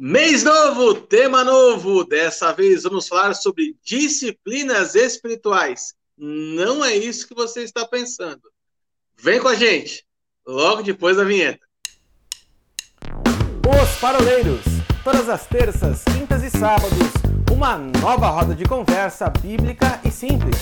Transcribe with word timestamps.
Mês 0.00 0.44
novo, 0.44 0.94
tema 0.94 1.42
novo. 1.42 2.04
Dessa 2.04 2.52
vez 2.52 2.84
vamos 2.84 3.08
falar 3.08 3.34
sobre 3.34 3.74
disciplinas 3.82 4.94
espirituais. 4.94 5.92
Não 6.16 6.84
é 6.84 6.94
isso 6.94 7.26
que 7.26 7.34
você 7.34 7.64
está 7.64 7.84
pensando. 7.84 8.42
Vem 9.16 9.40
com 9.40 9.48
a 9.48 9.56
gente, 9.56 10.06
logo 10.46 10.82
depois 10.82 11.16
da 11.16 11.24
vinheta. 11.24 11.66
Os 13.66 13.98
Paroleiros, 13.98 14.60
todas 15.02 15.28
as 15.28 15.48
terças, 15.48 16.04
quintas 16.04 16.44
e 16.44 16.50
sábados, 16.50 17.12
uma 17.52 17.76
nova 17.76 18.28
roda 18.28 18.54
de 18.54 18.64
conversa 18.66 19.28
bíblica 19.28 20.00
e 20.04 20.12
simples. 20.12 20.58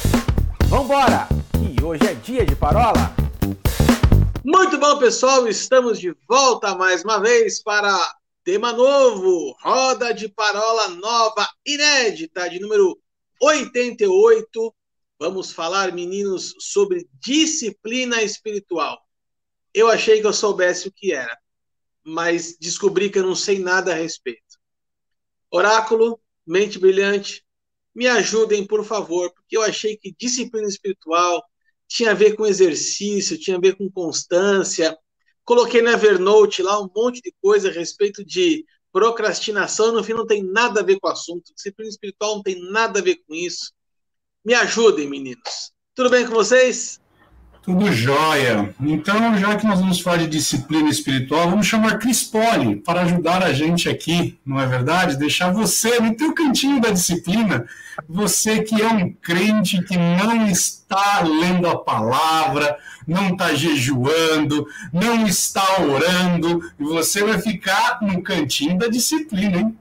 Vambora, 0.65 1.29
que 1.53 1.85
hoje 1.85 2.07
é 2.07 2.15
dia 2.15 2.47
de 2.47 2.57
parola. 2.57 3.15
Muito 4.43 4.79
bom, 4.79 4.99
pessoal, 4.99 5.47
estamos 5.47 6.01
de 6.01 6.17
volta 6.27 6.75
mais 6.75 7.05
uma 7.05 7.21
vez 7.21 7.63
para 7.63 8.16
Tema 8.47 8.73
novo, 8.73 9.57
roda 9.61 10.15
de 10.15 10.29
parola 10.29 10.87
nova, 10.91 11.49
inédita, 11.67 12.49
de 12.49 12.61
número 12.61 12.97
88. 13.43 14.73
Vamos 15.19 15.51
falar, 15.51 15.93
meninos, 15.93 16.55
sobre 16.61 17.09
disciplina 17.15 18.23
espiritual. 18.23 19.05
Eu 19.75 19.89
achei 19.89 20.21
que 20.21 20.29
eu 20.29 20.33
soubesse 20.33 20.87
o 20.87 20.93
que 20.93 21.13
era, 21.13 21.37
mas 22.05 22.57
descobri 22.57 23.11
que 23.11 23.19
eu 23.19 23.27
não 23.27 23.35
sei 23.35 23.59
nada 23.59 23.91
a 23.91 23.97
respeito. 23.97 24.61
Oráculo, 25.51 26.21
mente 26.47 26.79
brilhante, 26.79 27.45
me 27.93 28.07
ajudem, 28.07 28.65
por 28.65 28.85
favor, 28.85 29.29
porque 29.35 29.57
eu 29.57 29.63
achei 29.63 29.97
que 29.97 30.15
disciplina 30.17 30.69
espiritual 30.69 31.43
tinha 31.89 32.13
a 32.13 32.15
ver 32.15 32.37
com 32.37 32.47
exercício, 32.47 33.41
tinha 33.41 33.57
a 33.57 33.61
ver 33.61 33.77
com 33.77 33.91
constância, 33.91 34.97
Coloquei 35.47 35.81
na 35.81 35.93
Evernote 35.93 36.61
lá 36.61 36.79
um 36.81 36.91
monte 36.95 37.23
de 37.23 37.33
coisa 37.41 37.69
a 37.69 37.73
respeito 37.73 38.25
de 38.25 38.67
procrastinação, 38.93 39.93
no 39.93 40.03
fim 40.03 40.13
não 40.13 40.27
tem 40.27 40.43
nada 40.43 40.81
a 40.81 40.83
ver 40.83 40.99
com 40.99 41.07
o 41.07 41.11
assunto. 41.11 41.55
Disciplina 41.55 41.89
espiritual 41.89 42.35
não 42.35 42.43
tem 42.43 42.61
nada 42.69 42.99
a 42.99 43.03
ver 43.03 43.23
com 43.25 43.33
isso. 43.33 43.73
Me 44.45 44.55
ajudem, 44.55 45.09
meninos. 45.09 45.73
Tudo 45.95 46.11
bem 46.11 46.27
com 46.27 46.33
vocês? 46.33 47.01
Tudo 47.67 47.93
jóia. 47.93 48.73
Então, 48.81 49.37
já 49.37 49.57
que 49.57 49.67
nós 49.67 49.81
vamos 49.81 50.01
falar 50.01 50.19
de 50.19 50.29
disciplina 50.29 50.89
espiritual, 50.89 51.51
vamos 51.51 51.67
chamar 51.67 51.99
Cris 51.99 52.23
Poli 52.23 52.77
para 52.77 53.03
ajudar 53.03 53.43
a 53.43 53.53
gente 53.53 53.89
aqui, 53.89 54.39
não 54.47 54.61
é 54.61 54.67
verdade? 54.69 55.19
Deixar 55.19 55.53
você 55.53 55.99
no 55.99 56.15
teu 56.15 56.33
cantinho 56.33 56.81
da 56.81 56.91
disciplina, 56.91 57.67
você 58.09 58.63
que 58.63 58.81
é 58.81 58.87
um 58.87 59.13
crente 59.13 59.83
que 59.83 59.97
não 59.99 60.47
está 60.47 61.23
lendo 61.23 61.67
a 61.67 61.77
palavra, 61.77 62.79
não 63.05 63.31
está 63.31 63.53
jejuando, 63.53 64.65
não 64.93 65.27
está 65.27 65.83
orando, 65.83 66.63
e 66.79 66.85
você 66.85 67.25
vai 67.25 67.41
ficar 67.41 67.99
no 68.01 68.23
cantinho 68.23 68.79
da 68.79 68.87
disciplina, 68.87 69.59
hein? 69.59 69.79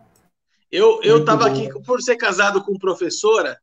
Eu 0.71 1.19
estava 1.19 1.45
aqui, 1.45 1.69
por 1.85 2.01
ser 2.01 2.15
casado 2.15 2.63
com 2.63 2.79
professora, 2.79 3.59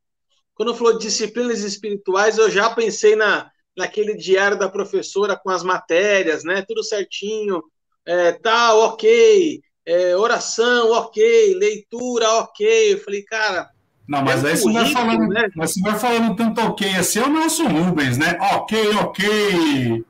quando 0.55 0.77
falou 0.77 0.97
de 0.97 1.07
disciplinas 1.07 1.63
espirituais, 1.63 2.39
eu 2.39 2.49
já 2.49 2.71
pensei 2.71 3.17
na 3.17 3.51
naquele 3.77 4.15
diário 4.15 4.59
da 4.59 4.69
professora 4.69 5.37
com 5.37 5.51
as 5.51 5.63
matérias, 5.63 6.45
né? 6.45 6.63
Tudo 6.67 6.83
certinho, 6.83 7.63
é, 8.07 8.33
tá 8.33 8.75
ok, 8.75 9.61
é, 9.87 10.17
oração 10.17 10.93
ok, 10.93 11.55
leitura 11.55 12.29
ok. 12.35 12.95
Eu 12.95 12.99
falei, 12.99 13.23
cara. 13.23 13.71
Não, 14.09 14.23
mas 14.23 14.45
é 14.45 14.51
aí 14.51 14.57
você 14.57 14.73
vai 14.73 14.93
falando, 14.93 15.29
né? 15.29 15.49
mas 15.57 15.73
você 15.73 15.81
vai 15.81 15.99
falando 15.99 16.37
tanto 16.37 16.61
ok 16.61 16.97
assim, 16.97 17.21
é 17.21 17.25
o 17.25 17.31
Nelson 17.31 17.69
Rubens, 17.69 18.19
né? 18.19 18.37
Ok, 18.55 18.91
ok. 18.97 20.05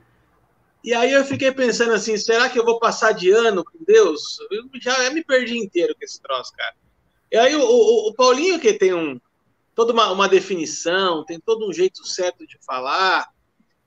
E 0.84 0.94
aí 0.94 1.12
eu 1.12 1.24
fiquei 1.24 1.52
pensando 1.52 1.92
assim, 1.92 2.16
será 2.16 2.48
que 2.48 2.58
eu 2.58 2.64
vou 2.64 2.80
passar 2.80 3.12
de 3.12 3.30
ano 3.30 3.62
com 3.64 3.84
Deus? 3.86 4.38
Eu 4.50 4.64
já 4.80 5.04
eu 5.04 5.12
me 5.12 5.22
perdi 5.22 5.56
inteiro 5.56 5.94
com 5.94 6.04
esse 6.04 6.20
troço, 6.20 6.52
cara. 6.56 6.74
E 7.30 7.36
aí 7.36 7.54
o, 7.54 7.62
o, 7.62 8.08
o 8.08 8.14
Paulinho 8.14 8.58
que 8.58 8.72
tem 8.72 8.92
um, 8.92 9.20
toda 9.74 9.92
uma, 9.92 10.10
uma 10.10 10.28
definição, 10.28 11.24
tem 11.24 11.38
todo 11.38 11.68
um 11.68 11.72
jeito 11.72 12.04
certo 12.06 12.46
de 12.46 12.58
falar, 12.66 13.28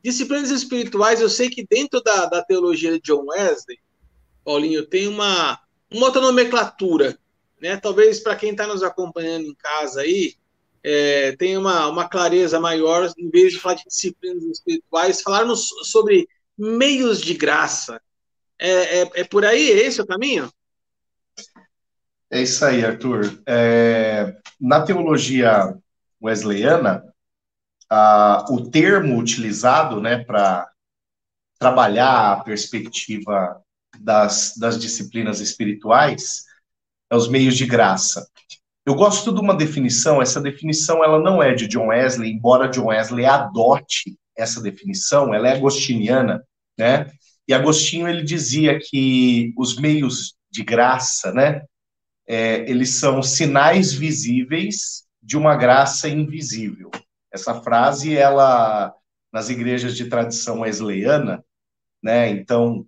Disciplinas 0.06 0.52
espirituais, 0.52 1.20
eu 1.20 1.28
sei 1.28 1.50
que 1.50 1.66
dentro 1.66 2.00
da, 2.00 2.28
da 2.28 2.44
teologia 2.44 2.92
de 2.92 3.00
John 3.00 3.26
Wesley, 3.26 3.80
Paulinho, 4.44 4.86
tem 4.86 5.08
uma, 5.08 5.60
uma 5.92 6.06
outra 6.06 6.22
nomenclatura, 6.22 7.18
né? 7.60 7.76
Talvez 7.78 8.20
para 8.20 8.36
quem 8.36 8.52
está 8.52 8.68
nos 8.68 8.84
acompanhando 8.84 9.48
em 9.48 9.56
casa 9.56 10.02
aí, 10.02 10.36
é, 10.84 11.36
tenha 11.38 11.60
uma, 11.60 11.88
uma 11.88 12.08
clareza 12.08 12.60
maior, 12.60 13.12
em 13.18 13.32
vez 13.32 13.54
de 13.54 13.60
falar 13.60 13.78
de 13.78 13.86
disciplinas 13.86 14.44
espirituais, 14.44 15.24
falarmos 15.24 15.70
sobre 15.86 16.30
meios 16.56 17.20
de 17.20 17.34
graça. 17.34 18.00
É, 18.60 19.00
é, 19.00 19.12
é 19.16 19.24
por 19.24 19.44
aí? 19.44 19.72
É 19.72 19.88
esse 19.88 20.00
o 20.00 20.06
caminho? 20.06 20.52
É 22.30 22.44
isso 22.44 22.64
aí, 22.64 22.86
Arthur. 22.86 23.42
É, 23.48 24.38
na 24.62 24.86
teologia 24.86 25.76
wesleyana, 26.22 27.12
ah, 27.90 28.46
o 28.50 28.70
termo 28.70 29.18
utilizado 29.18 30.02
né, 30.02 30.24
para 30.24 30.68
trabalhar 31.60 32.34
a 32.34 32.44
perspectiva 32.44 33.62
das, 34.00 34.54
das 34.58 34.80
disciplinas 34.80 35.40
espirituais 35.40 36.44
é 37.10 37.16
os 37.16 37.28
meios 37.28 37.56
de 37.56 37.66
graça. 37.66 38.28
Eu 38.86 38.94
gosto 38.94 39.34
de 39.34 39.40
uma 39.40 39.56
definição, 39.56 40.22
essa 40.22 40.40
definição 40.40 41.04
ela 41.04 41.20
não 41.20 41.42
é 41.42 41.56
de 41.56 41.68
John 41.68 41.88
Wesley, 41.88 42.32
embora 42.32 42.70
John 42.70 42.88
Wesley 42.88 43.26
adote 43.26 44.18
essa 44.38 44.62
definição, 44.62 45.34
ela 45.34 45.48
é 45.48 45.56
agostiniana, 45.56 46.44
né? 46.78 47.10
E 47.48 47.54
Agostinho 47.54 48.08
ele 48.08 48.24
dizia 48.24 48.80
que 48.80 49.54
os 49.58 49.78
meios 49.78 50.36
de 50.52 50.64
graça, 50.64 51.32
né, 51.32 51.64
é, 52.28 52.70
eles 52.70 53.00
são 53.00 53.22
sinais 53.22 53.94
visíveis 53.94 55.04
de 55.22 55.38
uma 55.38 55.56
graça 55.56 56.10
invisível. 56.10 56.90
Essa 57.36 57.62
frase, 57.62 58.16
ela, 58.16 58.94
nas 59.32 59.50
igrejas 59.50 59.96
de 59.96 60.06
tradição 60.06 60.62
wesleyana, 60.62 61.44
né, 62.02 62.30
então, 62.30 62.86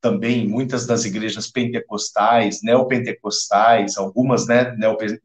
também 0.00 0.46
muitas 0.46 0.86
das 0.86 1.04
igrejas 1.04 1.50
pentecostais, 1.50 2.60
neopentecostais, 2.62 3.96
algumas 3.96 4.46
né, 4.46 4.72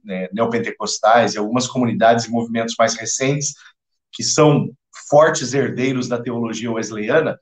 né, 0.03 0.27
neopentecostais 0.33 1.35
e 1.35 1.37
algumas 1.37 1.67
comunidades 1.67 2.25
e 2.25 2.31
movimentos 2.31 2.73
mais 2.77 2.95
recentes, 2.95 3.53
que 4.11 4.23
são 4.23 4.71
fortes 5.07 5.53
herdeiros 5.53 6.07
da 6.07 6.19
teologia 6.19 6.71
wesleyana, 6.71 7.37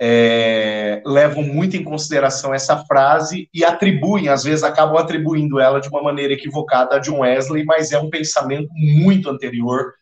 é, 0.00 1.02
levam 1.04 1.42
muito 1.42 1.76
em 1.76 1.84
consideração 1.84 2.54
essa 2.54 2.82
frase 2.86 3.48
e 3.52 3.62
atribuem, 3.62 4.28
às 4.28 4.42
vezes 4.42 4.64
acabam 4.64 4.96
atribuindo 4.96 5.60
ela 5.60 5.78
de 5.78 5.88
uma 5.90 6.02
maneira 6.02 6.32
equivocada 6.32 6.96
a 6.96 6.98
John 6.98 7.20
Wesley, 7.20 7.64
mas 7.64 7.92
é 7.92 7.98
um 7.98 8.08
pensamento 8.08 8.70
muito 8.72 9.28
anterior 9.28 9.92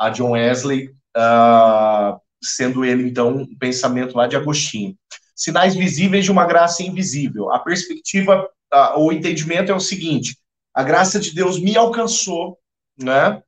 a 0.00 0.08
John 0.08 0.30
Wesley, 0.30 0.88
uh, 1.14 2.18
sendo 2.42 2.82
ele, 2.86 3.06
então, 3.06 3.28
um 3.28 3.58
pensamento 3.58 4.16
lá 4.16 4.26
de 4.26 4.34
Agostinho. 4.34 4.96
Sinais 5.36 5.74
visíveis 5.74 6.24
de 6.24 6.32
uma 6.32 6.46
graça 6.46 6.82
invisível. 6.82 7.52
A 7.52 7.58
perspectiva, 7.58 8.48
uh, 8.72 8.98
o 8.98 9.12
entendimento 9.12 9.70
é 9.70 9.74
o 9.74 9.80
seguinte: 9.80 10.38
a 10.74 10.82
graça 10.82 11.20
de 11.20 11.34
Deus 11.34 11.60
me 11.60 11.76
alcançou, 11.76 12.58
né? 12.98 13.42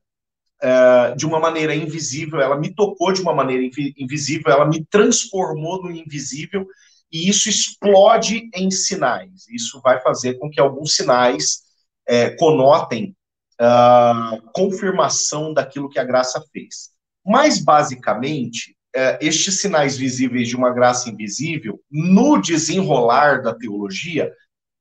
Uh, 0.62 1.16
de 1.16 1.26
uma 1.26 1.40
maneira 1.40 1.74
invisível, 1.74 2.40
ela 2.40 2.56
me 2.56 2.72
tocou 2.72 3.12
de 3.12 3.20
uma 3.20 3.34
maneira 3.34 3.68
invisível, 3.96 4.52
ela 4.52 4.64
me 4.64 4.84
transformou 4.84 5.82
no 5.82 5.90
invisível, 5.90 6.64
e 7.10 7.28
isso 7.28 7.48
explode 7.48 8.48
em 8.54 8.70
sinais. 8.70 9.48
Isso 9.50 9.80
vai 9.82 10.00
fazer 10.00 10.34
com 10.34 10.48
que 10.48 10.60
alguns 10.60 10.94
sinais 10.94 11.62
é, 12.06 12.30
conotem 12.36 13.16
uh, 13.62 14.42
confirmação 14.52 15.52
daquilo 15.54 15.88
que 15.88 15.98
a 15.98 16.04
graça 16.04 16.42
fez. 16.52 16.90
Mais 17.24 17.62
basicamente, 17.62 18.76
uh, 18.96 19.18
estes 19.20 19.60
sinais 19.60 19.96
visíveis 19.96 20.48
de 20.48 20.56
uma 20.56 20.72
graça 20.72 21.08
invisível, 21.08 21.80
no 21.90 22.40
desenrolar 22.40 23.42
da 23.42 23.54
teologia, 23.54 24.32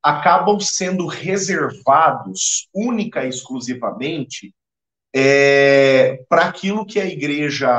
acabam 0.03 0.59
sendo 0.59 1.05
reservados 1.05 2.67
única 2.73 3.23
e 3.23 3.29
exclusivamente 3.29 4.53
é, 5.13 6.23
para 6.27 6.45
aquilo 6.45 6.85
que 6.85 6.99
a 6.99 7.05
igreja 7.05 7.69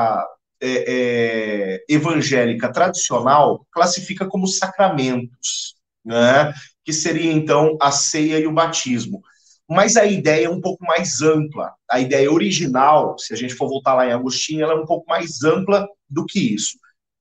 é, 0.61 0.69
é, 0.87 1.85
evangélica 1.89 2.71
tradicional 2.71 3.67
classifica 3.69 4.25
como 4.25 4.47
sacramentos, 4.47 5.75
né? 6.05 6.53
que 6.85 6.93
seria 6.93 7.33
então 7.33 7.77
a 7.81 7.91
ceia 7.91 8.39
e 8.39 8.47
o 8.47 8.53
batismo 8.53 9.21
mas 9.69 9.95
a 9.95 10.05
ideia 10.05 10.45
é 10.45 10.49
um 10.49 10.61
pouco 10.61 10.85
mais 10.85 11.21
ampla. 11.21 11.73
A 11.89 11.99
ideia 11.99 12.31
original, 12.31 13.17
se 13.17 13.33
a 13.33 13.37
gente 13.37 13.55
for 13.55 13.67
voltar 13.67 13.93
lá 13.93 14.07
em 14.07 14.11
Agostinho, 14.11 14.63
ela 14.63 14.73
é 14.73 14.75
um 14.75 14.85
pouco 14.85 15.07
mais 15.07 15.43
ampla 15.43 15.87
do 16.09 16.25
que 16.25 16.53
isso. 16.53 16.77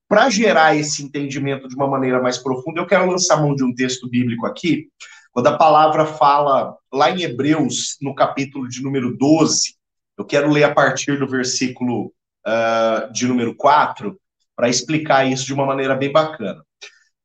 Para 0.08 0.28
gerar 0.28 0.76
esse 0.76 1.02
entendimento 1.02 1.68
de 1.68 1.74
uma 1.74 1.86
maneira 1.86 2.20
mais 2.20 2.36
profunda, 2.36 2.80
eu 2.80 2.86
quero 2.86 3.10
lançar 3.10 3.40
mão 3.40 3.54
de 3.54 3.64
um 3.64 3.74
texto 3.74 4.08
bíblico 4.08 4.44
aqui, 4.44 4.88
quando 5.32 5.46
a 5.46 5.56
palavra 5.56 6.04
fala 6.04 6.76
lá 6.92 7.10
em 7.10 7.22
Hebreus, 7.22 7.96
no 8.02 8.14
capítulo 8.14 8.68
de 8.68 8.82
número 8.82 9.16
12, 9.16 9.74
eu 10.18 10.26
quero 10.26 10.50
ler 10.50 10.64
a 10.64 10.74
partir 10.74 11.18
do 11.18 11.26
versículo 11.26 12.12
uh, 12.46 13.10
de 13.10 13.26
número 13.26 13.56
4, 13.56 14.14
para 14.54 14.68
explicar 14.68 15.24
isso 15.24 15.46
de 15.46 15.54
uma 15.54 15.64
maneira 15.64 15.94
bem 15.94 16.12
bacana. 16.12 16.62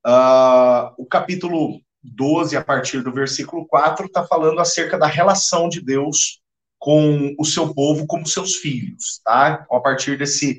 Uh, 0.05 0.93
o 0.97 1.05
capítulo 1.05 1.81
12, 2.15 2.55
a 2.55 2.63
partir 2.63 3.01
do 3.01 3.11
versículo 3.11 3.65
4, 3.67 4.05
está 4.05 4.25
falando 4.25 4.59
acerca 4.59 4.97
da 4.97 5.07
relação 5.07 5.69
de 5.69 5.81
Deus 5.81 6.39
com 6.79 7.35
o 7.37 7.45
seu 7.45 7.73
povo 7.73 8.05
como 8.05 8.27
seus 8.27 8.55
filhos, 8.55 9.19
tá? 9.23 9.61
Então, 9.63 9.77
a 9.77 9.81
partir 9.81 10.17
desse, 10.17 10.57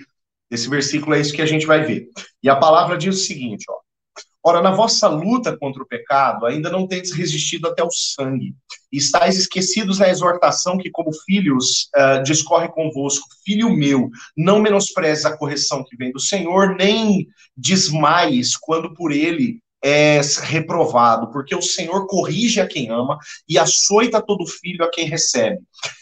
desse 0.51 0.69
versículo 0.69 1.15
é 1.15 1.21
isso 1.21 1.33
que 1.33 1.43
a 1.43 1.47
gente 1.47 1.67
vai 1.67 1.85
ver. 1.85 2.09
E 2.43 2.49
a 2.49 2.57
palavra 2.57 2.99
diz 2.99 3.17
o 3.17 3.25
seguinte, 3.25 3.65
ó. 3.69 3.79
Ora, 4.45 4.63
na 4.63 4.71
vossa 4.71 5.09
luta 5.09 5.57
contra 5.59 5.83
o 5.83 5.87
pecado, 5.87 6.47
ainda 6.47 6.71
não 6.71 6.87
tendes 6.87 7.13
resistido 7.13 7.67
até 7.67 7.83
o 7.83 7.91
sangue, 7.91 8.55
e 8.91 8.97
estáis 8.97 9.37
esquecidos 9.37 9.99
da 9.99 10.09
exortação 10.09 10.79
que, 10.79 10.91
como 10.91 11.11
filhos, 11.27 11.91
uh, 11.95 12.23
discorre 12.23 12.69
convosco. 12.69 13.27
Filho 13.45 13.69
meu, 13.69 14.09
não 14.37 14.61
menosprezes 14.61 15.27
a 15.27 15.37
correção 15.37 15.85
que 15.85 15.97
vem 15.97 16.13
do 16.13 16.21
Senhor, 16.21 16.77
nem 16.77 17.27
desmaies 17.57 18.57
quando 18.57 18.95
por 18.95 19.13
ele 19.13 19.61
és 19.83 20.37
reprovado, 20.39 21.31
porque 21.31 21.55
o 21.55 21.63
Senhor 21.63 22.07
corrige 22.07 22.61
a 22.61 22.67
quem 22.67 22.91
ama 22.91 23.19
e 23.49 23.59
açoita 23.59 24.21
todo 24.21 24.47
filho 24.47 24.85
a 24.85 24.91
quem 24.91 25.07
recebe. 25.07 25.61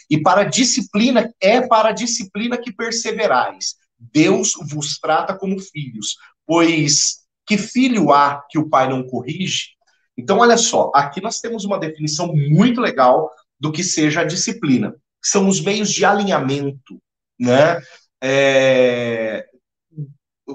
E 0.09 0.21
para 0.21 0.43
disciplina, 0.43 1.31
é 1.41 1.61
para 1.67 1.91
disciplina 1.91 2.57
que 2.57 2.73
perseverais. 2.73 3.75
Deus 3.99 4.53
vos 4.69 4.97
trata 4.99 5.35
como 5.35 5.59
filhos, 5.59 6.15
pois 6.45 7.25
que 7.45 7.57
filho 7.57 8.11
há 8.11 8.43
que 8.49 8.59
o 8.59 8.69
pai 8.69 8.89
não 8.89 9.03
corrige? 9.03 9.77
Então, 10.17 10.39
olha 10.39 10.57
só, 10.57 10.91
aqui 10.93 11.21
nós 11.21 11.39
temos 11.39 11.63
uma 11.63 11.79
definição 11.79 12.33
muito 12.33 12.81
legal 12.81 13.31
do 13.59 13.71
que 13.71 13.83
seja 13.83 14.21
a 14.21 14.25
disciplina. 14.25 14.95
São 15.23 15.47
os 15.47 15.61
meios 15.61 15.91
de 15.91 16.03
alinhamento, 16.03 16.99
né? 17.39 17.79
É, 18.21 19.45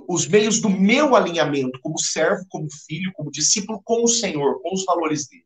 os 0.08 0.26
meios 0.26 0.60
do 0.60 0.70
meu 0.70 1.14
alinhamento 1.14 1.78
como 1.80 1.98
servo, 1.98 2.44
como 2.48 2.66
filho, 2.86 3.12
como 3.14 3.30
discípulo 3.30 3.80
com 3.84 4.02
o 4.04 4.08
Senhor, 4.08 4.60
com 4.62 4.74
os 4.74 4.84
valores 4.84 5.28
dele. 5.28 5.44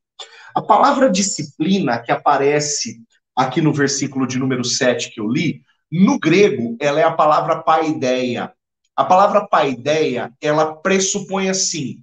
A 0.54 0.62
palavra 0.62 1.10
disciplina 1.10 1.98
que 1.98 2.12
aparece 2.12 3.00
aqui 3.34 3.60
no 3.60 3.72
versículo 3.72 4.26
de 4.26 4.38
número 4.38 4.64
7 4.64 5.12
que 5.12 5.20
eu 5.20 5.28
li, 5.28 5.62
no 5.90 6.18
grego, 6.18 6.76
ela 6.80 7.00
é 7.00 7.04
a 7.04 7.12
palavra 7.12 7.62
paideia. 7.62 8.52
A 8.96 9.04
palavra 9.04 9.46
paideia, 9.46 10.32
ela 10.40 10.76
pressupõe 10.76 11.50
assim, 11.50 12.00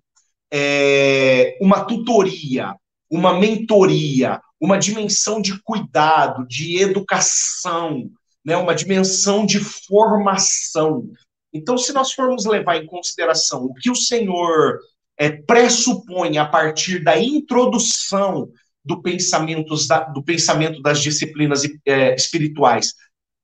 é, 0.52 1.58
uma 1.60 1.84
tutoria, 1.84 2.76
uma 3.10 3.40
mentoria, 3.40 4.40
uma 4.62 4.78
dimensão 4.78 5.42
de 5.42 5.60
cuidado, 5.64 6.48
de 6.48 6.80
educação, 6.80 8.10
né, 8.46 8.56
uma 8.56 8.76
dimensão 8.76 9.46
de 9.46 9.60
formação. 9.60 11.10
Então, 11.54 11.78
se 11.78 11.94
nós 11.94 12.12
formos 12.14 12.46
levar 12.46 12.78
em 12.78 12.86
consideração 12.86 13.66
o 13.66 13.74
que 13.74 13.92
o 13.92 13.96
Senhor 13.96 14.80
é, 15.18 15.30
pressupõe 15.30 16.38
a 16.38 16.46
partir 16.46 17.04
da 17.04 17.18
introdução 17.18 18.50
do, 18.84 19.02
pensamentos 19.02 19.88
da, 19.88 20.00
do 20.00 20.24
pensamento 20.24 20.82
das 20.82 21.00
disciplinas 21.00 21.64
é, 21.86 22.16
espirituais 22.16 22.94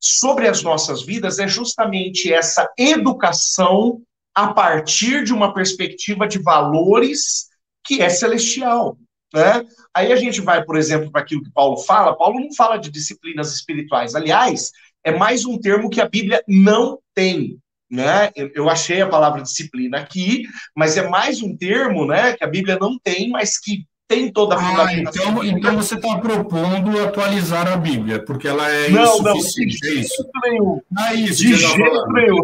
sobre 0.01 0.47
as 0.47 0.63
nossas 0.63 1.03
vidas, 1.03 1.39
é 1.39 1.47
justamente 1.47 2.31
essa 2.33 2.67
educação 2.77 4.01
a 4.33 4.53
partir 4.53 5.23
de 5.23 5.33
uma 5.33 5.53
perspectiva 5.53 6.27
de 6.27 6.39
valores 6.39 7.49
que 7.85 8.01
é 8.01 8.09
celestial. 8.09 8.97
Né? 9.33 9.65
Aí 9.93 10.11
a 10.11 10.15
gente 10.15 10.41
vai, 10.41 10.63
por 10.63 10.77
exemplo, 10.77 11.11
para 11.11 11.21
aquilo 11.21 11.43
que 11.43 11.51
Paulo 11.51 11.77
fala. 11.77 12.17
Paulo 12.17 12.39
não 12.39 12.53
fala 12.53 12.77
de 12.77 12.89
disciplinas 12.89 13.53
espirituais. 13.53 14.15
Aliás, 14.15 14.71
é 15.03 15.11
mais 15.11 15.45
um 15.45 15.59
termo 15.59 15.89
que 15.89 16.01
a 16.01 16.07
Bíblia 16.07 16.43
não 16.47 16.99
tem 17.13 17.59
né? 17.89 18.29
Eu, 18.35 18.69
achei 18.69 19.01
a 19.01 19.07
palavra 19.07 19.41
disciplina 19.41 19.97
aqui, 19.97 20.43
mas 20.75 20.95
é 20.97 21.07
mais 21.07 21.41
um 21.41 21.55
termo, 21.55 22.05
né, 22.05 22.33
que 22.33 22.43
a 22.43 22.47
Bíblia 22.47 22.77
não 22.79 22.99
tem, 22.99 23.29
mas 23.29 23.59
que 23.59 23.85
tem 24.07 24.31
toda 24.31 24.55
a 24.55 24.85
ah, 24.87 24.93
então, 24.93 25.43
então 25.43 25.75
você 25.75 25.93
está 25.93 26.17
propondo 26.17 26.99
atualizar 26.99 27.71
a 27.71 27.77
Bíblia, 27.77 28.23
porque 28.25 28.47
ela 28.47 28.67
é 28.67 28.89
não, 28.89 29.19
insuficiente, 29.37 29.77
não, 29.83 29.91
é 29.91 29.93
isso? 29.93 30.29
Nenhum. 30.43 30.81
Não 30.91 31.03
é 31.05 31.13
isso 31.13 31.41
de 31.45 31.51
tá 31.51 31.57
jeito 31.57 32.11
nenhum. 32.13 32.41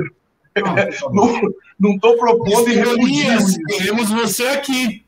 Não 1.80 1.96
estou 1.96 2.18
propondo 2.18 2.70
e 2.70 2.76
repudio 2.76 3.26
Queremos 3.68 4.10
você 4.12 4.44
aqui. 4.50 5.04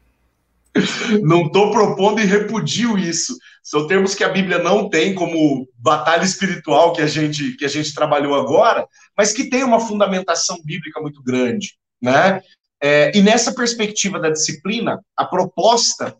Não 1.22 1.46
estou 1.46 1.70
propondo 1.70 2.22
e 2.22 2.26
repudio 2.26 2.98
isso. 2.98 3.38
São 3.68 3.86
termos 3.86 4.16
que 4.16 4.24
a 4.24 4.30
Bíblia 4.30 4.60
não 4.60 4.90
tem 4.90 5.14
como 5.14 5.68
batalha 5.78 6.24
espiritual 6.24 6.94
que 6.94 7.02
a 7.02 7.06
gente 7.06 7.52
que 7.58 7.66
a 7.66 7.68
gente 7.68 7.94
trabalhou 7.94 8.34
agora, 8.34 8.88
mas 9.16 9.34
que 9.34 9.50
tem 9.50 9.62
uma 9.62 9.82
fundamentação 9.82 10.56
bíblica 10.64 11.02
muito 11.02 11.22
grande, 11.22 11.74
né? 12.02 12.42
É, 12.82 13.12
e 13.14 13.22
nessa 13.22 13.54
perspectiva 13.54 14.22
da 14.22 14.30
disciplina, 14.30 15.02
a 15.18 15.26
proposta 15.26 16.16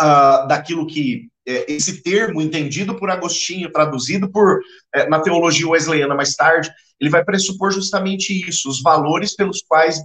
uh, 0.00 0.48
daquilo 0.48 0.86
que 0.86 1.28
é, 1.46 1.70
esse 1.70 2.02
termo 2.02 2.40
entendido 2.40 2.94
por 2.94 3.10
Agostinho, 3.10 3.70
traduzido 3.70 4.32
por 4.32 4.58
é, 4.94 5.06
na 5.10 5.20
teologia 5.20 5.68
wesleyana 5.68 6.14
mais 6.14 6.34
tarde, 6.34 6.72
ele 6.98 7.10
vai 7.10 7.22
pressupor 7.22 7.70
justamente 7.70 8.32
isso, 8.48 8.66
os 8.66 8.80
valores 8.80 9.36
pelos 9.36 9.60
quais 9.60 10.00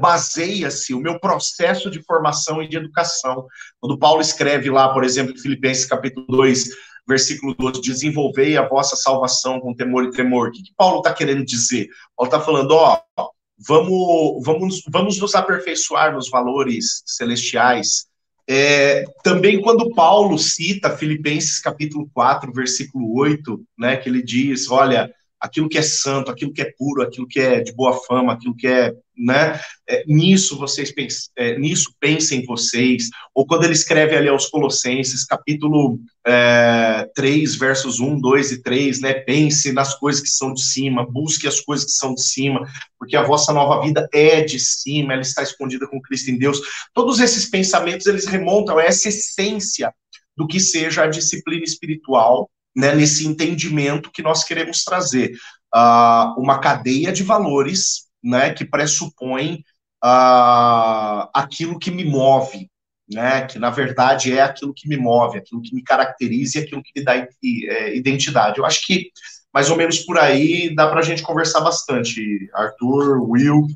baseia-se 0.00 0.94
o 0.94 1.00
meu 1.00 1.18
processo 1.20 1.90
de 1.90 2.02
formação 2.02 2.62
e 2.62 2.68
de 2.68 2.76
educação. 2.76 3.46
Quando 3.80 3.98
Paulo 3.98 4.20
escreve 4.20 4.70
lá, 4.70 4.92
por 4.92 5.04
exemplo, 5.04 5.34
em 5.34 5.38
Filipenses 5.38 5.86
capítulo 5.86 6.26
2, 6.28 6.68
versículo 7.06 7.54
12, 7.54 7.80
desenvolvei 7.80 8.56
a 8.56 8.68
vossa 8.68 8.94
salvação 8.94 9.60
com 9.60 9.74
temor 9.74 10.04
e 10.04 10.10
tremor. 10.10 10.48
O 10.48 10.52
que, 10.52 10.62
que 10.62 10.74
Paulo 10.76 10.98
está 10.98 11.12
querendo 11.12 11.44
dizer? 11.44 11.88
Paulo 12.16 12.32
está 12.32 12.40
falando, 12.40 12.72
ó, 12.72 13.00
vamos, 13.58 14.44
vamos, 14.44 14.82
vamos 14.88 15.18
nos 15.18 15.34
aperfeiçoar 15.34 16.12
nos 16.14 16.28
valores 16.28 17.02
celestiais. 17.06 18.06
É, 18.50 19.04
também 19.22 19.60
quando 19.60 19.94
Paulo 19.94 20.38
cita 20.38 20.96
Filipenses 20.96 21.58
capítulo 21.58 22.08
4, 22.14 22.52
versículo 22.52 23.14
8, 23.18 23.62
né, 23.78 23.96
que 23.96 24.08
ele 24.08 24.22
diz, 24.22 24.70
olha, 24.70 25.12
aquilo 25.40 25.68
que 25.68 25.78
é 25.78 25.82
santo, 25.82 26.30
aquilo 26.30 26.52
que 26.52 26.62
é 26.62 26.72
puro, 26.76 27.02
aquilo 27.02 27.26
que 27.26 27.40
é 27.40 27.60
de 27.60 27.72
boa 27.72 27.92
fama, 27.92 28.32
aquilo 28.32 28.56
que 28.56 28.66
é, 28.66 28.92
né, 29.16 29.60
é, 29.88 30.04
nisso 30.06 30.58
vocês 30.58 30.92
pensem, 30.92 31.30
é, 31.36 31.58
nisso 31.58 31.94
pensem 32.00 32.44
vocês, 32.44 33.08
ou 33.34 33.46
quando 33.46 33.64
ele 33.64 33.72
escreve 33.72 34.16
ali 34.16 34.28
aos 34.28 34.46
Colossenses, 34.46 35.24
capítulo 35.24 35.98
é, 36.26 37.08
3, 37.14 37.54
versos 37.54 38.00
1, 38.00 38.20
2 38.20 38.52
e 38.52 38.62
3, 38.62 39.00
né, 39.00 39.14
pense 39.14 39.72
nas 39.72 39.94
coisas 39.98 40.22
que 40.22 40.28
são 40.28 40.52
de 40.52 40.62
cima, 40.62 41.06
busque 41.08 41.46
as 41.46 41.60
coisas 41.60 41.86
que 41.86 41.92
são 41.92 42.14
de 42.14 42.22
cima, 42.22 42.66
porque 42.98 43.16
a 43.16 43.22
vossa 43.22 43.52
nova 43.52 43.82
vida 43.82 44.08
é 44.12 44.42
de 44.42 44.58
cima, 44.58 45.12
ela 45.12 45.22
está 45.22 45.42
escondida 45.42 45.86
com 45.86 46.00
Cristo 46.00 46.30
em 46.30 46.38
Deus, 46.38 46.60
todos 46.92 47.20
esses 47.20 47.48
pensamentos, 47.48 48.06
eles 48.06 48.26
remontam 48.26 48.78
a 48.78 48.84
essa 48.84 49.08
essência 49.08 49.92
do 50.36 50.46
que 50.46 50.60
seja 50.60 51.02
a 51.02 51.08
disciplina 51.08 51.64
espiritual, 51.64 52.48
né, 52.76 52.94
nesse 52.94 53.26
entendimento 53.26 54.10
que 54.10 54.22
nós 54.22 54.44
queremos 54.44 54.84
trazer. 54.84 55.32
Uh, 55.74 56.40
uma 56.40 56.58
cadeia 56.60 57.12
de 57.12 57.22
valores 57.22 58.08
né, 58.22 58.52
que 58.52 58.64
pressupõe 58.64 59.64
uh, 60.04 61.28
aquilo 61.34 61.78
que 61.78 61.90
me 61.90 62.04
move, 62.04 62.70
né, 63.10 63.42
que 63.42 63.58
na 63.58 63.70
verdade 63.70 64.36
é 64.36 64.42
aquilo 64.42 64.72
que 64.74 64.88
me 64.88 64.96
move, 64.96 65.38
aquilo 65.38 65.62
que 65.62 65.74
me 65.74 65.82
caracteriza 65.82 66.58
e 66.58 66.62
aquilo 66.62 66.82
que 66.82 66.92
me 66.96 67.04
dá 67.04 67.16
é, 67.16 67.96
identidade. 67.96 68.58
Eu 68.58 68.66
acho 68.66 68.86
que 68.86 69.10
mais 69.52 69.70
ou 69.70 69.76
menos 69.76 70.00
por 70.00 70.18
aí 70.18 70.74
dá 70.74 70.88
para 70.88 71.00
a 71.00 71.02
gente 71.02 71.22
conversar 71.22 71.60
bastante, 71.60 72.50
Arthur, 72.54 73.28
Will. 73.28 73.66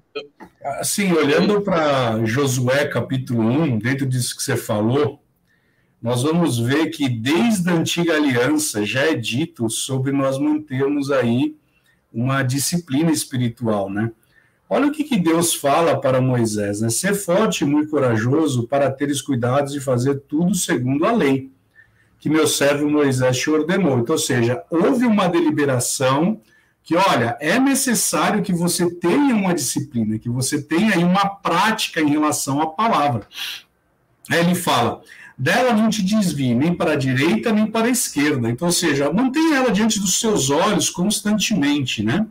Assim, 0.79 1.13
olhando 1.13 1.61
para 1.63 2.25
Josué 2.25 2.87
capítulo 2.87 3.43
1, 3.43 3.79
dentro 3.79 4.07
disso 4.07 4.37
que 4.37 4.43
você 4.43 4.57
falou, 4.57 5.22
nós 6.03 6.23
vamos 6.23 6.59
ver 6.59 6.91
que 6.91 7.09
desde 7.09 7.71
a 7.71 7.75
antiga 7.75 8.17
aliança 8.17 8.85
já 8.85 9.03
é 9.03 9.15
dito 9.15 9.71
sobre 9.71 10.11
nós 10.11 10.39
mantermos 10.39 11.11
aí 11.11 11.55
uma 12.13 12.43
disciplina 12.43 13.11
espiritual, 13.11 13.89
né? 13.89 14.11
Olha 14.69 14.87
o 14.87 14.93
que, 14.93 15.05
que 15.05 15.19
Deus 15.19 15.55
fala 15.55 16.01
para 16.01 16.21
Moisés, 16.21 16.81
né? 16.81 16.91
Ser 16.91 17.15
forte 17.15 17.63
e 17.63 17.67
muito 17.67 17.91
corajoso 17.91 18.67
para 18.67 18.91
teres 18.91 19.23
cuidados 19.23 19.73
de 19.73 19.81
fazer 19.81 20.21
tudo 20.21 20.55
segundo 20.55 21.07
a 21.07 21.13
lei 21.13 21.53
que 22.23 22.31
meu 22.31 22.47
servo 22.47 22.89
Moisés 22.89 23.37
te 23.37 23.51
ordenou. 23.51 23.99
Então, 23.99 24.15
ou 24.15 24.19
seja, 24.19 24.63
houve 24.71 25.05
uma 25.05 25.27
deliberação 25.27 26.41
que, 26.85 26.95
olha, 26.95 27.37
é 27.41 27.59
necessário 27.59 28.45
que 28.45 28.53
você 28.53 28.89
tenha 28.89 29.35
uma 29.35 29.53
disciplina, 29.53 30.17
que 30.21 30.29
você 30.29 30.63
tenha 30.63 31.05
uma 31.05 31.27
prática 31.27 32.01
em 32.01 32.09
relação 32.09 32.63
à 32.63 32.69
palavra. 32.69 33.27
Aí 34.31 34.39
ele 34.39 34.55
fala: 34.55 35.03
dela 35.43 35.73
não 35.73 35.91
te 35.91 36.03
desvie 36.03 36.55
nem 36.55 36.73
para 36.73 36.93
a 36.93 36.97
direita 36.97 37.53
nem 37.53 37.67
para 37.67 37.89
a 37.89 37.91
esquerda. 37.91 38.49
Então, 38.49 38.69
ou 38.69 38.73
seja, 38.73 39.13
mantenha 39.13 39.57
ela 39.57 39.73
diante 39.73 39.99
dos 39.99 40.21
seus 40.21 40.51
olhos 40.51 40.89
constantemente, 40.89 42.01
né? 42.01 42.25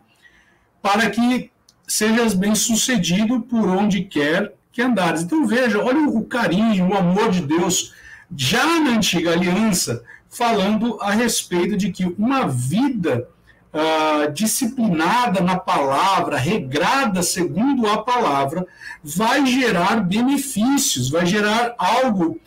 Para 0.80 1.10
que 1.10 1.50
sejas 1.86 2.32
bem 2.32 2.54
sucedido 2.54 3.42
por 3.42 3.68
onde 3.68 4.04
quer 4.04 4.54
que 4.72 4.80
andares. 4.80 5.22
Então, 5.22 5.46
veja, 5.46 5.78
olha 5.78 6.08
o 6.08 6.24
carinho, 6.24 6.88
o 6.88 6.96
amor 6.96 7.30
de 7.30 7.42
Deus, 7.42 7.92
já 8.34 8.80
na 8.80 8.92
antiga 8.92 9.32
aliança, 9.32 10.02
falando 10.30 10.98
a 11.02 11.10
respeito 11.10 11.76
de 11.76 11.92
que 11.92 12.06
uma 12.18 12.48
vida 12.48 13.28
uh, 13.74 14.32
disciplinada 14.32 15.42
na 15.42 15.58
palavra, 15.58 16.38
regrada 16.38 17.22
segundo 17.22 17.86
a 17.86 18.02
palavra, 18.02 18.66
vai 19.04 19.44
gerar 19.44 19.96
benefícios, 19.96 21.10
vai 21.10 21.26
gerar 21.26 21.74
algo 21.76 22.40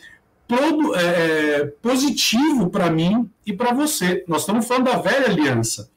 é, 0.95 1.61
é, 1.61 1.65
positivo 1.81 2.69
para 2.69 2.89
mim 2.89 3.29
e 3.45 3.53
para 3.53 3.73
você. 3.73 4.23
Nós 4.27 4.41
estamos 4.41 4.67
falando 4.67 4.85
da 4.85 4.97
velha 4.97 5.27
aliança. 5.27 5.89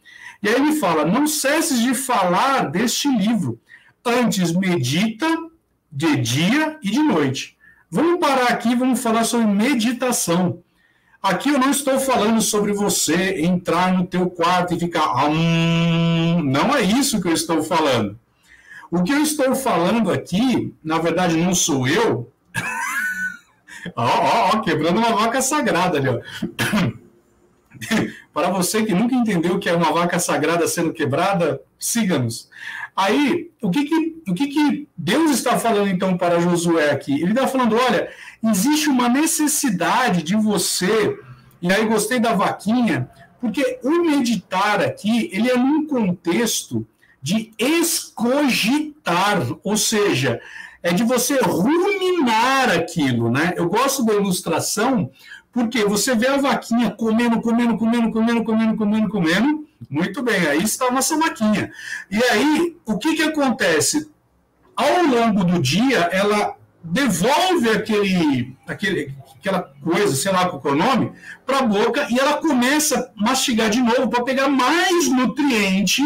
E 0.42 0.48
aí 0.48 0.54
ele 0.54 0.72
fala: 0.76 1.04
não 1.04 1.26
cesses 1.26 1.80
de 1.80 1.94
falar 1.94 2.70
deste 2.70 3.08
livro, 3.08 3.58
antes 4.04 4.52
medita 4.52 5.26
de 5.90 6.16
dia 6.16 6.78
e 6.82 6.90
de 6.90 7.02
noite. 7.02 7.56
Vamos 7.90 8.20
parar 8.20 8.48
aqui, 8.48 8.74
vamos 8.74 9.00
falar 9.00 9.24
sobre 9.24 9.46
meditação. 9.46 10.62
Aqui 11.22 11.48
eu 11.48 11.58
não 11.58 11.70
estou 11.70 11.98
falando 11.98 12.40
sobre 12.40 12.72
você 12.72 13.40
entrar 13.40 13.92
no 13.92 14.06
teu 14.06 14.30
quarto 14.30 14.74
e 14.74 14.78
ficar. 14.78 15.28
Hum, 15.28 16.42
não 16.44 16.74
é 16.74 16.82
isso 16.82 17.20
que 17.20 17.28
eu 17.28 17.32
estou 17.32 17.62
falando. 17.62 18.18
O 18.90 19.02
que 19.02 19.12
eu 19.12 19.22
estou 19.22 19.54
falando 19.54 20.10
aqui, 20.10 20.72
na 20.82 20.98
verdade, 20.98 21.36
não 21.36 21.54
sou 21.54 21.86
eu. 21.86 22.30
Ó, 23.96 24.04
ó, 24.04 24.50
ó, 24.54 24.60
quebrando 24.60 24.98
uma 24.98 25.12
vaca 25.12 25.40
sagrada 25.40 25.98
ali, 25.98 26.08
ó. 26.08 26.20
Para 28.32 28.50
você 28.50 28.84
que 28.84 28.94
nunca 28.94 29.14
entendeu 29.14 29.54
o 29.54 29.58
que 29.58 29.68
é 29.68 29.74
uma 29.74 29.92
vaca 29.92 30.18
sagrada 30.18 30.66
sendo 30.66 30.92
quebrada, 30.92 31.60
siga-nos. 31.78 32.48
Aí, 32.96 33.50
o 33.62 33.70
que 33.70 33.84
que, 33.84 34.22
o 34.28 34.34
que 34.34 34.48
que 34.48 34.88
Deus 34.96 35.30
está 35.30 35.56
falando 35.56 35.88
então 35.88 36.16
para 36.16 36.40
Josué 36.40 36.90
aqui? 36.90 37.22
Ele 37.22 37.30
está 37.30 37.46
falando: 37.46 37.76
olha, 37.76 38.08
existe 38.42 38.88
uma 38.88 39.08
necessidade 39.08 40.22
de 40.22 40.34
você, 40.34 41.16
e 41.62 41.72
aí 41.72 41.86
gostei 41.86 42.18
da 42.18 42.32
vaquinha, 42.32 43.08
porque 43.40 43.78
o 43.84 44.02
meditar 44.02 44.82
aqui, 44.82 45.30
ele 45.32 45.48
é 45.48 45.56
num 45.56 45.86
contexto 45.86 46.84
de 47.22 47.52
escogitar, 47.58 49.42
ou 49.62 49.76
seja, 49.76 50.40
é 50.82 50.92
de 50.92 51.04
você 51.04 51.38
ruminar 51.40 52.70
aquilo, 52.70 53.30
né? 53.30 53.54
Eu 53.56 53.68
gosto 53.68 54.04
da 54.04 54.14
ilustração 54.14 55.10
porque 55.52 55.84
você 55.84 56.14
vê 56.14 56.28
a 56.28 56.36
vaquinha 56.36 56.90
comendo, 56.90 57.40
comendo, 57.40 57.76
comendo, 57.76 58.12
comendo, 58.12 58.44
comendo, 58.44 58.76
comendo, 58.76 59.08
comendo. 59.08 59.68
Muito 59.88 60.22
bem, 60.22 60.46
aí 60.46 60.62
está 60.62 60.86
a 60.86 60.92
nossa 60.92 61.16
vaquinha. 61.16 61.70
E 62.10 62.22
aí, 62.22 62.76
o 62.84 62.98
que, 62.98 63.14
que 63.16 63.22
acontece? 63.22 64.10
Ao 64.76 65.02
longo 65.04 65.44
do 65.44 65.60
dia, 65.60 65.98
ela 66.12 66.56
devolve 66.82 67.70
aquele, 67.70 68.56
aquele, 68.66 69.14
aquela 69.36 69.72
coisa, 69.82 70.14
sei 70.14 70.32
lá 70.32 70.48
qual 70.48 70.62
é 70.64 70.68
o 70.68 70.78
nome, 70.78 71.12
para 71.44 71.58
a 71.58 71.62
boca 71.62 72.06
e 72.10 72.18
ela 72.18 72.34
começa 72.34 73.12
a 73.16 73.22
mastigar 73.22 73.68
de 73.68 73.80
novo 73.80 74.08
para 74.08 74.24
pegar 74.24 74.48
mais 74.48 75.08
nutriente 75.08 76.02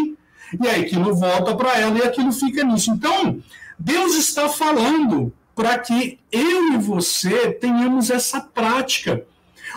e 0.61 0.69
aí 0.69 0.83
aquilo 0.83 1.15
volta 1.15 1.55
para 1.55 1.79
ela 1.79 1.99
e 1.99 2.03
aquilo 2.03 2.33
fica 2.33 2.65
nisso. 2.65 2.91
Então, 2.91 3.43
Deus 3.85 4.15
está 4.15 4.49
falando 4.49 5.33
para 5.57 5.77
que 5.79 6.19
eu 6.31 6.73
e 6.75 6.79
você 6.79 7.51
tenhamos 7.53 8.11
essa 8.11 8.41
prática. 8.41 9.25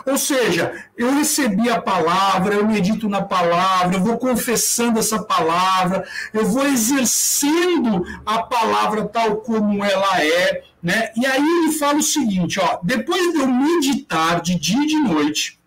Ou 0.06 0.18
seja, 0.18 0.86
eu 0.98 1.14
recebi 1.16 1.70
a 1.70 1.82
palavra, 1.82 2.56
eu 2.56 2.68
medito 2.68 3.10
na 3.10 3.22
palavra, 3.22 3.96
eu 3.96 4.04
vou 4.04 4.18
confessando 4.18 5.00
essa 5.00 5.24
palavra, 5.24 6.06
eu 6.34 6.46
vou 6.46 6.68
exercendo 6.68 8.06
a 8.26 8.44
palavra 8.44 9.06
tal 9.06 9.38
como 9.38 9.84
ela 9.84 10.24
é, 10.24 10.64
né? 10.84 11.12
E 11.16 11.26
aí 11.26 11.42
ele 11.42 11.72
fala 11.74 12.00
o 12.00 12.04
seguinte, 12.04 12.60
ó, 12.60 12.80
depois 12.84 13.32
de 13.34 13.40
eu 13.40 13.48
meditar 13.48 14.42
de 14.42 14.56
dia 14.56 14.84
e 14.84 14.88
de 14.88 15.00
noite, 15.00 15.60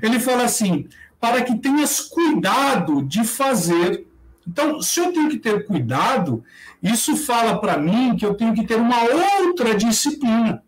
ele 0.00 0.18
fala 0.18 0.44
assim: 0.44 0.88
para 1.20 1.42
que 1.42 1.56
tenhas 1.56 2.00
cuidado 2.00 3.02
de 3.02 3.24
fazer. 3.24 4.06
Então, 4.46 4.80
se 4.80 4.98
eu 4.98 5.12
tenho 5.12 5.28
que 5.28 5.38
ter 5.38 5.66
cuidado, 5.66 6.42
isso 6.82 7.16
fala 7.16 7.60
para 7.60 7.76
mim 7.76 8.16
que 8.16 8.24
eu 8.24 8.34
tenho 8.34 8.54
que 8.54 8.66
ter 8.66 8.76
uma 8.76 9.02
outra 9.02 9.74
disciplina. 9.74 10.62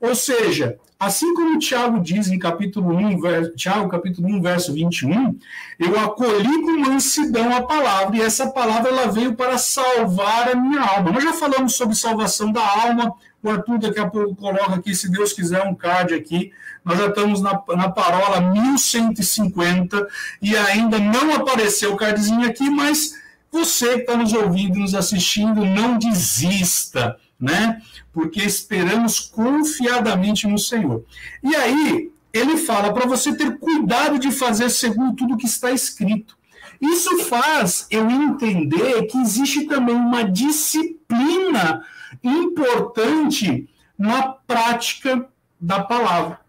Ou 0.00 0.14
seja, 0.14 0.76
assim 0.98 1.32
como 1.34 1.58
Tiago 1.58 2.00
diz 2.00 2.28
em 2.28 2.38
capítulo 2.38 2.94
1, 2.96 3.20
verso, 3.20 3.56
Tiago, 3.56 3.88
capítulo 3.88 4.28
1, 4.28 4.42
verso 4.42 4.72
21, 4.72 5.38
eu 5.78 5.98
acolhi 5.98 6.62
com 6.62 6.78
mansidão 6.78 7.54
a 7.56 7.62
palavra, 7.62 8.16
e 8.16 8.20
essa 8.20 8.50
palavra 8.50 8.90
ela 8.90 9.06
veio 9.06 9.34
para 9.34 9.56
salvar 9.56 10.50
a 10.50 10.54
minha 10.54 10.82
alma. 10.82 11.12
Nós 11.12 11.24
já 11.24 11.32
falamos 11.32 11.74
sobre 11.74 11.94
salvação 11.94 12.52
da 12.52 12.60
alma, 12.60 13.14
o 13.42 13.50
Arthur 13.50 13.78
daqui 13.78 14.00
a 14.00 14.08
pouco 14.08 14.34
coloca 14.34 14.74
aqui, 14.74 14.94
se 14.94 15.10
Deus 15.10 15.32
quiser, 15.32 15.62
um 15.66 15.74
card 15.74 16.14
aqui. 16.14 16.52
Nós 16.84 16.98
já 16.98 17.08
estamos 17.08 17.40
na, 17.40 17.62
na 17.76 17.90
parola 17.90 18.40
1150 18.40 20.06
e 20.40 20.56
ainda 20.56 20.98
não 20.98 21.34
apareceu 21.34 21.92
o 21.92 21.96
cardzinho 21.96 22.46
aqui, 22.46 22.68
mas 22.68 23.14
você 23.54 23.94
que 23.94 24.00
está 24.00 24.16
nos 24.16 24.32
ouvindo, 24.32 24.80
nos 24.80 24.96
assistindo, 24.96 25.64
não 25.64 25.96
desista, 25.96 27.16
né? 27.38 27.80
Porque 28.12 28.42
esperamos 28.42 29.20
confiadamente 29.20 30.48
no 30.48 30.58
Senhor. 30.58 31.04
E 31.40 31.54
aí, 31.54 32.10
ele 32.32 32.56
fala 32.56 32.92
para 32.92 33.06
você 33.06 33.32
ter 33.36 33.56
cuidado 33.58 34.18
de 34.18 34.32
fazer 34.32 34.68
segundo 34.70 35.14
tudo 35.14 35.36
que 35.36 35.46
está 35.46 35.70
escrito. 35.70 36.36
Isso 36.80 37.18
faz 37.26 37.86
eu 37.90 38.10
entender 38.10 39.06
que 39.06 39.18
existe 39.18 39.66
também 39.66 39.94
uma 39.94 40.24
disciplina 40.24 41.84
importante 42.24 43.68
na 43.96 44.22
prática 44.22 45.28
da 45.60 45.80
palavra. 45.84 46.40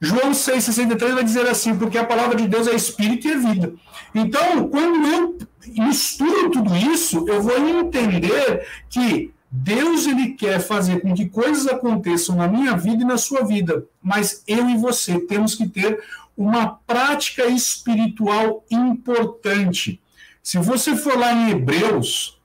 João 0.00 0.32
6,63 0.32 1.14
vai 1.14 1.24
dizer 1.24 1.48
assim, 1.48 1.76
porque 1.76 1.96
a 1.96 2.04
palavra 2.04 2.36
de 2.36 2.48
Deus 2.48 2.66
é 2.66 2.74
espírito 2.74 3.28
e 3.28 3.32
é 3.32 3.36
vida. 3.36 3.72
Então, 4.12 4.68
quando 4.68 5.06
eu 5.06 5.38
misturo 5.66 6.50
tudo 6.50 6.74
isso, 6.76 7.28
eu 7.28 7.42
vou 7.42 7.56
entender 7.56 8.66
que 8.88 9.32
Deus 9.50 10.06
ele 10.06 10.30
quer 10.30 10.60
fazer 10.60 11.00
com 11.00 11.14
que 11.14 11.26
coisas 11.26 11.66
aconteçam 11.68 12.36
na 12.36 12.48
minha 12.48 12.76
vida 12.76 13.02
e 13.02 13.06
na 13.06 13.16
sua 13.16 13.44
vida, 13.44 13.86
mas 14.02 14.42
eu 14.48 14.68
e 14.68 14.76
você 14.76 15.20
temos 15.20 15.54
que 15.54 15.68
ter 15.68 16.02
uma 16.36 16.80
prática 16.86 17.46
espiritual 17.46 18.64
importante. 18.70 20.00
Se 20.42 20.58
você 20.58 20.96
for 20.96 21.16
lá 21.16 21.32
em 21.32 21.50
Hebreus, 21.50 22.40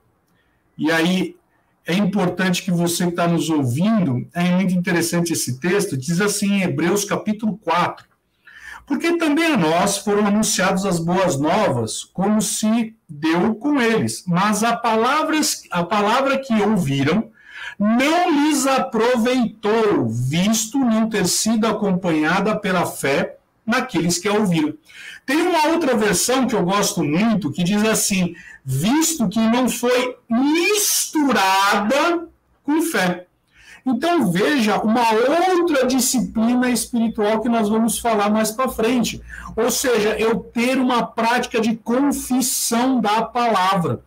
e 0.77 0.91
aí 0.91 1.35
é 1.85 1.95
importante 1.95 2.61
que 2.61 2.71
você 2.71 3.05
está 3.05 3.27
nos 3.27 3.49
ouvindo, 3.49 4.27
é 4.33 4.43
muito 4.55 4.75
interessante 4.75 5.33
esse 5.33 5.59
texto, 5.59 5.97
diz 5.97 6.21
assim 6.21 6.53
em 6.53 6.61
Hebreus 6.61 7.03
capítulo 7.03 7.57
4. 7.57 8.08
Porque 8.89 9.17
também 9.17 9.53
a 9.53 9.55
nós 9.55 9.99
foram 9.99 10.25
anunciadas 10.25 10.83
as 10.83 10.97
boas 10.97 11.39
novas, 11.39 12.03
como 12.03 12.41
se 12.41 12.95
deu 13.07 13.53
com 13.53 13.79
eles. 13.79 14.23
Mas 14.25 14.63
a 14.63 14.75
palavra, 14.75 15.39
a 15.69 15.83
palavra 15.83 16.39
que 16.39 16.59
ouviram 16.59 17.29
não 17.77 18.31
lhes 18.31 18.65
aproveitou, 18.65 20.09
visto 20.09 20.79
não 20.79 21.07
ter 21.07 21.27
sido 21.27 21.67
acompanhada 21.67 22.59
pela 22.59 22.87
fé 22.87 23.37
naqueles 23.63 24.17
que 24.17 24.27
a 24.27 24.33
ouviram. 24.33 24.73
Tem 25.23 25.39
uma 25.39 25.67
outra 25.67 25.95
versão 25.95 26.47
que 26.47 26.55
eu 26.55 26.63
gosto 26.63 27.03
muito, 27.03 27.51
que 27.51 27.63
diz 27.63 27.85
assim: 27.85 28.33
visto 28.65 29.29
que 29.29 29.39
não 29.39 29.69
foi 29.69 30.17
misturada 30.27 32.27
com 32.63 32.81
fé. 32.81 33.27
Então 33.85 34.31
veja 34.31 34.79
uma 34.79 35.11
outra 35.11 35.85
disciplina 35.85 36.69
espiritual 36.69 37.41
que 37.41 37.49
nós 37.49 37.69
vamos 37.69 37.99
falar 37.99 38.29
mais 38.29 38.51
para 38.51 38.69
frente. 38.69 39.21
Ou 39.55 39.71
seja, 39.71 40.17
eu 40.19 40.39
ter 40.39 40.77
uma 40.77 41.05
prática 41.05 41.59
de 41.59 41.75
confissão 41.75 42.99
da 42.99 43.23
palavra. 43.23 44.03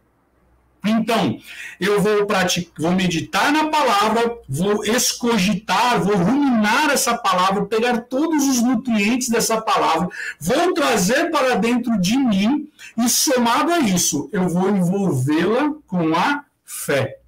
Então, 0.84 1.38
eu 1.78 2.00
vou 2.02 2.26
praticar, 2.26 2.72
vou 2.76 2.90
meditar 2.90 3.52
na 3.52 3.68
palavra, 3.68 4.36
vou 4.48 4.84
escogitar, 4.84 6.02
vou 6.02 6.16
ruminar 6.16 6.90
essa 6.90 7.16
palavra, 7.16 7.66
pegar 7.66 8.00
todos 8.02 8.44
os 8.48 8.60
nutrientes 8.60 9.28
dessa 9.28 9.60
palavra, 9.60 10.08
vou 10.40 10.74
trazer 10.74 11.30
para 11.30 11.54
dentro 11.54 12.00
de 12.00 12.16
mim 12.16 12.68
e 12.98 13.08
somado 13.08 13.72
a 13.72 13.78
isso, 13.78 14.28
eu 14.32 14.48
vou 14.48 14.68
envolvê-la 14.70 15.72
com 15.86 16.14
a 16.16 16.44
fé. 16.64 17.21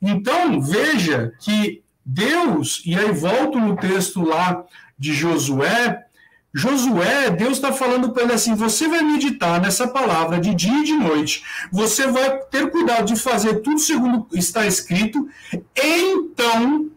Então, 0.00 0.60
veja 0.60 1.32
que 1.40 1.82
Deus, 2.04 2.82
e 2.86 2.96
aí 2.96 3.12
volto 3.12 3.58
no 3.58 3.76
texto 3.76 4.22
lá 4.22 4.64
de 4.98 5.12
Josué, 5.12 6.04
Josué, 6.54 7.30
Deus 7.30 7.52
está 7.52 7.72
falando 7.72 8.10
para 8.10 8.22
ele 8.22 8.32
assim: 8.32 8.54
você 8.54 8.88
vai 8.88 9.02
meditar 9.02 9.60
nessa 9.60 9.86
palavra 9.86 10.40
de 10.40 10.54
dia 10.54 10.78
e 10.80 10.84
de 10.84 10.94
noite, 10.94 11.44
você 11.70 12.06
vai 12.06 12.38
ter 12.44 12.70
cuidado 12.70 13.06
de 13.06 13.16
fazer 13.16 13.60
tudo 13.60 13.78
segundo 13.78 14.26
está 14.32 14.66
escrito, 14.66 15.28
então 15.76 16.90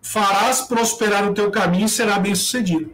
farás 0.00 0.60
prosperar 0.62 1.28
o 1.28 1.34
teu 1.34 1.50
caminho 1.50 1.86
e 1.86 1.88
será 1.88 2.18
bem 2.18 2.34
sucedido. 2.34 2.92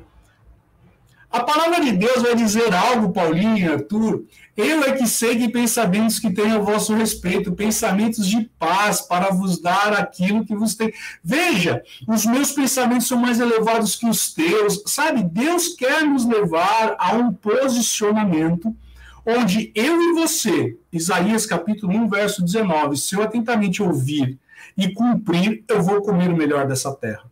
A 1.31 1.41
palavra 1.41 1.81
de 1.81 1.93
Deus 1.93 2.23
vai 2.23 2.35
dizer 2.35 2.75
algo, 2.75 3.13
Paulinho, 3.13 3.73
Arthur. 3.73 4.25
Eu 4.61 4.85
é 4.85 4.93
que 4.93 5.07
sei 5.07 5.37
que 5.37 5.49
pensamentos 5.49 6.19
que 6.19 6.31
tenho 6.31 6.57
a 6.57 6.59
vosso 6.59 6.95
respeito, 6.95 7.53
pensamentos 7.53 8.27
de 8.27 8.43
paz, 8.59 9.01
para 9.01 9.31
vos 9.31 9.61
dar 9.61 9.95
aquilo 9.95 10.45
que 10.45 10.55
vos 10.55 10.75
tem. 10.75 10.93
Veja, 11.25 11.83
os 12.07 12.27
meus 12.27 12.53
pensamentos 12.53 13.09
são 13.09 13.19
mais 13.19 13.41
elevados 13.41 13.97
que 13.97 14.07
os 14.07 14.35
teus. 14.35 14.83
Sabe, 14.87 15.23
Deus 15.23 15.69
quer 15.69 16.05
nos 16.05 16.27
levar 16.27 16.97
a 16.99 17.15
um 17.15 17.33
posicionamento 17.33 18.77
onde 19.25 19.73
eu 19.75 20.01
e 20.01 20.13
você, 20.15 20.79
Isaías 20.93 21.47
capítulo 21.47 21.95
1, 21.95 22.09
verso 22.09 22.45
19, 22.45 22.97
se 22.97 23.15
eu 23.15 23.23
atentamente 23.23 23.83
ouvir 23.83 24.39
e 24.77 24.93
cumprir, 24.93 25.65
eu 25.69 25.83
vou 25.83 26.03
comer 26.03 26.31
o 26.31 26.37
melhor 26.37 26.67
dessa 26.67 26.95
terra. 26.95 27.31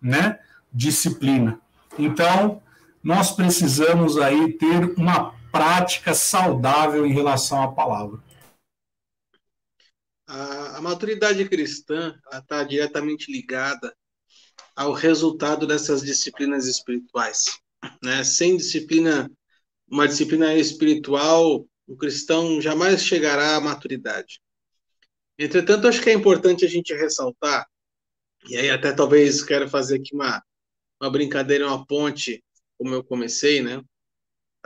né, 0.00 0.38
disciplina. 0.72 1.58
Então, 1.98 2.60
nós 3.02 3.32
precisamos 3.32 4.18
aí 4.18 4.52
ter 4.52 4.94
uma 4.96 5.34
prática 5.50 6.14
saudável 6.14 7.06
em 7.06 7.12
relação 7.12 7.62
à 7.62 7.72
palavra. 7.72 8.22
A, 10.26 10.78
a 10.78 10.80
maturidade 10.80 11.48
cristã 11.48 12.18
está 12.32 12.62
diretamente 12.62 13.32
ligada 13.32 13.94
ao 14.76 14.92
resultado 14.92 15.66
dessas 15.66 16.02
disciplinas 16.02 16.66
espirituais. 16.66 17.58
Né? 18.02 18.22
Sem 18.24 18.56
disciplina, 18.56 19.30
uma 19.90 20.06
disciplina 20.06 20.54
espiritual, 20.54 21.66
o 21.86 21.96
cristão 21.96 22.60
jamais 22.60 23.02
chegará 23.02 23.56
à 23.56 23.60
maturidade. 23.60 24.40
Entretanto, 25.38 25.88
acho 25.88 26.02
que 26.02 26.10
é 26.10 26.12
importante 26.12 26.64
a 26.64 26.68
gente 26.68 26.92
ressaltar, 26.92 27.66
e 28.48 28.56
aí 28.56 28.70
até 28.70 28.92
talvez 28.92 29.42
quero 29.42 29.68
fazer 29.68 29.96
aqui 29.96 30.14
uma, 30.14 30.42
uma 31.00 31.10
brincadeira, 31.10 31.66
uma 31.66 31.86
ponte, 31.86 32.44
como 32.76 32.94
eu 32.94 33.04
comecei, 33.04 33.62
né? 33.62 33.82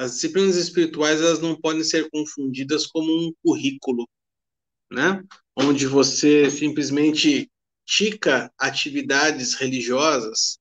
As 0.02 0.14
disciplinas 0.14 0.56
espirituais 0.56 1.20
elas 1.20 1.38
não 1.38 1.54
podem 1.54 1.84
ser 1.84 2.10
confundidas 2.10 2.88
como 2.88 3.08
um 3.08 3.32
currículo, 3.40 4.04
né? 4.90 5.22
Onde 5.56 5.86
você 5.86 6.50
simplesmente 6.50 7.48
tica 7.86 8.52
atividades 8.58 9.54
religiosas 9.54 10.58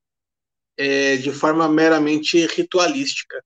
é, 0.77 1.17
de 1.17 1.31
forma 1.31 1.67
meramente 1.67 2.45
ritualística, 2.45 3.43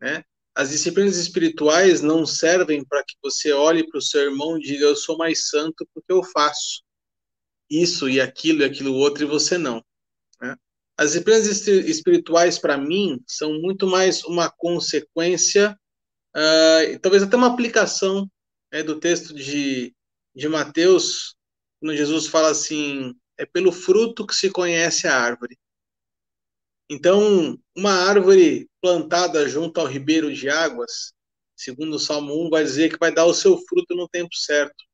né? 0.00 0.24
As 0.54 0.70
disciplinas 0.70 1.18
espirituais 1.18 2.00
não 2.00 2.24
servem 2.24 2.82
para 2.82 3.04
que 3.04 3.14
você 3.22 3.52
olhe 3.52 3.86
para 3.86 3.98
o 3.98 4.02
seu 4.02 4.22
irmão 4.22 4.56
e 4.56 4.62
diga 4.62 4.86
eu 4.86 4.96
sou 4.96 5.18
mais 5.18 5.50
santo 5.50 5.86
porque 5.92 6.10
eu 6.10 6.24
faço 6.24 6.82
isso 7.68 8.08
e 8.08 8.22
aquilo 8.22 8.62
e 8.62 8.64
aquilo 8.64 8.94
outro 8.94 9.24
e 9.24 9.26
você 9.26 9.58
não. 9.58 9.84
As 11.00 11.12
disciplinas 11.12 11.66
espirituais, 11.66 12.58
para 12.58 12.76
mim, 12.76 13.24
são 13.26 13.54
muito 13.58 13.86
mais 13.86 14.22
uma 14.22 14.50
consequência, 14.50 15.74
uh, 16.36 16.98
talvez 17.00 17.22
até 17.22 17.38
uma 17.38 17.46
aplicação 17.46 18.30
né, 18.70 18.82
do 18.82 19.00
texto 19.00 19.32
de, 19.32 19.94
de 20.36 20.46
Mateus, 20.46 21.34
quando 21.80 21.96
Jesus 21.96 22.26
fala 22.26 22.50
assim: 22.50 23.14
é 23.38 23.46
pelo 23.46 23.72
fruto 23.72 24.26
que 24.26 24.34
se 24.34 24.50
conhece 24.50 25.08
a 25.08 25.18
árvore. 25.18 25.58
Então, 26.90 27.58
uma 27.74 27.92
árvore 27.92 28.68
plantada 28.78 29.48
junto 29.48 29.80
ao 29.80 29.86
ribeiro 29.86 30.30
de 30.34 30.50
águas, 30.50 31.14
segundo 31.56 31.94
o 31.94 31.98
Salmo 31.98 32.46
1, 32.46 32.50
vai 32.50 32.62
dizer 32.62 32.90
que 32.90 32.98
vai 32.98 33.10
dar 33.10 33.24
o 33.24 33.32
seu 33.32 33.56
fruto 33.56 33.94
no 33.94 34.06
tempo 34.06 34.34
certo. 34.34 34.84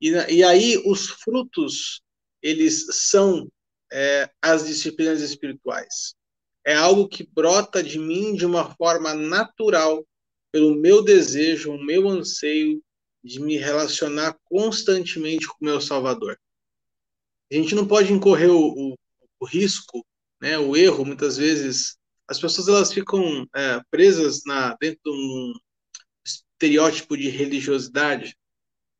E, 0.00 0.12
e 0.12 0.42
aí, 0.42 0.82
os 0.86 1.10
frutos, 1.10 2.00
eles 2.40 2.86
são 2.90 3.46
é, 3.92 4.30
as 4.40 4.66
disciplinas 4.66 5.20
espirituais. 5.20 6.14
É 6.64 6.74
algo 6.74 7.08
que 7.08 7.28
brota 7.30 7.82
de 7.82 7.98
mim 7.98 8.34
de 8.34 8.46
uma 8.46 8.74
forma 8.74 9.12
natural, 9.14 10.06
pelo 10.50 10.74
meu 10.74 11.02
desejo, 11.02 11.72
o 11.72 11.84
meu 11.84 12.08
anseio 12.08 12.82
de 13.22 13.40
me 13.40 13.56
relacionar 13.56 14.36
constantemente 14.44 15.46
com 15.46 15.56
o 15.60 15.64
meu 15.64 15.80
Salvador. 15.80 16.38
A 17.50 17.54
gente 17.54 17.74
não 17.74 17.86
pode 17.86 18.12
incorrer 18.12 18.50
o, 18.50 18.60
o, 18.60 18.94
o 19.40 19.46
risco, 19.46 20.04
né, 20.40 20.58
o 20.58 20.76
erro, 20.76 21.04
muitas 21.04 21.36
vezes, 21.36 21.96
as 22.26 22.40
pessoas 22.40 22.66
elas 22.66 22.92
ficam 22.92 23.46
é, 23.54 23.80
presas 23.90 24.42
na, 24.46 24.74
dentro 24.80 25.00
de 25.04 25.10
um 25.10 25.52
estereótipo 26.24 27.16
de 27.16 27.28
religiosidade, 27.28 28.36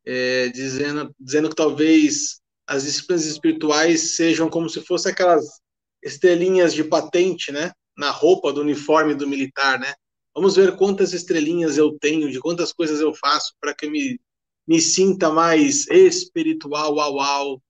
é, 0.04 0.48
dizendo, 0.48 1.14
dizendo 1.18 1.48
que 1.48 1.56
talvez 1.56 2.41
as 2.66 2.84
disciplinas 2.84 3.26
espirituais 3.26 4.14
sejam 4.14 4.48
como 4.48 4.68
se 4.68 4.80
fossem 4.80 5.12
aquelas 5.12 5.60
estrelinhas 6.02 6.74
de 6.74 6.84
patente, 6.84 7.52
né? 7.52 7.72
Na 7.96 8.10
roupa 8.10 8.52
do 8.52 8.60
uniforme 8.60 9.14
do 9.14 9.28
militar, 9.28 9.78
né? 9.78 9.94
Vamos 10.34 10.56
ver 10.56 10.76
quantas 10.76 11.12
estrelinhas 11.12 11.76
eu 11.76 11.98
tenho, 11.98 12.30
de 12.30 12.40
quantas 12.40 12.72
coisas 12.72 13.00
eu 13.00 13.12
faço 13.14 13.54
para 13.60 13.74
que 13.74 13.86
eu 13.86 13.90
me, 13.90 14.18
me 14.66 14.80
sinta 14.80 15.30
mais 15.30 15.86
espiritual, 15.88 16.94
uau, 16.94 17.14
uau, 17.16 17.62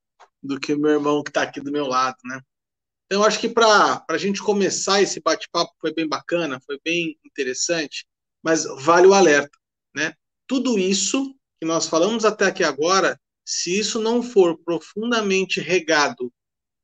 do 0.42 0.60
que 0.60 0.72
o 0.72 0.78
meu 0.78 0.92
irmão 0.92 1.22
que 1.22 1.30
está 1.30 1.42
aqui 1.42 1.60
do 1.60 1.72
meu 1.72 1.86
lado, 1.86 2.16
né? 2.24 2.40
Então, 3.06 3.24
acho 3.24 3.40
que 3.40 3.48
para 3.48 4.04
a 4.08 4.16
gente 4.16 4.42
começar 4.42 5.02
esse 5.02 5.20
bate-papo 5.20 5.72
foi 5.80 5.92
bem 5.92 6.08
bacana, 6.08 6.60
foi 6.64 6.80
bem 6.82 7.18
interessante, 7.24 8.06
mas 8.42 8.64
vale 8.80 9.06
o 9.06 9.12
alerta, 9.12 9.56
né? 9.94 10.14
Tudo 10.46 10.78
isso 10.78 11.34
que 11.60 11.66
nós 11.66 11.86
falamos 11.86 12.24
até 12.24 12.46
aqui 12.46 12.64
agora 12.64 13.20
se 13.44 13.78
isso 13.78 14.00
não 14.00 14.22
for 14.22 14.58
profundamente 14.58 15.60
regado 15.60 16.32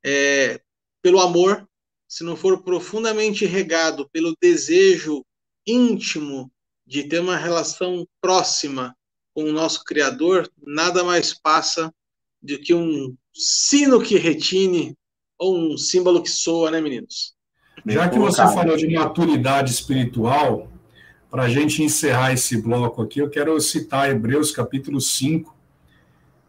é, 0.05 0.61
pelo 1.03 1.21
amor, 1.21 1.68
se 2.09 2.25
não 2.25 2.37
for 2.37 2.62
profundamente 2.62 3.44
regado 3.44 4.09
pelo 4.11 4.37
desejo 4.40 5.25
íntimo 5.66 6.51
de 6.87 7.05
ter 7.05 7.21
uma 7.21 7.37
relação 7.37 8.07
próxima 8.21 8.97
com 9.35 9.44
o 9.44 9.53
nosso 9.53 9.85
Criador, 9.85 10.51
nada 10.66 11.05
mais 11.05 11.35
passa 11.35 11.92
do 12.42 12.59
que 12.59 12.73
um 12.75 13.14
sino 13.35 14.03
que 14.03 14.16
retine 14.16 14.97
ou 15.38 15.57
um 15.57 15.77
símbolo 15.77 16.23
que 16.23 16.31
soa, 16.31 16.71
né, 16.71 16.81
meninos? 16.81 17.35
Já 17.87 18.09
que 18.09 18.18
você 18.18 18.42
falou 18.42 18.77
de 18.77 18.88
maturidade 18.88 19.71
espiritual, 19.71 20.68
para 21.31 21.44
a 21.44 21.49
gente 21.49 21.83
encerrar 21.83 22.33
esse 22.33 22.61
bloco 22.61 23.03
aqui, 23.03 23.21
eu 23.21 23.31
quero 23.31 23.61
citar 23.61 24.11
Hebreus 24.11 24.51
capítulo 24.51 25.01
5, 25.01 25.55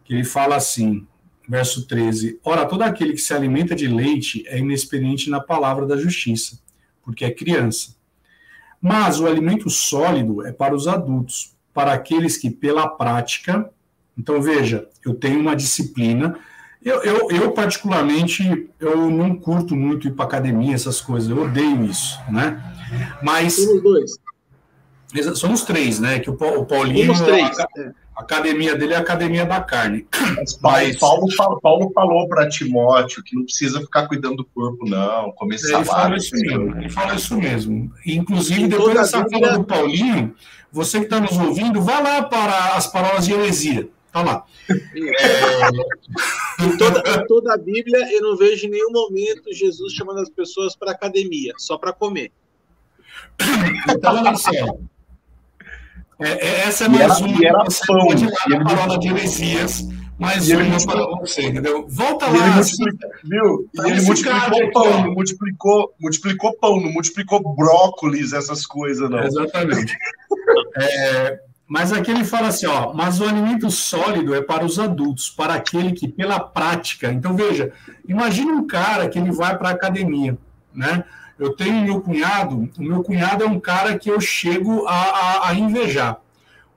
que 0.10 0.16
ele 0.16 0.24
fala 0.24 0.56
assim, 0.56 1.06
verso 1.48 1.88
13: 1.88 2.40
Ora, 2.44 2.66
todo 2.66 2.82
aquele 2.82 3.14
que 3.14 3.22
se 3.22 3.32
alimenta 3.32 3.76
de 3.76 3.88
leite 3.88 4.44
é 4.48 4.58
inexperiente 4.58 5.30
na 5.30 5.40
palavra 5.40 5.86
da 5.86 5.96
justiça, 5.96 6.60
porque 7.04 7.24
é 7.24 7.30
criança. 7.30 7.96
Mas 8.82 9.20
o 9.20 9.28
alimento 9.28 9.70
sólido 9.70 10.44
é 10.44 10.52
para 10.52 10.74
os 10.74 10.88
adultos, 10.88 11.56
para 11.72 11.94
aqueles 11.94 12.38
que, 12.38 12.50
pela 12.50 12.88
prática. 12.88 13.70
Então, 14.18 14.42
veja, 14.42 14.90
eu 15.06 15.14
tenho 15.14 15.40
uma 15.40 15.56
disciplina. 15.56 16.40
Eu, 16.84 17.04
eu, 17.04 17.30
eu 17.30 17.52
particularmente, 17.52 18.68
eu 18.80 19.12
não 19.12 19.36
curto 19.36 19.76
muito 19.76 20.08
ir 20.08 20.12
para 20.12 20.26
academia, 20.26 20.74
essas 20.74 21.00
coisas, 21.00 21.30
eu 21.30 21.44
odeio 21.44 21.84
isso, 21.84 22.18
né? 22.32 22.64
Mas. 23.22 23.54
Somos 23.54 23.84
dois. 23.84 24.12
Somos 25.36 25.62
três, 25.64 26.00
né? 26.00 26.18
Que 26.20 26.32
o, 26.32 26.36
Paulinho. 26.66 27.14
Somos 27.14 27.22
três. 27.22 27.60
A, 27.60 27.68
a 28.20 28.22
academia 28.22 28.76
dele 28.76 28.94
é 28.94 28.98
a 28.98 29.00
academia 29.00 29.46
da 29.46 29.62
carne. 29.62 30.06
Mas 30.62 30.98
Paulo, 30.98 30.98
Paulo, 31.00 31.36
Paulo, 31.38 31.62
Paulo 31.62 31.92
falou 31.96 32.28
para 32.28 32.50
Timóteo 32.50 33.24
que 33.24 33.34
não 33.34 33.46
precisa 33.46 33.80
ficar 33.80 34.10
cuidando 34.10 34.36
do 34.38 34.46
corpo, 34.46 34.86
não. 34.86 35.32
Comer 35.32 35.56
ele 35.56 35.64
salada. 35.64 35.86
Fala 35.86 36.18
isso 36.18 36.36
mesmo, 36.36 36.78
ele 36.78 36.90
fala 36.90 37.16
isso 37.16 37.38
mesmo. 37.38 37.94
Inclusive, 38.06 38.68
depois 38.68 38.94
dessa 38.94 39.26
fala 39.26 39.58
do 39.58 39.64
Paulinho, 39.64 40.36
você 40.70 41.00
que 41.00 41.06
está 41.06 41.22
nos 41.22 41.32
ouvindo, 41.38 41.82
vá 41.82 42.02
lá 42.02 42.24
para 42.24 42.76
as 42.76 42.88
palavras 42.88 43.26
de 43.26 43.32
heresia. 43.32 43.88
Está 44.08 44.22
lá. 44.22 44.44
É, 44.70 46.66
em, 46.66 46.78
toda, 46.78 47.00
em 47.00 47.26
toda 47.26 47.54
a 47.54 47.58
Bíblia, 47.58 48.06
eu 48.12 48.22
não 48.22 48.36
vejo 48.36 48.68
em 48.68 48.72
nenhum 48.72 48.92
momento 48.92 49.54
Jesus 49.54 49.94
chamando 49.94 50.20
as 50.20 50.30
pessoas 50.30 50.76
para 50.76 50.92
academia, 50.92 51.54
só 51.58 51.78
para 51.78 51.94
comer. 51.94 52.34
Então, 53.88 54.18
olha 54.18 54.36
só. 54.36 54.52
É, 56.20 56.48
é, 56.48 56.60
essa 56.68 56.86
é 56.86 56.88
mais 56.90 57.20
uma. 57.20 57.42
E 57.42 57.46
era 57.46 57.64
pão. 57.88 58.08
Pode 58.08 58.26
lá 58.26 58.32
na 58.50 58.64
parola 58.66 59.00
de 59.00 59.08
heresias, 59.08 59.88
mais 60.18 60.50
uma 60.50 60.86
para 60.86 61.06
você, 61.18 61.44
entendeu? 61.44 61.86
Volta 61.88 62.28
lá. 62.28 62.60
Ele 62.60 62.98
viu? 63.24 63.70
E 63.74 63.92
ele 63.92 64.02
multiplicou 64.02 64.72
pão, 64.72 65.04
não 65.04 65.14
multiplicou, 65.14 65.94
multiplicou 66.00 66.54
pão, 66.58 66.82
não 66.82 66.92
multiplicou 66.92 67.56
brócolis, 67.56 68.34
essas 68.34 68.66
coisas, 68.66 69.10
não. 69.10 69.24
Exatamente. 69.24 69.98
é, 70.76 71.40
mas 71.66 71.94
aqui 71.94 72.12
ele 72.12 72.26
fala 72.26 72.48
assim, 72.48 72.66
ó, 72.66 72.92
mas 72.94 73.22
o 73.22 73.26
alimento 73.26 73.72
sólido 73.72 74.36
é 74.36 74.42
para 74.42 74.66
os 74.66 74.78
adultos, 74.78 75.30
para 75.30 75.54
aquele 75.54 75.94
que 75.94 76.08
pela 76.08 76.40
prática. 76.40 77.14
Então 77.14 77.36
veja, 77.36 77.72
imagine 78.08 78.52
um 78.52 78.68
cara 78.68 79.08
que 79.08 79.18
ele 79.18 79.32
vai 79.32 79.58
para 79.58 79.70
a 79.70 79.74
academia, 79.74 80.38
né? 80.74 81.06
Eu 81.40 81.56
tenho 81.56 81.82
meu 81.84 82.02
cunhado, 82.02 82.70
o 82.78 82.84
meu 82.84 83.02
cunhado 83.02 83.44
é 83.44 83.48
um 83.48 83.60
cara 83.60 83.98
que 83.98 84.12
eu 84.12 84.20
chego 84.20 84.86
a, 84.86 84.94
a, 84.94 85.50
a 85.50 85.54
invejar. 85.54 86.20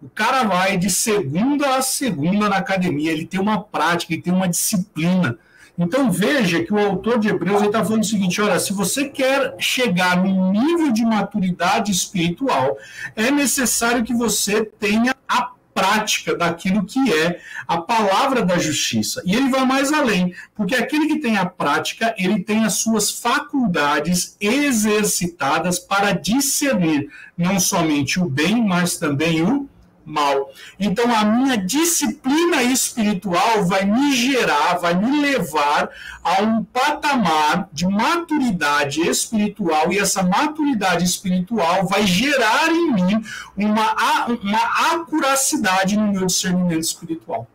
O 0.00 0.08
cara 0.08 0.44
vai 0.44 0.76
de 0.76 0.88
segunda 0.88 1.76
a 1.76 1.82
segunda 1.82 2.48
na 2.48 2.56
academia, 2.56 3.10
ele 3.10 3.26
tem 3.26 3.40
uma 3.40 3.60
prática, 3.60 4.12
ele 4.12 4.22
tem 4.22 4.32
uma 4.32 4.48
disciplina. 4.48 5.38
Então 5.78 6.10
veja 6.10 6.62
que 6.62 6.72
o 6.72 6.78
autor 6.78 7.18
de 7.18 7.28
Hebreus 7.28 7.62
está 7.62 7.84
falando 7.84 8.02
o 8.02 8.06
seguinte: 8.06 8.40
olha, 8.40 8.58
se 8.60 8.72
você 8.72 9.08
quer 9.08 9.54
chegar 9.58 10.16
no 10.16 10.52
nível 10.52 10.92
de 10.92 11.04
maturidade 11.04 11.90
espiritual, 11.90 12.76
é 13.16 13.30
necessário 13.30 14.04
que 14.04 14.14
você 14.14 14.64
tenha 14.64 15.14
a 15.28 15.50
prática 15.74 16.34
daquilo 16.34 16.84
que 16.84 17.12
é 17.12 17.40
a 17.66 17.78
palavra 17.78 18.42
da 18.42 18.58
justiça. 18.58 19.22
E 19.24 19.34
ele 19.34 19.50
vai 19.50 19.64
mais 19.64 19.92
além, 19.92 20.34
porque 20.54 20.74
aquele 20.74 21.06
que 21.06 21.20
tem 21.20 21.36
a 21.36 21.46
prática, 21.46 22.14
ele 22.18 22.42
tem 22.42 22.64
as 22.64 22.74
suas 22.74 23.10
faculdades 23.10 24.36
exercitadas 24.40 25.78
para 25.78 26.12
discernir 26.12 27.08
não 27.36 27.58
somente 27.58 28.20
o 28.20 28.28
bem, 28.28 28.62
mas 28.62 28.98
também 28.98 29.42
o 29.42 29.68
mal. 30.04 30.50
Então, 30.78 31.14
a 31.14 31.24
minha 31.24 31.56
disciplina 31.56 32.62
espiritual 32.62 33.64
vai 33.64 33.84
me 33.84 34.14
gerar, 34.14 34.78
vai 34.78 34.94
me 34.94 35.20
levar 35.20 35.90
a 36.22 36.42
um 36.42 36.64
patamar 36.64 37.68
de 37.72 37.86
maturidade 37.86 39.00
espiritual, 39.00 39.92
e 39.92 39.98
essa 39.98 40.22
maturidade 40.22 41.04
espiritual 41.04 41.86
vai 41.86 42.06
gerar 42.06 42.70
em 42.70 42.92
mim 42.92 43.24
uma, 43.56 44.26
uma 44.26 44.92
acuracidade 44.92 45.96
no 45.96 46.12
meu 46.12 46.26
discernimento 46.26 46.82
espiritual. 46.82 47.46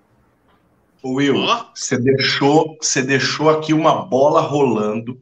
Will, 1.04 1.36
você 1.74 1.98
deixou, 1.98 2.76
você 2.82 3.02
deixou 3.02 3.50
aqui 3.50 3.72
uma 3.74 4.06
bola 4.06 4.42
rolando 4.42 5.22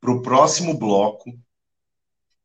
para 0.00 0.10
o 0.10 0.22
próximo 0.22 0.74
bloco, 0.74 1.32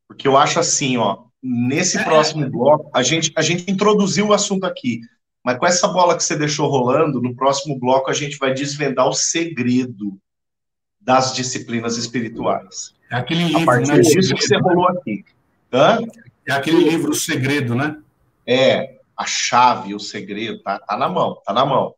porque 0.07 0.27
eu 0.27 0.37
acho 0.37 0.59
assim, 0.59 0.97
ó, 0.97 1.26
nesse 1.47 1.97
é. 1.97 2.03
próximo 2.03 2.49
bloco, 2.49 2.91
a 2.93 3.01
gente, 3.01 3.31
a 3.35 3.41
gente 3.41 3.71
introduziu 3.71 4.27
o 4.27 4.33
assunto 4.33 4.65
aqui, 4.65 4.99
mas 5.43 5.57
com 5.57 5.65
essa 5.65 5.87
bola 5.87 6.17
que 6.17 6.23
você 6.23 6.35
deixou 6.35 6.67
rolando, 6.67 7.21
no 7.21 7.33
próximo 7.33 7.79
bloco 7.79 8.11
a 8.11 8.13
gente 8.13 8.37
vai 8.37 8.53
desvendar 8.53 9.07
o 9.07 9.13
segredo 9.13 10.19
das 10.99 11.33
disciplinas 11.33 11.95
espirituais. 11.95 12.93
É 13.09 13.15
aquele 13.15 13.45
livro, 13.45 13.61
a 13.61 13.65
partir 13.65 13.93
né? 13.93 13.99
disso 14.01 14.35
que 14.35 14.45
você 14.45 14.57
rolou 14.57 14.89
aqui. 14.89 15.23
Hã? 15.71 15.99
É 16.45 16.51
aquele 16.51 16.89
livro, 16.89 17.11
O 17.11 17.15
Segredo, 17.15 17.75
né? 17.75 17.97
É, 18.45 18.97
a 19.15 19.25
chave, 19.25 19.93
o 19.93 19.99
segredo, 19.99 20.61
tá, 20.61 20.79
tá 20.79 20.97
na 20.97 21.09
mão, 21.09 21.41
tá 21.45 21.53
na 21.53 21.65
mão. 21.65 21.93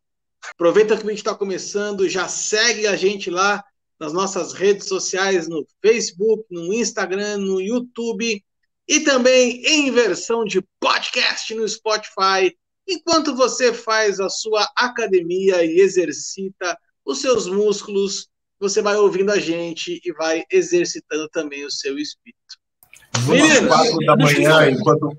Aproveita 0.53 0.95
que 0.95 1.03
a 1.05 1.09
gente 1.09 1.17
está 1.17 1.35
começando, 1.35 2.07
já 2.07 2.27
segue 2.27 2.87
a 2.87 2.95
gente 2.95 3.29
lá 3.29 3.63
nas 3.99 4.13
nossas 4.13 4.53
redes 4.53 4.87
sociais, 4.87 5.47
no 5.47 5.65
Facebook, 5.81 6.45
no 6.49 6.73
Instagram, 6.73 7.37
no 7.37 7.61
YouTube 7.61 8.43
e 8.89 9.01
também 9.01 9.61
em 9.63 9.91
versão 9.91 10.43
de 10.43 10.63
podcast 10.79 11.53
no 11.53 11.69
Spotify, 11.69 12.51
enquanto 12.87 13.35
você 13.35 13.71
faz 13.71 14.19
a 14.19 14.29
sua 14.29 14.67
academia 14.75 15.63
e 15.63 15.79
exercita 15.79 16.75
os 17.05 17.21
seus 17.21 17.45
músculos, 17.45 18.27
você 18.59 18.81
vai 18.81 18.95
ouvindo 18.95 19.31
a 19.31 19.37
gente 19.37 20.01
e 20.03 20.11
vai 20.13 20.43
exercitando 20.51 21.29
também 21.29 21.63
o 21.63 21.71
seu 21.71 21.99
espírito. 21.99 22.39
Quatro 23.67 23.99
da 23.99 24.17
manhã, 24.17 24.71
enquanto 24.71 25.15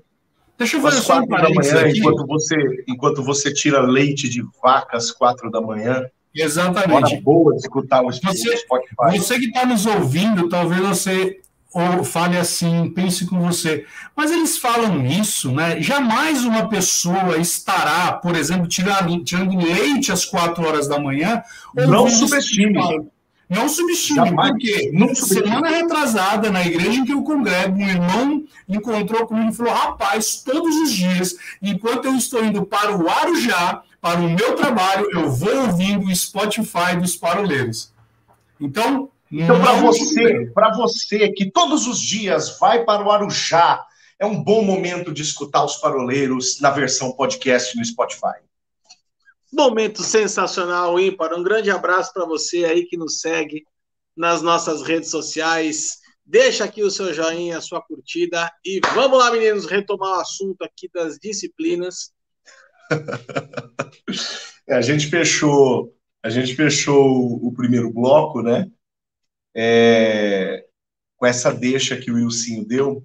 Deixa 0.57 0.77
eu 0.77 0.81
fazer 0.81 1.01
só 1.01 1.19
um 1.19 1.27
da 1.27 1.49
manhã, 1.49 1.87
enquanto 1.87 2.27
você, 2.27 2.55
enquanto 2.87 3.23
você 3.23 3.53
tira 3.53 3.81
leite 3.81 4.29
de 4.29 4.43
vaca 4.61 4.97
às 4.97 5.09
quatro 5.11 5.49
da 5.49 5.59
manhã. 5.61 6.05
Exatamente. 6.35 7.13
Hora 7.13 7.21
boa 7.21 7.53
de 7.53 7.61
escutar 7.61 8.03
o 8.03 8.11
você, 8.11 8.57
Spotify. 8.57 9.17
Você 9.17 9.39
que 9.39 9.45
está 9.45 9.65
nos 9.65 9.85
ouvindo, 9.85 10.49
talvez 10.49 10.81
você 10.81 11.41
ou 11.73 12.03
fale 12.03 12.37
assim, 12.37 12.89
pense 12.89 13.25
com 13.25 13.39
você. 13.39 13.85
Mas 14.15 14.31
eles 14.31 14.57
falam 14.57 15.05
isso, 15.05 15.51
né? 15.51 15.79
Jamais 15.81 16.43
uma 16.43 16.67
pessoa 16.67 17.37
estará, 17.37 18.13
por 18.13 18.35
exemplo, 18.35 18.67
tirando, 18.67 19.23
tirando 19.23 19.57
leite 19.57 20.11
às 20.11 20.25
quatro 20.25 20.65
horas 20.65 20.87
da 20.87 20.99
manhã. 20.99 21.41
Não 21.73 22.09
subestime. 22.09 23.09
Não 23.49 23.67
subestime, 23.67 24.29
Jamais. 24.29 24.51
porque 24.51 24.91
não 24.93 25.13
semana 25.13 25.67
retrasada, 25.67 26.49
na 26.49 26.65
igreja 26.65 26.99
em 26.99 27.03
que 27.03 27.11
eu 27.11 27.21
congrego, 27.21 27.77
um 27.77 27.89
irmão 27.89 28.45
encontrou 28.67 29.27
comigo 29.27 29.51
e 29.51 29.53
falou: 29.53 29.73
rapaz, 29.73 30.37
todos 30.37 30.73
os 30.77 30.93
dias, 30.93 31.35
enquanto 31.61 32.05
eu 32.05 32.15
estou 32.15 32.45
indo 32.45 32.65
para 32.65 32.95
o 32.95 33.09
Arujá, 33.09 33.81
para 33.99 34.21
o 34.21 34.29
meu 34.29 34.55
trabalho, 34.55 35.05
eu 35.11 35.29
vou 35.29 35.53
ouvindo 35.65 36.05
o 36.05 36.15
Spotify 36.15 36.95
dos 36.97 37.17
paroleiros. 37.17 37.91
Então, 38.59 39.09
então, 39.31 39.61
para 39.61 39.73
você, 39.73 40.51
para 40.53 40.75
você 40.75 41.29
que 41.31 41.49
todos 41.49 41.87
os 41.87 41.99
dias 41.99 42.59
vai 42.59 42.83
para 42.83 43.03
o 43.05 43.09
Arujá, 43.09 43.85
é 44.19 44.25
um 44.25 44.43
bom 44.43 44.61
momento 44.61 45.13
de 45.13 45.21
escutar 45.21 45.63
os 45.63 45.77
paroleiros 45.77 46.59
na 46.59 46.69
versão 46.69 47.13
podcast 47.13 47.77
no 47.77 47.85
Spotify. 47.85 48.39
Momento 49.53 50.03
sensacional, 50.03 50.99
ímpar. 50.99 51.33
Um 51.33 51.43
grande 51.43 51.71
abraço 51.71 52.13
para 52.13 52.25
você 52.25 52.65
aí 52.65 52.85
que 52.85 52.97
nos 52.97 53.19
segue 53.19 53.63
nas 54.15 54.41
nossas 54.41 54.81
redes 54.81 55.09
sociais. 55.09 55.99
Deixa 56.25 56.65
aqui 56.65 56.83
o 56.83 56.91
seu 56.91 57.13
joinha, 57.13 57.57
a 57.57 57.61
sua 57.61 57.81
curtida. 57.81 58.51
E 58.65 58.81
vamos 58.93 59.17
lá, 59.17 59.31
meninos, 59.31 59.65
retomar 59.65 60.17
o 60.17 60.21
assunto 60.21 60.61
aqui 60.61 60.89
das 60.93 61.17
disciplinas. 61.17 62.11
é, 64.67 64.75
a 64.75 64.81
gente 64.81 65.07
fechou, 65.07 65.95
a 66.21 66.29
gente 66.29 66.55
fechou 66.55 67.45
o 67.45 67.53
primeiro 67.53 67.91
bloco, 67.91 68.41
né? 68.41 68.69
É, 69.55 70.65
com 71.17 71.25
essa 71.25 71.53
deixa 71.53 71.97
que 71.97 72.11
o 72.11 72.15
Wilson 72.15 72.63
deu, 72.63 73.03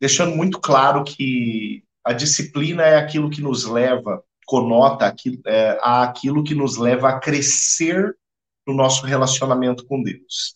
deixando 0.00 0.36
muito 0.36 0.60
claro 0.60 1.04
que 1.04 1.82
a 2.04 2.12
disciplina 2.12 2.82
é 2.84 2.96
aquilo 2.96 3.30
que 3.30 3.40
nos 3.40 3.64
leva, 3.64 4.22
conota 4.46 5.06
aquilo, 5.06 5.40
é, 5.46 5.78
a 5.80 6.04
aquilo 6.04 6.44
que 6.44 6.54
nos 6.54 6.76
leva 6.76 7.08
a 7.08 7.18
crescer 7.18 8.16
no 8.66 8.74
nosso 8.74 9.04
relacionamento 9.04 9.84
com 9.86 10.02
Deus. 10.02 10.54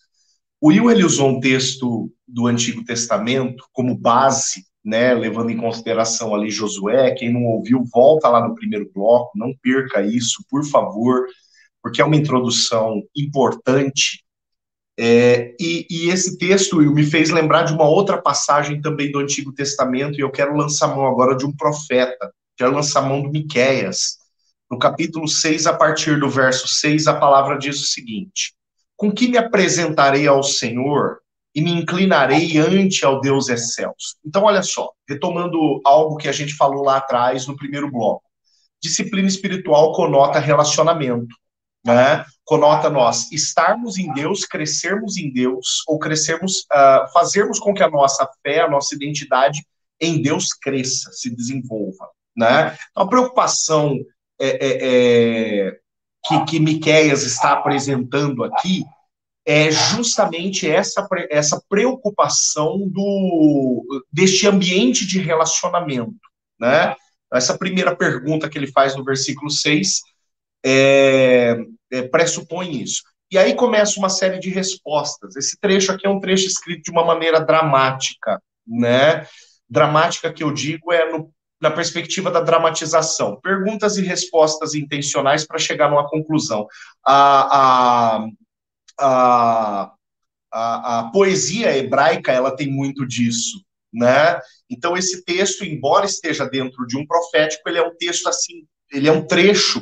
O 0.61 0.69
Will 0.69 0.91
ele 0.91 1.05
usou 1.05 1.29
um 1.31 1.41
texto 1.41 2.13
do 2.29 2.47
Antigo 2.47 2.85
Testamento 2.85 3.65
como 3.73 3.97
base, 3.97 4.65
né, 4.85 5.15
levando 5.15 5.51
em 5.51 5.57
consideração 5.57 6.35
ali 6.35 6.51
Josué. 6.51 7.15
Quem 7.15 7.33
não 7.33 7.45
ouviu, 7.45 7.83
volta 7.93 8.29
lá 8.29 8.47
no 8.47 8.55
primeiro 8.55 8.91
bloco, 8.95 9.37
não 9.37 9.55
perca 9.63 10.03
isso, 10.03 10.45
por 10.49 10.65
favor, 10.65 11.27
porque 11.83 12.01
é 12.01 12.05
uma 12.05 12.17
introdução 12.17 13.03
importante 13.17 14.23
é, 15.03 15.57
e, 15.59 15.87
e, 15.89 16.11
esse 16.11 16.37
texto 16.37 16.77
me 16.77 17.03
fez 17.03 17.31
lembrar 17.31 17.63
de 17.63 17.73
uma 17.73 17.89
outra 17.89 18.21
passagem 18.21 18.83
também 18.83 19.11
do 19.11 19.19
Antigo 19.19 19.51
Testamento, 19.51 20.19
e 20.19 20.21
eu 20.21 20.31
quero 20.31 20.55
lançar 20.55 20.89
mão 20.89 21.07
agora 21.07 21.35
de 21.35 21.47
um 21.47 21.57
profeta, 21.57 22.31
quero 22.55 22.75
lançar 22.75 23.01
mão 23.01 23.23
do 23.23 23.31
Miquéias. 23.31 24.19
No 24.71 24.79
capítulo 24.79 25.27
6, 25.27 25.67
a 25.67 25.73
partir 25.73 26.21
do 26.21 26.29
verso 26.29 26.69
6, 26.69 27.07
a 27.07 27.15
palavra 27.15 27.57
diz 27.57 27.81
o 27.81 27.87
seguinte: 27.87 28.53
Com 28.95 29.11
que 29.11 29.27
me 29.27 29.39
apresentarei 29.39 30.27
ao 30.27 30.43
Senhor 30.43 31.21
e 31.55 31.63
me 31.63 31.73
inclinarei 31.73 32.59
ante 32.59 33.03
ao 33.03 33.23
Deus 33.23 33.49
excelso? 33.49 34.19
Então, 34.23 34.43
olha 34.43 34.63
só, 34.63 34.91
retomando 35.09 35.81
algo 35.83 36.19
que 36.19 36.29
a 36.29 36.33
gente 36.33 36.55
falou 36.55 36.85
lá 36.85 36.99
atrás 36.99 37.47
no 37.47 37.57
primeiro 37.57 37.91
bloco. 37.91 38.25
Disciplina 38.83 39.29
espiritual 39.29 39.95
conota 39.95 40.39
relacionamento 40.39 41.35
né, 41.85 42.25
conota 42.51 42.91
nós 42.91 43.31
estarmos 43.31 43.97
em 43.97 44.13
Deus, 44.13 44.45
crescermos 44.45 45.17
em 45.17 45.33
Deus, 45.33 45.85
ou 45.87 46.01
crescermos, 46.01 46.63
uh, 46.63 47.09
fazermos 47.13 47.61
com 47.61 47.73
que 47.73 47.81
a 47.81 47.89
nossa 47.89 48.29
fé, 48.43 48.63
a 48.63 48.69
nossa 48.69 48.93
identidade 48.93 49.65
em 50.01 50.21
Deus 50.21 50.53
cresça, 50.53 51.13
se 51.13 51.31
desenvolva. 51.31 52.09
Né? 52.37 52.77
Então, 52.91 53.05
a 53.05 53.09
preocupação 53.09 53.97
é, 54.41 54.49
é, 54.49 55.69
é, 55.69 55.79
que, 56.27 56.45
que 56.47 56.59
Miquéias 56.59 57.23
está 57.23 57.53
apresentando 57.53 58.43
aqui 58.43 58.83
é 59.47 59.71
justamente 59.71 60.69
essa, 60.69 61.07
essa 61.31 61.63
preocupação 61.69 62.81
do, 62.89 64.05
deste 64.13 64.49
ambiente 64.49 65.07
de 65.07 65.21
relacionamento. 65.21 66.19
Né? 66.59 66.97
Essa 67.33 67.57
primeira 67.57 67.95
pergunta 67.95 68.49
que 68.49 68.59
ele 68.59 68.73
faz 68.73 68.97
no 68.97 69.05
versículo 69.05 69.53
6 69.53 70.01
é, 70.65 71.57
é, 71.91 72.03
pressupõe 72.03 72.83
isso. 72.83 73.03
E 73.31 73.39
aí 73.39 73.55
começa 73.55 73.99
uma 73.99 74.09
série 74.09 74.39
de 74.39 74.51
respostas. 74.51 75.37
Esse 75.37 75.57
trecho 75.59 75.93
aqui 75.93 76.07
é 76.07 76.11
um 76.11 76.21
trecho 76.21 76.47
escrito 76.47 76.83
de 76.83 76.91
uma 76.91 77.05
maneira 77.05 77.41
dramática, 77.41 78.43
né? 78.67 79.27
Dramática 79.69 80.33
que 80.33 80.43
eu 80.43 80.53
digo 80.53 80.93
é 80.93 81.13
no, 81.13 81.33
na 81.61 81.71
perspectiva 81.71 82.31
da 82.31 82.41
dramatização. 82.41 83.39
Perguntas 83.41 83.97
e 83.97 84.03
respostas 84.03 84.75
intencionais 84.75 85.47
para 85.47 85.59
chegar 85.59 85.89
numa 85.89 86.09
conclusão. 86.09 86.67
A, 87.07 88.17
a, 88.17 88.27
a, 88.99 89.93
a, 90.53 90.99
a 90.99 91.11
poesia 91.13 91.77
hebraica 91.77 92.33
ela 92.33 92.57
tem 92.57 92.69
muito 92.69 93.07
disso, 93.07 93.65
né? 93.93 94.41
Então 94.69 94.97
esse 94.97 95.25
texto, 95.25 95.65
embora 95.65 96.05
esteja 96.05 96.47
dentro 96.47 96.85
de 96.87 96.97
um 96.97 97.07
profético, 97.07 97.69
ele 97.69 97.79
é 97.79 97.87
um 97.87 97.95
texto 97.97 98.29
assim, 98.29 98.67
ele 98.91 99.09
é 99.09 99.13
um 99.13 99.25
trecho 99.25 99.81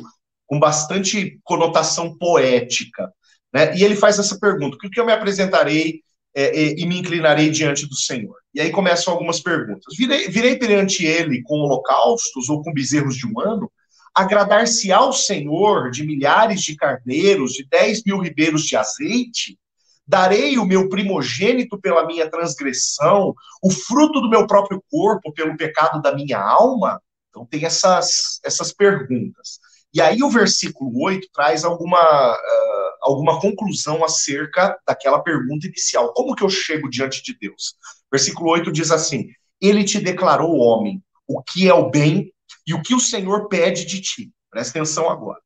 com 0.49 0.59
bastante 0.59 1.39
conotação 1.43 2.17
poética. 2.17 3.13
Né? 3.53 3.77
E 3.77 3.83
ele 3.83 3.95
faz 3.95 4.17
essa 4.17 4.37
pergunta: 4.39 4.75
o 4.75 4.89
que 4.89 4.99
eu 4.99 5.05
me 5.05 5.13
apresentarei 5.13 6.01
é, 6.35 6.43
é, 6.43 6.79
e 6.79 6.85
me 6.87 6.97
inclinarei 6.97 7.51
diante 7.51 7.87
do 7.87 7.95
Senhor? 7.95 8.35
E 8.53 8.59
aí 8.59 8.71
começam 8.71 9.13
algumas 9.13 9.39
perguntas. 9.39 9.95
Virei, 9.95 10.27
virei 10.27 10.57
perante 10.57 11.05
ele 11.05 11.43
com 11.43 11.59
holocaustos 11.59 12.49
ou 12.49 12.63
com 12.63 12.73
bezerros 12.73 13.15
de 13.15 13.27
um 13.27 13.39
ano? 13.39 13.71
Agradar-se 14.13 14.91
ao 14.91 15.13
Senhor 15.13 15.91
de 15.91 16.03
milhares 16.03 16.63
de 16.63 16.75
carneiros, 16.75 17.53
de 17.53 17.67
dez 17.69 18.03
mil 18.03 18.17
ribeiros 18.17 18.63
de 18.63 18.75
azeite? 18.75 19.57
Darei 20.05 20.57
o 20.57 20.65
meu 20.65 20.89
primogênito 20.89 21.79
pela 21.79 22.07
minha 22.07 22.27
transgressão, 22.27 23.35
o 23.61 23.69
fruto 23.69 24.19
do 24.19 24.27
meu 24.27 24.47
próprio 24.47 24.83
corpo 24.89 25.31
pelo 25.31 25.55
pecado 25.55 26.01
da 26.01 26.15
minha 26.15 26.39
alma? 26.39 26.99
Então, 27.29 27.45
tem 27.45 27.63
essas, 27.63 28.39
essas 28.43 28.73
perguntas. 28.73 29.59
E 29.93 30.01
aí 30.01 30.21
o 30.21 30.29
versículo 30.29 30.91
8 31.03 31.27
traz 31.33 31.63
alguma, 31.63 31.99
uh, 31.99 32.91
alguma 33.01 33.39
conclusão 33.39 34.03
acerca 34.03 34.77
daquela 34.85 35.19
pergunta 35.19 35.67
inicial. 35.67 36.13
Como 36.13 36.35
que 36.35 36.43
eu 36.43 36.49
chego 36.49 36.89
diante 36.89 37.23
de 37.23 37.37
Deus? 37.37 37.75
Versículo 38.11 38.51
8 38.51 38.71
diz 38.71 38.91
assim: 38.91 39.29
Ele 39.59 39.83
te 39.83 39.99
declarou 39.99 40.57
homem, 40.57 41.01
o 41.27 41.41
que 41.41 41.67
é 41.67 41.73
o 41.73 41.89
bem 41.89 42.31
e 42.65 42.73
o 42.73 42.81
que 42.81 42.93
o 42.93 42.99
Senhor 42.99 43.47
pede 43.47 43.85
de 43.85 44.01
ti. 44.01 44.31
Presta 44.49 44.77
atenção 44.77 45.09
agora. 45.09 45.39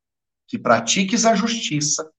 Que 0.48 0.58
pratiques 0.58 1.26
a 1.26 1.36
justiça, 1.36 2.10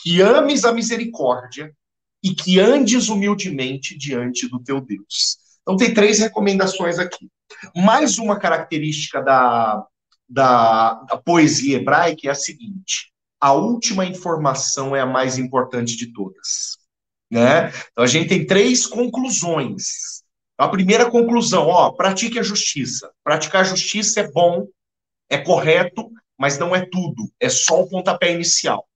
que 0.00 0.20
ames 0.20 0.64
a 0.64 0.72
misericórdia 0.72 1.74
e 2.22 2.34
que 2.34 2.58
andes 2.58 3.08
humildemente 3.08 3.98
diante 3.98 4.48
do 4.48 4.62
teu 4.62 4.80
Deus. 4.80 5.38
Então, 5.62 5.76
tem 5.76 5.92
três 5.92 6.20
recomendações 6.20 6.98
aqui. 6.98 7.28
Mais 7.74 8.18
uma 8.18 8.38
característica 8.38 9.20
da, 9.20 9.84
da, 10.34 10.94
da 10.94 11.16
poesia 11.16 11.76
hebraica 11.76 12.26
é 12.26 12.30
a 12.30 12.34
seguinte: 12.34 13.12
a 13.40 13.52
última 13.52 14.04
informação 14.04 14.94
é 14.94 15.00
a 15.00 15.06
mais 15.06 15.38
importante 15.38 15.96
de 15.96 16.12
todas. 16.12 16.76
Né? 17.30 17.68
Então, 17.92 18.04
a 18.04 18.06
gente 18.06 18.28
tem 18.28 18.44
três 18.46 18.84
conclusões. 18.86 20.22
A 20.58 20.68
primeira 20.68 21.10
conclusão, 21.10 21.68
ó, 21.68 21.92
pratique 21.92 22.38
a 22.38 22.42
justiça. 22.42 23.12
Praticar 23.22 23.62
a 23.62 23.64
justiça 23.64 24.20
é 24.20 24.30
bom, 24.30 24.66
é 25.30 25.38
correto, 25.38 26.10
mas 26.38 26.58
não 26.58 26.74
é 26.74 26.84
tudo, 26.84 27.30
é 27.40 27.48
só 27.48 27.80
o 27.80 27.88
pontapé 27.88 28.32
inicial. 28.32 28.86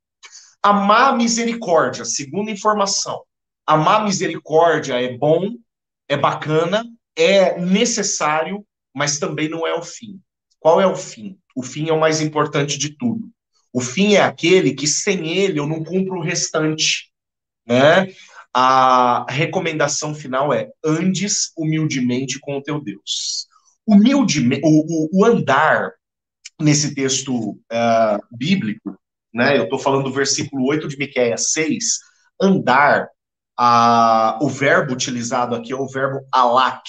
Amar 0.63 1.13
a 1.13 1.17
misericórdia, 1.17 2.05
segunda 2.05 2.51
informação. 2.51 3.23
Amar 3.65 4.01
a 4.01 4.05
misericórdia 4.05 5.01
é 5.01 5.17
bom, 5.17 5.53
é 6.09 6.17
bacana, 6.17 6.85
é 7.17 7.61
necessário, 7.61 8.65
mas 8.95 9.19
também 9.19 9.49
não 9.49 9.67
é 9.67 9.75
o 9.75 9.83
fim. 9.83 10.21
Qual 10.61 10.81
é 10.81 10.87
o 10.87 10.97
fim? 10.97 11.39
O 11.55 11.63
fim 11.63 11.89
é 11.89 11.93
o 11.93 12.01
mais 12.01 12.21
importante 12.21 12.79
de 12.79 12.97
tudo. 12.97 13.31
O 13.73 13.81
fim 13.81 14.15
é 14.15 14.23
aquele 14.23 14.75
que 14.75 14.87
sem 14.87 15.29
ele 15.29 15.59
eu 15.59 15.67
não 15.67 15.85
cumpro 15.85 16.19
o 16.19 16.23
restante. 16.23 17.13
Né? 17.67 18.09
A 18.55 19.27
recomendação 19.29 20.15
final 20.15 20.53
é 20.53 20.71
andes 20.85 21.53
humildemente 21.57 22.39
com 22.41 22.57
o 22.57 22.63
teu 22.63 22.81
Deus. 22.81 23.47
Humildemente, 23.87 24.63
o, 24.65 24.69
o, 24.69 25.09
o 25.13 25.25
andar 25.25 25.93
nesse 26.61 26.95
texto 26.95 27.51
uh, 27.51 28.37
bíblico, 28.37 28.99
né? 29.33 29.57
Eu 29.57 29.65
estou 29.65 29.79
falando 29.79 30.05
do 30.05 30.13
versículo 30.13 30.67
8 30.67 30.89
de 30.89 30.97
Miqueias 30.97 31.53
6, 31.53 31.99
andar, 32.41 33.09
uh, 33.59 34.45
o 34.45 34.49
verbo 34.49 34.93
utilizado 34.93 35.55
aqui 35.55 35.73
é 35.73 35.77
o 35.77 35.89
verbo 35.89 36.27
alak, 36.33 36.83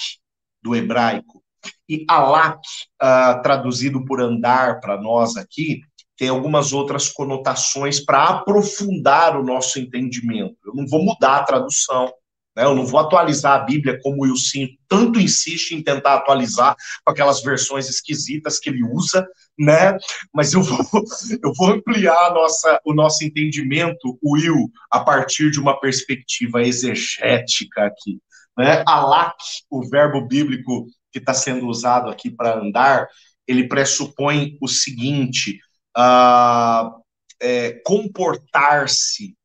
do 0.62 0.74
hebraico. 0.74 1.39
E 1.88 2.04
alak, 2.08 2.60
uh, 3.02 3.42
traduzido 3.42 4.04
por 4.04 4.20
andar 4.20 4.80
para 4.80 5.00
nós 5.00 5.36
aqui, 5.36 5.80
tem 6.20 6.28
algumas 6.28 6.74
outras 6.74 7.08
conotações 7.08 7.98
para 7.98 8.24
aprofundar 8.24 9.40
o 9.40 9.42
nosso 9.42 9.78
entendimento. 9.78 10.54
Eu 10.66 10.74
não 10.74 10.86
vou 10.86 11.02
mudar 11.02 11.36
a 11.36 11.44
tradução, 11.44 12.12
né? 12.54 12.64
eu 12.64 12.74
não 12.74 12.84
vou 12.84 13.00
atualizar 13.00 13.54
a 13.54 13.64
Bíblia 13.64 13.98
como 14.02 14.18
o 14.18 14.24
Wilson 14.24 14.66
tanto 14.86 15.18
insiste 15.18 15.72
em 15.72 15.82
tentar 15.82 16.16
atualizar 16.16 16.76
com 17.02 17.10
aquelas 17.10 17.42
versões 17.42 17.88
esquisitas 17.88 18.58
que 18.58 18.68
ele 18.68 18.84
usa, 18.84 19.26
né? 19.58 19.96
Mas 20.30 20.52
eu 20.52 20.62
vou, 20.62 20.78
eu 21.42 21.52
vou 21.56 21.68
ampliar 21.68 22.34
nossa, 22.34 22.78
o 22.84 22.92
nosso 22.92 23.24
entendimento, 23.24 24.18
Will, 24.22 24.70
a 24.90 25.00
partir 25.00 25.50
de 25.50 25.58
uma 25.58 25.80
perspectiva 25.80 26.60
exegética 26.60 27.86
aqui. 27.86 28.18
Né? 28.58 28.82
Alak, 28.86 29.36
o 29.70 29.88
verbo 29.88 30.26
bíblico 30.26 30.86
que 31.12 31.18
está 31.18 31.34
sendo 31.34 31.66
usado 31.66 32.10
aqui 32.10 32.30
para 32.30 32.58
andar, 32.58 33.08
ele 33.46 33.68
pressupõe 33.68 34.56
o 34.60 34.68
seguinte: 34.68 35.58
uh, 35.96 37.00
é, 37.40 37.80
comportar-se 37.84 39.36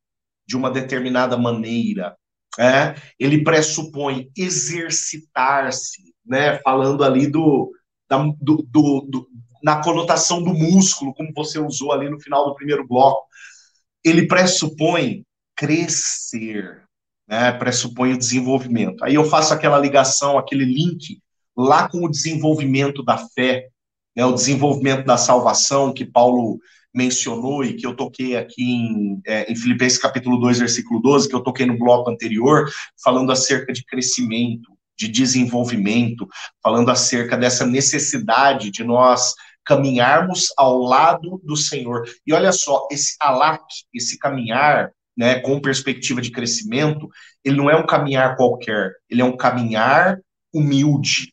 de 0.46 0.56
uma 0.56 0.70
determinada 0.70 1.36
maneira. 1.36 2.16
É? 2.58 2.94
Ele 3.18 3.44
pressupõe 3.44 4.30
exercitar-se, 4.34 6.14
né? 6.24 6.58
falando 6.60 7.04
ali 7.04 7.26
do, 7.26 7.70
da, 8.08 8.16
do, 8.40 8.66
do, 8.70 9.00
do, 9.02 9.28
na 9.62 9.82
conotação 9.82 10.42
do 10.42 10.54
músculo, 10.54 11.12
como 11.12 11.32
você 11.34 11.58
usou 11.58 11.92
ali 11.92 12.08
no 12.08 12.18
final 12.18 12.46
do 12.46 12.54
primeiro 12.54 12.86
bloco. 12.86 13.26
Ele 14.02 14.26
pressupõe 14.26 15.22
crescer, 15.54 16.84
né? 17.28 17.52
pressupõe 17.52 18.14
o 18.14 18.18
desenvolvimento. 18.18 19.04
Aí 19.04 19.16
eu 19.16 19.24
faço 19.24 19.52
aquela 19.52 19.78
ligação, 19.78 20.38
aquele 20.38 20.64
link 20.64 21.20
lá 21.56 21.88
com 21.88 22.04
o 22.04 22.10
desenvolvimento 22.10 23.02
da 23.02 23.16
fé, 23.16 23.68
né, 24.14 24.24
o 24.24 24.32
desenvolvimento 24.32 25.04
da 25.04 25.16
salvação 25.16 25.92
que 25.92 26.04
Paulo 26.04 26.58
mencionou 26.94 27.62
e 27.62 27.74
que 27.74 27.86
eu 27.86 27.94
toquei 27.94 28.36
aqui 28.36 28.62
em, 28.62 29.20
é, 29.26 29.52
em 29.52 29.54
Filipenses 29.54 29.98
capítulo 29.98 30.38
2, 30.38 30.58
versículo 30.58 31.00
12, 31.00 31.28
que 31.28 31.34
eu 31.34 31.42
toquei 31.42 31.66
no 31.66 31.78
bloco 31.78 32.10
anterior, 32.10 32.70
falando 33.02 33.30
acerca 33.30 33.72
de 33.72 33.84
crescimento, 33.84 34.72
de 34.96 35.08
desenvolvimento, 35.08 36.26
falando 36.62 36.90
acerca 36.90 37.36
dessa 37.36 37.66
necessidade 37.66 38.70
de 38.70 38.82
nós 38.82 39.34
caminharmos 39.62 40.48
ao 40.56 40.78
lado 40.78 41.40
do 41.44 41.56
Senhor. 41.56 42.08
E 42.26 42.32
olha 42.32 42.52
só, 42.52 42.88
esse 42.90 43.14
alak, 43.20 43.62
esse 43.92 44.18
caminhar, 44.18 44.90
né, 45.14 45.40
com 45.40 45.60
perspectiva 45.60 46.22
de 46.22 46.30
crescimento, 46.30 47.08
ele 47.44 47.56
não 47.56 47.68
é 47.68 47.76
um 47.76 47.84
caminhar 47.84 48.36
qualquer, 48.36 48.92
ele 49.10 49.20
é 49.20 49.24
um 49.24 49.36
caminhar 49.36 50.18
humilde, 50.54 51.32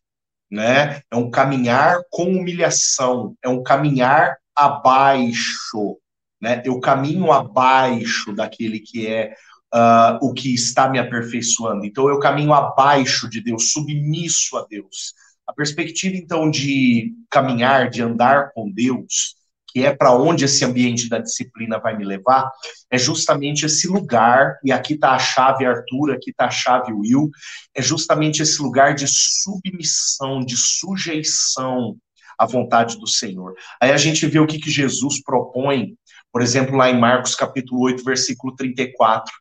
né? 0.54 1.02
É 1.10 1.16
um 1.16 1.32
caminhar 1.32 2.00
com 2.12 2.26
humilhação, 2.26 3.36
é 3.44 3.50
um 3.50 3.64
caminhar 3.64 4.38
abaixo, 4.56 5.98
né? 6.40 6.62
Eu 6.64 6.80
caminho 6.80 7.32
abaixo 7.32 8.32
daquele 8.34 8.80
que 8.80 9.08
é 9.08 9.34
uh, 9.74 10.20
o 10.22 10.32
que 10.32 10.54
está 10.54 10.88
me 10.88 11.00
aperfeiçoando. 11.00 11.84
Então 11.86 12.08
eu 12.08 12.20
caminho 12.20 12.54
abaixo 12.54 13.28
de 13.28 13.42
Deus, 13.42 13.72
submisso 13.72 14.56
a 14.56 14.66
Deus. 14.70 15.16
A 15.48 15.54
perspectiva 15.54 16.16
então 16.16 16.52
de 16.52 17.16
caminhar, 17.32 17.90
de 17.90 18.04
andar 18.04 18.52
com 18.54 18.72
Deus, 18.72 19.36
que 19.74 19.84
é 19.84 19.92
para 19.92 20.16
onde 20.16 20.46
esse 20.46 20.64
ambiente 20.64 21.10
da 21.10 21.18
disciplina 21.18 21.80
vai 21.80 21.98
me 21.98 22.06
levar, 22.06 22.48
é 22.92 22.98
justamente 22.98 23.66
esse 23.66 23.88
lugar, 23.88 24.60
e 24.64 24.72
aqui 24.72 24.94
está 24.94 25.14
a 25.14 25.20
chave 25.20 25.66
Arthur, 25.66 26.12
aqui 26.12 26.30
está 26.30 26.46
a 26.46 26.52
chave 26.52 26.94
Will, 26.94 27.32
é 27.74 27.82
justamente 27.82 28.44
esse 28.44 28.62
lugar 28.62 28.94
de 28.94 29.08
submissão, 29.08 30.46
de 30.46 30.56
sujeição 30.56 31.98
à 32.38 32.46
vontade 32.46 33.00
do 33.00 33.08
Senhor. 33.08 33.56
Aí 33.82 33.92
a 33.92 33.98
gente 33.98 34.28
vê 34.28 34.40
o 34.40 34.46
que, 34.46 34.60
que 34.60 34.70
Jesus 34.70 35.24
propõe, 35.24 35.96
por 36.32 36.44
exemplo, 36.44 36.76
lá 36.76 36.92
em 36.92 37.00
Marcos 37.00 37.34
capítulo 37.34 37.82
8, 37.82 38.04
versículo 38.04 38.56
34, 38.56 39.34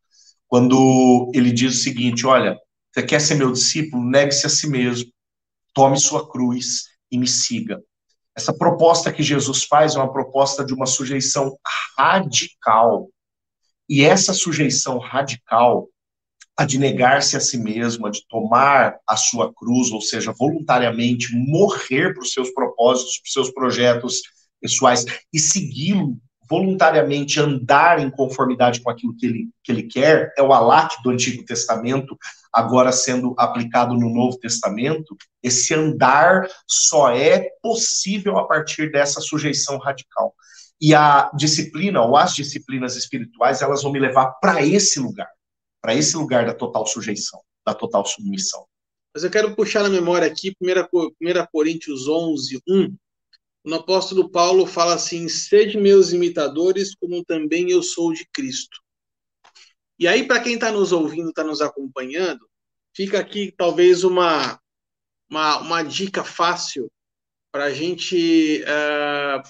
quando 0.49 1.31
ele 1.35 1.53
diz 1.53 1.75
o 1.75 1.83
seguinte: 1.83 2.27
olha, 2.27 2.59
você 2.91 3.03
quer 3.03 3.21
ser 3.21 3.35
meu 3.35 3.53
discípulo? 3.53 4.03
Negue-se 4.03 4.47
a 4.47 4.51
si 4.51 4.67
mesmo, 4.67 5.11
tome 5.75 5.99
sua 5.99 6.27
cruz 6.27 6.85
e 7.11 7.19
me 7.19 7.27
siga. 7.27 7.83
Essa 8.37 8.53
proposta 8.53 9.13
que 9.13 9.23
Jesus 9.23 9.65
faz 9.65 9.95
é 9.95 9.99
uma 9.99 10.13
proposta 10.13 10.65
de 10.65 10.73
uma 10.73 10.87
sujeição 10.87 11.57
radical. 11.99 13.09
E 13.89 14.05
essa 14.05 14.33
sujeição 14.33 14.99
radical, 14.99 15.89
a 16.57 16.65
de 16.65 16.79
negar-se 16.79 17.37
a 17.37 17.41
si 17.41 17.59
mesmo, 17.59 18.07
a 18.07 18.11
de 18.11 18.27
tomar 18.29 18.99
a 19.07 19.17
sua 19.17 19.53
cruz, 19.53 19.91
ou 19.91 20.01
seja, 20.01 20.33
voluntariamente 20.33 21.35
morrer 21.35 22.15
para 22.15 22.23
os 22.23 22.33
seus 22.33 22.51
propósitos, 22.53 23.19
para 23.19 23.27
os 23.27 23.33
seus 23.33 23.51
projetos 23.51 24.23
pessoais 24.61 25.05
e 25.33 25.39
segui-lo 25.39 26.17
voluntariamente 26.49 27.41
andar 27.41 27.99
em 28.01 28.11
conformidade 28.11 28.81
com 28.81 28.91
aquilo 28.91 29.17
que 29.17 29.27
ele, 29.27 29.49
que 29.63 29.73
ele 29.73 29.85
quer, 29.85 30.33
é 30.37 30.43
o 30.43 30.53
alak 30.53 31.03
do 31.03 31.11
Antigo 31.11 31.45
Testamento, 31.45 32.17
agora 32.53 32.93
sendo 32.93 33.35
aplicado 33.39 33.95
no 33.95 34.13
Novo 34.13 34.39
Testamento, 34.39 35.17
esse 35.43 35.75
andar 35.75 36.49
só 36.67 37.11
é 37.11 37.49
possível 37.63 38.39
a 38.39 38.47
partir 38.47 38.91
dessa 38.91 39.21
sujeição 39.21 39.79
radical. 39.79 40.35
E 40.81 40.95
a 40.95 41.31
disciplina, 41.35 42.03
ou 42.03 42.17
as 42.17 42.35
disciplinas 42.35 42.97
espirituais, 42.97 43.63
elas 43.63 43.83
vão 43.83 43.93
me 43.93 44.01
levar 44.01 44.33
para 44.41 44.67
esse 44.67 44.99
lugar, 44.99 45.29
para 45.81 45.95
esse 45.95 46.17
lugar 46.17 46.45
da 46.45 46.53
total 46.53 46.87
sujeição, 46.87 47.41
da 47.65 47.73
total 47.73 48.05
submissão. 48.05 48.67
Mas 49.15 49.25
eu 49.25 49.31
quero 49.31 49.55
puxar 49.55 49.83
na 49.83 49.91
memória 49.91 50.27
aqui, 50.27 50.57
1 50.61 51.47
Coríntios 51.53 52.09
11, 52.09 52.63
1, 52.69 52.97
o 53.65 53.75
apóstolo 53.75 54.31
Paulo 54.31 54.67
fala 54.67 54.95
assim: 54.95 55.29
sede 55.29 55.79
meus 55.79 56.13
imitadores, 56.13 56.95
como 56.95 57.25
também 57.25 57.71
eu 57.71 57.83
sou 57.83 58.13
de 58.13 58.27
Cristo. 58.33 58.81
E 59.99 60.09
aí, 60.09 60.27
para 60.27 60.41
quem 60.41 60.55
está 60.55 60.73
nos 60.73 60.91
ouvindo, 60.91 61.29
está 61.29 61.45
nos 61.45 61.61
acompanhando, 61.61 62.49
fica 62.95 63.21
aqui 63.21 63.53
talvez 63.57 64.03
uma, 64.03 64.61
uma, 65.31 65.59
uma 65.59 65.83
dica 65.83 66.25
fácil 66.25 66.91
para 67.53 67.73
gente, 67.73 68.63
uh, 68.63 69.49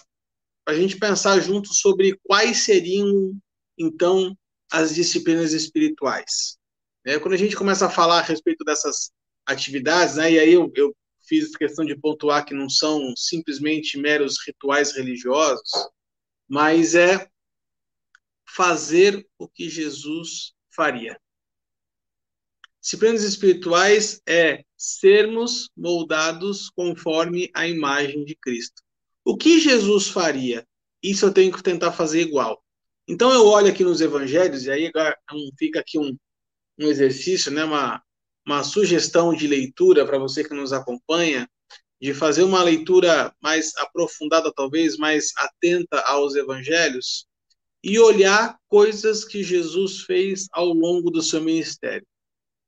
a 0.67 0.75
gente 0.75 0.99
pensar 0.99 1.39
junto 1.41 1.73
sobre 1.73 2.19
quais 2.25 2.65
seriam, 2.65 3.39
então, 3.79 4.37
as 4.71 4.95
disciplinas 4.95 5.53
espirituais. 5.53 6.59
É, 7.05 7.19
quando 7.19 7.35
a 7.35 7.39
gente 7.39 7.57
começa 7.57 7.87
a 7.87 7.91
falar 7.91 8.19
a 8.19 8.23
respeito 8.23 8.65
dessas 8.65 9.11
atividades, 9.47 10.17
né, 10.17 10.33
e 10.33 10.39
aí 10.39 10.53
eu, 10.53 10.71
eu 10.75 10.95
fiz 11.33 11.57
questão 11.57 11.83
de 11.83 11.97
pontuar 11.97 12.45
que 12.45 12.53
não 12.53 12.69
são 12.69 13.17
simplesmente 13.17 13.97
meros 13.97 14.37
rituais 14.47 14.95
religiosos, 14.95 15.71
mas 16.47 16.95
é 16.95 17.27
fazer 18.47 19.27
o 19.39 19.49
que 19.49 19.71
Jesus 19.71 20.53
faria. 20.69 21.19
Disciplinas 22.83 23.23
espirituais 23.23 24.21
é 24.29 24.63
sermos 24.77 25.71
moldados 25.75 26.69
conforme 26.69 27.51
a 27.55 27.67
imagem 27.67 28.27
de 28.27 28.35
Cristo. 28.35 28.83
O 29.25 29.35
que 29.35 29.59
Jesus 29.59 30.09
faria? 30.09 30.67
Isso 31.03 31.25
eu 31.25 31.33
tenho 31.33 31.51
que 31.51 31.63
tentar 31.63 31.93
fazer 31.93 32.21
igual. 32.21 32.63
Então 33.09 33.33
eu 33.33 33.47
olho 33.47 33.69
aqui 33.69 33.83
nos 33.83 34.03
evangelhos, 34.03 34.67
e 34.67 34.71
aí 34.71 34.93
fica 35.59 35.81
aqui 35.81 35.99
um, 35.99 36.15
um 36.79 36.89
exercício, 36.89 37.51
né, 37.51 37.65
uma, 37.65 38.03
uma 38.47 38.65
sugestão 38.65 39.35
de 39.35 39.47
leitura 39.47 40.05
para 40.05 40.19
você 40.19 40.43
que 40.43 40.55
nos 40.55 40.73
acompanha, 40.73 41.49
de 42.01 42.13
fazer 42.13 42.43
uma 42.43 42.63
leitura 42.63 43.33
mais 43.41 43.77
aprofundada, 43.77 44.53
talvez 44.53 44.97
mais 44.97 45.33
atenta 45.37 46.01
aos 46.01 46.35
evangelhos, 46.35 47.27
e 47.83 47.99
olhar 47.99 48.59
coisas 48.69 49.25
que 49.25 49.43
Jesus 49.43 50.03
fez 50.03 50.47
ao 50.53 50.67
longo 50.73 51.11
do 51.11 51.23
seu 51.23 51.41
ministério. 51.41 52.07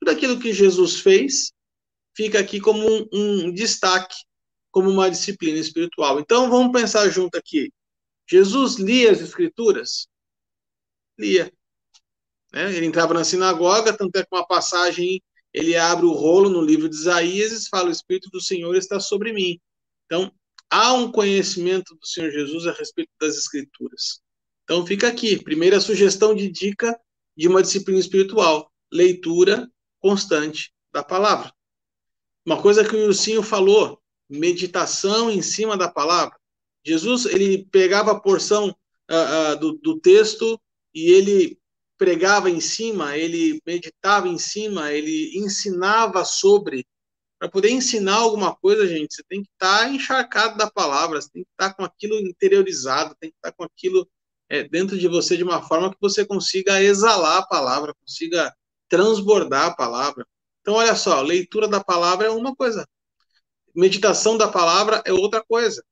Tudo 0.00 0.10
aquilo 0.10 0.40
que 0.40 0.52
Jesus 0.52 1.00
fez 1.00 1.52
fica 2.16 2.38
aqui 2.38 2.60
como 2.60 2.86
um, 2.86 3.08
um 3.12 3.52
destaque, 3.52 4.16
como 4.70 4.90
uma 4.90 5.10
disciplina 5.10 5.58
espiritual. 5.58 6.20
Então 6.20 6.50
vamos 6.50 6.72
pensar 6.72 7.08
junto 7.08 7.36
aqui. 7.36 7.72
Jesus 8.28 8.76
lia 8.76 9.12
as 9.12 9.20
Escrituras? 9.20 10.08
Lia. 11.18 11.52
Né? 12.52 12.74
Ele 12.74 12.86
entrava 12.86 13.14
na 13.14 13.24
sinagoga, 13.24 13.96
tanto 13.96 14.16
é 14.16 14.22
que 14.22 14.28
uma 14.32 14.46
passagem 14.46 15.22
ele 15.54 15.76
abre 15.76 16.04
o 16.04 16.12
rolo 16.12 16.50
no 16.50 16.60
livro 16.60 16.88
de 16.88 16.96
Isaías 16.96 17.52
e 17.52 17.68
fala: 17.68 17.88
O 17.88 17.92
Espírito 17.92 18.28
do 18.28 18.42
Senhor 18.42 18.74
está 18.74 18.98
sobre 18.98 19.32
mim. 19.32 19.60
Então, 20.04 20.32
há 20.68 20.92
um 20.92 21.12
conhecimento 21.12 21.94
do 21.94 22.04
Senhor 22.04 22.32
Jesus 22.32 22.66
a 22.66 22.72
respeito 22.72 23.10
das 23.20 23.36
Escrituras. 23.36 24.20
Então, 24.64 24.84
fica 24.84 25.06
aqui. 25.06 25.40
Primeira 25.40 25.80
sugestão 25.80 26.34
de 26.34 26.50
dica 26.50 26.98
de 27.36 27.46
uma 27.46 27.62
disciplina 27.62 28.00
espiritual: 28.00 28.68
leitura 28.92 29.70
constante 30.00 30.74
da 30.92 31.04
palavra. 31.04 31.52
Uma 32.44 32.60
coisa 32.60 32.84
que 32.84 32.96
o 32.96 33.06
Wilsinho 33.06 33.42
falou: 33.42 34.02
meditação 34.28 35.30
em 35.30 35.40
cima 35.40 35.76
da 35.76 35.88
palavra. 35.88 36.36
Jesus, 36.84 37.26
ele 37.26 37.64
pegava 37.70 38.10
a 38.10 38.20
porção 38.20 38.68
uh, 38.68 39.52
uh, 39.54 39.58
do, 39.58 39.72
do 39.74 40.00
texto 40.00 40.60
e 40.92 41.12
ele 41.12 41.58
pregava 41.96 42.50
em 42.50 42.60
cima, 42.60 43.16
ele 43.16 43.60
meditava 43.66 44.28
em 44.28 44.38
cima, 44.38 44.92
ele 44.92 45.36
ensinava 45.38 46.24
sobre. 46.24 46.86
Para 47.38 47.48
poder 47.48 47.70
ensinar 47.70 48.16
alguma 48.16 48.54
coisa, 48.54 48.86
gente, 48.86 49.14
você 49.14 49.22
tem 49.28 49.42
que 49.42 49.50
estar 49.52 49.80
tá 49.80 49.88
encharcado 49.88 50.56
da 50.56 50.70
palavra, 50.70 51.20
você 51.20 51.30
tem 51.30 51.42
que 51.42 51.50
estar 51.50 51.70
tá 51.70 51.74
com 51.74 51.84
aquilo 51.84 52.16
interiorizado, 52.20 53.14
tem 53.20 53.30
que 53.30 53.36
estar 53.36 53.50
tá 53.50 53.56
com 53.56 53.64
aquilo 53.64 54.08
é, 54.48 54.64
dentro 54.64 54.98
de 54.98 55.08
você 55.08 55.36
de 55.36 55.44
uma 55.44 55.62
forma 55.62 55.90
que 55.90 56.00
você 56.00 56.24
consiga 56.24 56.82
exalar 56.82 57.38
a 57.38 57.46
palavra, 57.46 57.94
consiga 57.94 58.54
transbordar 58.88 59.66
a 59.66 59.74
palavra. 59.74 60.26
Então, 60.60 60.74
olha 60.74 60.94
só, 60.94 61.20
leitura 61.20 61.68
da 61.68 61.82
palavra 61.82 62.26
é 62.26 62.30
uma 62.30 62.54
coisa, 62.54 62.86
meditação 63.74 64.38
da 64.38 64.48
palavra 64.48 65.02
é 65.04 65.12
outra 65.12 65.42
coisa. 65.44 65.84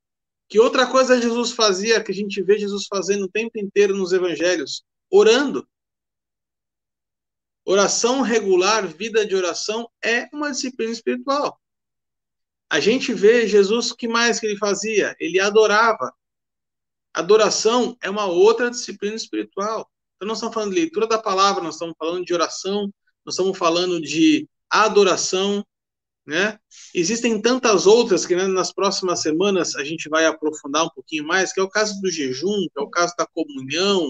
Que 0.48 0.60
outra 0.60 0.86
coisa 0.86 1.20
Jesus 1.20 1.52
fazia, 1.52 2.02
que 2.02 2.12
a 2.12 2.14
gente 2.14 2.42
vê 2.42 2.58
Jesus 2.58 2.86
fazendo 2.86 3.24
o 3.24 3.30
tempo 3.30 3.58
inteiro 3.58 3.96
nos 3.96 4.12
evangelhos? 4.12 4.84
Orando. 5.10 5.66
Oração 7.64 8.22
regular, 8.22 8.86
vida 8.86 9.24
de 9.24 9.36
oração, 9.36 9.88
é 10.04 10.28
uma 10.32 10.50
disciplina 10.50 10.92
espiritual. 10.92 11.60
A 12.68 12.80
gente 12.80 13.12
vê 13.12 13.46
Jesus, 13.46 13.90
o 13.90 13.96
que 13.96 14.08
mais 14.08 14.40
que 14.40 14.46
ele 14.46 14.56
fazia? 14.56 15.14
Ele 15.20 15.38
adorava. 15.38 16.12
Adoração 17.12 17.96
é 18.00 18.08
uma 18.08 18.26
outra 18.26 18.70
disciplina 18.70 19.14
espiritual. 19.14 19.88
Então, 20.16 20.26
nós 20.26 20.38
estamos 20.38 20.54
falando 20.54 20.70
de 20.70 20.80
leitura 20.80 21.06
da 21.06 21.18
palavra, 21.18 21.62
nós 21.62 21.74
estamos 21.74 21.94
falando 21.98 22.24
de 22.24 22.32
oração, 22.32 22.92
nós 23.24 23.34
estamos 23.34 23.58
falando 23.58 24.00
de 24.00 24.48
adoração, 24.70 25.64
né? 26.26 26.58
Existem 26.94 27.40
tantas 27.40 27.86
outras 27.86 28.24
que 28.24 28.34
né, 28.34 28.46
nas 28.46 28.72
próximas 28.72 29.20
semanas 29.20 29.76
a 29.76 29.84
gente 29.84 30.08
vai 30.08 30.24
aprofundar 30.24 30.84
um 30.84 30.90
pouquinho 30.90 31.26
mais, 31.26 31.52
que 31.52 31.60
é 31.60 31.62
o 31.62 31.68
caso 31.68 32.00
do 32.00 32.10
jejum, 32.10 32.66
que 32.72 32.78
é 32.78 32.82
o 32.82 32.88
caso 32.88 33.14
da 33.18 33.26
comunhão, 33.26 34.08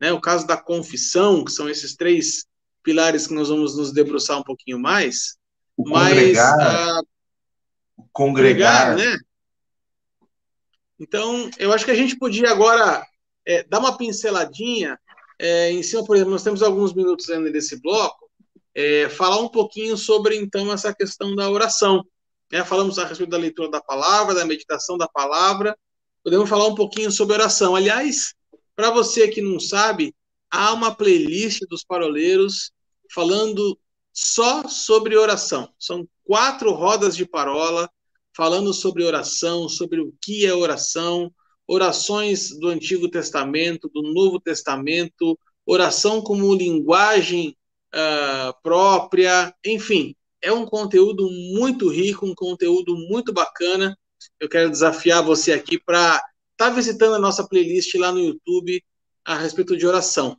né, 0.00 0.12
o 0.12 0.20
caso 0.20 0.46
da 0.46 0.56
confissão, 0.56 1.44
que 1.44 1.52
são 1.52 1.68
esses 1.68 1.96
três 1.96 2.44
pilares 2.82 3.26
que 3.26 3.34
nós 3.34 3.48
vamos 3.48 3.76
nos 3.76 3.92
debruçar 3.92 4.38
um 4.38 4.42
pouquinho 4.42 4.78
mais. 4.78 5.36
O 5.76 5.84
congregar, 5.84 6.56
mas, 6.56 6.66
ah, 6.66 7.02
congregar, 8.12 8.96
né? 8.96 9.18
Então, 10.98 11.50
eu 11.58 11.72
acho 11.72 11.84
que 11.84 11.90
a 11.90 11.96
gente 11.96 12.16
podia 12.16 12.50
agora 12.50 13.04
é, 13.46 13.64
dar 13.64 13.80
uma 13.80 13.96
pinceladinha 13.96 14.98
é, 15.38 15.72
em 15.72 15.82
cima, 15.82 16.04
por 16.04 16.14
exemplo, 16.14 16.32
nós 16.32 16.44
temos 16.44 16.62
alguns 16.62 16.94
minutos 16.94 17.28
ainda 17.28 17.50
desse 17.50 17.80
bloco, 17.80 18.30
é, 18.74 19.08
falar 19.08 19.40
um 19.40 19.48
pouquinho 19.48 19.96
sobre, 19.96 20.36
então, 20.36 20.72
essa 20.72 20.94
questão 20.94 21.34
da 21.34 21.50
oração. 21.50 22.04
Né? 22.50 22.64
Falamos 22.64 22.98
a 22.98 23.04
respeito 23.04 23.30
da 23.30 23.38
leitura 23.38 23.68
da 23.68 23.80
palavra, 23.80 24.34
da 24.34 24.44
meditação 24.44 24.96
da 24.96 25.08
palavra, 25.08 25.76
podemos 26.22 26.48
falar 26.48 26.66
um 26.66 26.74
pouquinho 26.74 27.10
sobre 27.10 27.34
oração. 27.34 27.74
Aliás, 27.74 28.34
para 28.76 28.90
você 28.90 29.26
que 29.26 29.42
não 29.42 29.58
sabe, 29.58 30.14
há 30.52 30.72
uma 30.74 30.94
playlist 30.94 31.62
dos 31.68 31.82
paroleiros 31.82 32.70
falando 33.12 33.78
só 34.12 34.68
sobre 34.68 35.16
oração. 35.16 35.72
São 35.78 36.06
quatro 36.22 36.72
rodas 36.72 37.16
de 37.16 37.24
parola 37.24 37.90
falando 38.36 38.72
sobre 38.72 39.02
oração, 39.02 39.68
sobre 39.68 40.00
o 40.00 40.14
que 40.20 40.46
é 40.46 40.54
oração, 40.54 41.32
orações 41.66 42.50
do 42.58 42.68
Antigo 42.68 43.08
Testamento, 43.08 43.90
do 43.92 44.02
Novo 44.02 44.38
Testamento, 44.38 45.38
oração 45.66 46.20
como 46.20 46.54
linguagem 46.54 47.56
uh, 47.94 48.54
própria, 48.62 49.54
enfim, 49.64 50.14
é 50.40 50.52
um 50.52 50.66
conteúdo 50.66 51.28
muito 51.30 51.88
rico, 51.88 52.26
um 52.26 52.34
conteúdo 52.34 52.96
muito 52.96 53.32
bacana. 53.32 53.96
Eu 54.40 54.48
quero 54.48 54.70
desafiar 54.70 55.22
você 55.22 55.52
aqui 55.52 55.78
para 55.78 56.16
estar 56.16 56.26
tá 56.56 56.70
visitando 56.70 57.14
a 57.14 57.18
nossa 57.18 57.46
playlist 57.46 57.94
lá 57.94 58.10
no 58.12 58.18
YouTube 58.18 58.82
a 59.24 59.36
respeito 59.36 59.76
de 59.76 59.86
oração. 59.86 60.36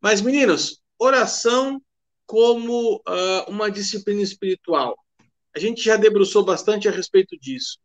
Mas, 0.00 0.20
meninos, 0.20 0.82
oração 0.98 1.80
como 2.26 2.96
uh, 2.96 3.50
uma 3.50 3.70
disciplina 3.70 4.22
espiritual. 4.22 4.96
A 5.54 5.58
gente 5.58 5.82
já 5.82 5.96
debruçou 5.96 6.44
bastante 6.44 6.88
a 6.88 6.90
respeito 6.90 7.38
disso. 7.38 7.78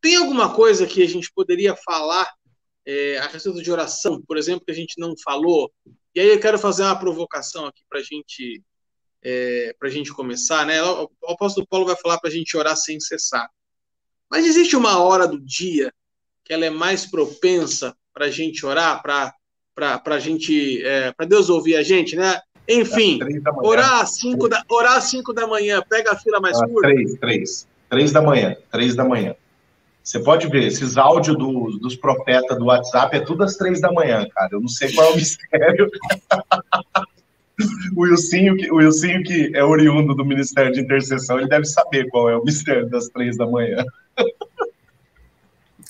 Tem 0.00 0.16
alguma 0.16 0.54
coisa 0.54 0.86
que 0.86 1.02
a 1.02 1.06
gente 1.06 1.32
poderia 1.32 1.74
falar 1.74 2.30
é, 2.86 3.18
a 3.18 3.26
respeito 3.26 3.62
de 3.62 3.70
oração, 3.70 4.22
por 4.22 4.36
exemplo, 4.36 4.64
que 4.64 4.70
a 4.70 4.74
gente 4.74 4.98
não 4.98 5.14
falou? 5.22 5.72
E 6.14 6.20
aí 6.20 6.28
eu 6.28 6.40
quero 6.40 6.58
fazer 6.58 6.82
uma 6.82 6.98
provocação 6.98 7.66
aqui 7.66 7.82
para 7.88 8.02
gente, 8.02 8.62
é, 9.22 9.74
a 9.80 9.88
gente 9.88 10.12
começar. 10.12 10.66
Né? 10.66 10.82
O 10.82 11.10
apóstolo 11.28 11.66
Paulo 11.66 11.86
vai 11.86 11.96
falar 11.96 12.18
para 12.18 12.30
a 12.30 12.32
gente 12.32 12.56
orar 12.56 12.76
sem 12.76 13.00
cessar. 13.00 13.48
Mas 14.30 14.46
existe 14.46 14.76
uma 14.76 14.98
hora 14.98 15.26
do 15.26 15.40
dia 15.40 15.92
que 16.44 16.52
ela 16.52 16.64
é 16.64 16.70
mais 16.70 17.06
propensa 17.06 17.96
para 18.12 18.26
a 18.26 18.30
gente 18.30 18.64
orar, 18.64 19.02
para 19.02 19.34
a 19.86 20.18
gente, 20.18 20.84
é, 20.84 21.12
para 21.12 21.26
Deus 21.26 21.48
ouvir 21.48 21.76
a 21.76 21.82
gente, 21.82 22.16
né? 22.16 22.40
Enfim, 22.68 23.18
orar 23.62 24.02
às 24.02 24.18
5 24.18 24.46
da, 24.46 24.62
orar 24.68 25.00
cinco 25.00 25.32
da 25.32 25.46
manhã, 25.46 25.82
pega 25.88 26.12
a 26.12 26.16
fila 26.16 26.38
mais 26.38 26.60
ah, 26.60 26.66
curta. 26.66 26.88
Três, 26.88 27.14
três. 27.14 27.68
Três 27.88 28.12
da 28.12 28.20
manhã, 28.20 28.54
três 28.70 28.94
da 28.94 29.04
manhã. 29.04 29.34
Você 30.04 30.20
pode 30.20 30.48
ver, 30.48 30.64
esses 30.64 30.96
áudios 30.96 31.36
do, 31.36 31.78
dos 31.78 31.96
profetas 31.96 32.58
do 32.58 32.66
WhatsApp 32.66 33.16
é 33.16 33.20
tudo 33.20 33.44
às 33.44 33.56
três 33.56 33.80
da 33.80 33.90
manhã, 33.90 34.26
cara. 34.34 34.50
Eu 34.52 34.60
não 34.60 34.68
sei 34.68 34.92
qual 34.92 35.08
é 35.08 35.12
o 35.12 35.16
mistério. 35.16 35.90
o, 37.96 38.00
Wilsinho, 38.02 38.54
o 38.72 38.76
Wilsinho, 38.76 39.22
que 39.22 39.50
é 39.54 39.64
oriundo 39.64 40.14
do 40.14 40.24
Ministério 40.24 40.72
de 40.72 40.80
Intercessão, 40.80 41.38
ele 41.38 41.48
deve 41.48 41.64
saber 41.64 42.08
qual 42.08 42.28
é 42.28 42.36
o 42.36 42.44
mistério 42.44 42.88
das 42.88 43.08
três 43.08 43.36
da 43.36 43.46
manhã. 43.46 43.84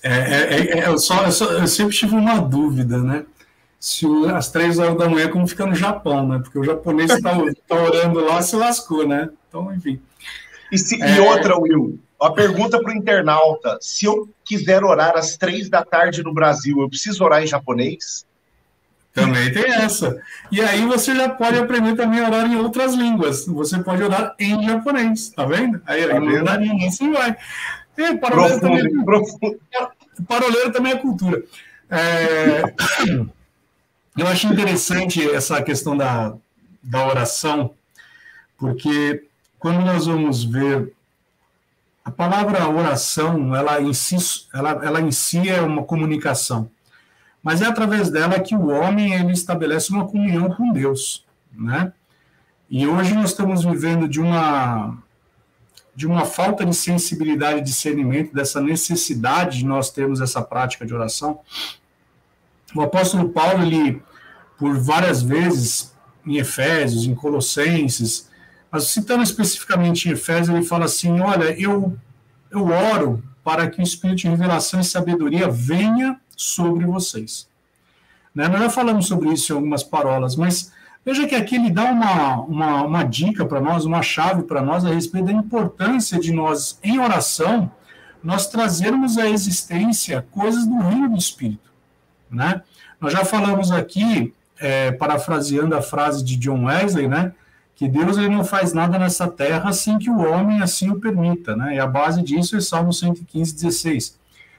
É, 0.02 0.12
é, 0.12 0.78
é, 0.78 0.88
eu, 0.88 0.98
só, 0.98 1.24
eu, 1.24 1.32
só, 1.32 1.52
eu 1.52 1.66
sempre 1.66 1.94
tive 1.94 2.14
uma 2.14 2.40
dúvida, 2.40 2.98
né? 2.98 3.24
Se 3.78 4.06
às 4.34 4.50
três 4.50 4.78
horas 4.78 4.96
da 4.96 5.08
manhã, 5.08 5.28
como 5.28 5.46
fica 5.46 5.64
no 5.64 5.74
Japão, 5.74 6.26
né? 6.26 6.40
Porque 6.42 6.58
o 6.58 6.64
japonês 6.64 7.10
está 7.10 7.30
tá 7.68 7.76
orando 7.76 8.20
lá, 8.20 8.42
se 8.42 8.56
lascou, 8.56 9.06
né? 9.06 9.28
Então, 9.48 9.72
enfim. 9.72 10.00
E, 10.72 10.78
se, 10.78 11.00
é... 11.02 11.16
e 11.16 11.20
outra, 11.20 11.58
Will, 11.58 11.98
a 12.20 12.30
pergunta 12.30 12.80
para 12.80 12.92
o 12.92 12.96
internauta: 12.96 13.78
se 13.80 14.06
eu 14.06 14.28
quiser 14.44 14.82
orar 14.82 15.16
às 15.16 15.36
três 15.36 15.68
da 15.68 15.84
tarde 15.84 16.22
no 16.22 16.34
Brasil, 16.34 16.80
eu 16.80 16.88
preciso 16.88 17.24
orar 17.24 17.42
em 17.42 17.46
japonês? 17.46 18.26
Também 19.12 19.52
tem 19.52 19.64
essa. 19.64 20.20
E 20.50 20.60
aí 20.60 20.84
você 20.84 21.14
já 21.14 21.28
pode 21.28 21.58
aprender 21.58 21.96
também 21.96 22.20
a 22.20 22.28
orar 22.28 22.46
em 22.46 22.56
outras 22.56 22.94
línguas. 22.94 23.46
Você 23.46 23.78
pode 23.82 24.02
orar 24.02 24.34
em 24.38 24.64
japonês, 24.64 25.30
tá 25.30 25.44
vendo? 25.44 25.80
Aí 25.86 26.06
tá 26.06 26.20
vendo? 26.20 26.86
assim 26.86 27.12
vai. 27.12 27.36
E, 27.96 28.16
paroleiro, 28.16 28.60
profundo, 28.60 28.60
também, 28.60 29.04
profundo. 29.04 29.60
paroleiro 30.28 30.72
também 30.72 30.92
é 30.92 30.96
cultura. 30.96 31.42
É... 31.90 32.62
Eu 34.18 34.26
acho 34.26 34.48
interessante 34.48 35.22
essa 35.30 35.62
questão 35.62 35.96
da, 35.96 36.34
da 36.82 37.06
oração, 37.06 37.70
porque 38.58 39.24
quando 39.60 39.78
nós 39.84 40.06
vamos 40.06 40.42
ver 40.42 40.92
a 42.04 42.10
palavra 42.10 42.68
oração, 42.68 43.54
ela 43.54 43.80
em 43.80 43.94
si, 43.94 44.16
ela, 44.52 44.70
ela 44.84 45.00
em 45.00 45.12
si 45.12 45.48
é 45.48 45.60
uma 45.60 45.84
comunicação, 45.84 46.68
mas 47.40 47.62
é 47.62 47.66
através 47.66 48.10
dela 48.10 48.40
que 48.40 48.56
o 48.56 48.66
homem 48.66 49.14
ele 49.14 49.32
estabelece 49.32 49.92
uma 49.92 50.08
comunhão 50.08 50.50
com 50.50 50.72
Deus, 50.72 51.24
né? 51.52 51.92
E 52.68 52.88
hoje 52.88 53.14
nós 53.14 53.30
estamos 53.30 53.64
vivendo 53.64 54.08
de 54.08 54.20
uma 54.20 54.98
de 55.94 56.08
uma 56.08 56.24
falta 56.24 56.66
de 56.66 56.74
sensibilidade, 56.74 57.60
discernimento, 57.60 58.34
dessa 58.34 58.60
necessidade 58.60 59.58
de 59.58 59.64
nós 59.64 59.90
termos 59.90 60.20
essa 60.20 60.42
prática 60.42 60.84
de 60.84 60.92
oração. 60.92 61.40
O 62.74 62.80
apóstolo 62.80 63.30
Paulo, 63.30 63.62
ele, 63.62 64.00
por 64.58 64.76
várias 64.78 65.22
vezes, 65.22 65.94
em 66.26 66.36
Efésios, 66.36 67.06
em 67.06 67.14
Colossenses, 67.14 68.28
mas 68.70 68.88
citando 68.88 69.22
especificamente 69.22 70.08
em 70.08 70.12
Efésios, 70.12 70.48
ele 70.48 70.64
fala 70.64 70.84
assim: 70.84 71.20
Olha, 71.20 71.58
eu, 71.58 71.96
eu 72.50 72.66
oro 72.66 73.22
para 73.42 73.70
que 73.70 73.80
o 73.80 73.82
espírito 73.82 74.18
de 74.18 74.28
revelação 74.28 74.80
e 74.80 74.84
sabedoria 74.84 75.48
venha 75.48 76.20
sobre 76.36 76.84
vocês. 76.84 77.48
Né? 78.34 78.46
Nós 78.46 78.60
já 78.60 78.70
falamos 78.70 79.06
sobre 79.06 79.32
isso 79.32 79.52
em 79.52 79.56
algumas 79.56 79.82
parolas, 79.82 80.36
mas 80.36 80.70
veja 81.04 81.26
que 81.26 81.34
aqui 81.34 81.56
ele 81.56 81.70
dá 81.70 81.84
uma, 81.84 82.40
uma, 82.42 82.82
uma 82.82 83.02
dica 83.02 83.46
para 83.46 83.60
nós, 83.60 83.86
uma 83.86 84.02
chave 84.02 84.42
para 84.42 84.60
nós 84.60 84.84
a 84.84 84.90
respeito 84.90 85.26
da 85.26 85.32
importância 85.32 86.20
de 86.20 86.30
nós, 86.30 86.78
em 86.82 86.98
oração, 86.98 87.70
nós 88.22 88.48
trazermos 88.48 89.16
à 89.16 89.28
existência 89.28 90.26
coisas 90.30 90.66
do 90.66 90.78
reino 90.78 91.08
do 91.08 91.16
espírito. 91.16 91.70
Né? 92.30 92.60
Nós 93.00 93.12
já 93.12 93.24
falamos 93.24 93.70
aqui, 93.70 94.34
é, 94.60 94.92
parafraseando 94.92 95.74
a 95.74 95.82
frase 95.82 96.24
de 96.24 96.36
John 96.36 96.64
Wesley, 96.64 97.08
né? 97.08 97.32
que 97.78 97.86
Deus 97.86 98.18
ele 98.18 98.28
não 98.28 98.44
faz 98.44 98.72
nada 98.72 98.98
nessa 98.98 99.28
terra 99.28 99.72
sem 99.72 100.00
que 100.00 100.10
o 100.10 100.18
homem 100.18 100.60
assim 100.60 100.90
o 100.90 100.98
permita, 100.98 101.54
né? 101.54 101.76
E 101.76 101.78
a 101.78 101.86
base 101.86 102.20
disso 102.24 102.56
é 102.56 102.60
Salmo 102.60 102.92
115, 102.92 103.54
16. 103.54 104.18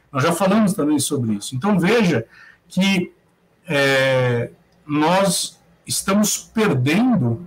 Nós 0.09 0.23
já 0.23 0.31
falamos 0.31 0.71
também 0.71 0.97
sobre 0.99 1.33
isso. 1.33 1.53
Então 1.53 1.77
veja 1.77 2.25
que 2.69 3.11
é, 3.67 4.51
nós 4.87 5.59
estamos 5.85 6.37
perdendo 6.37 7.45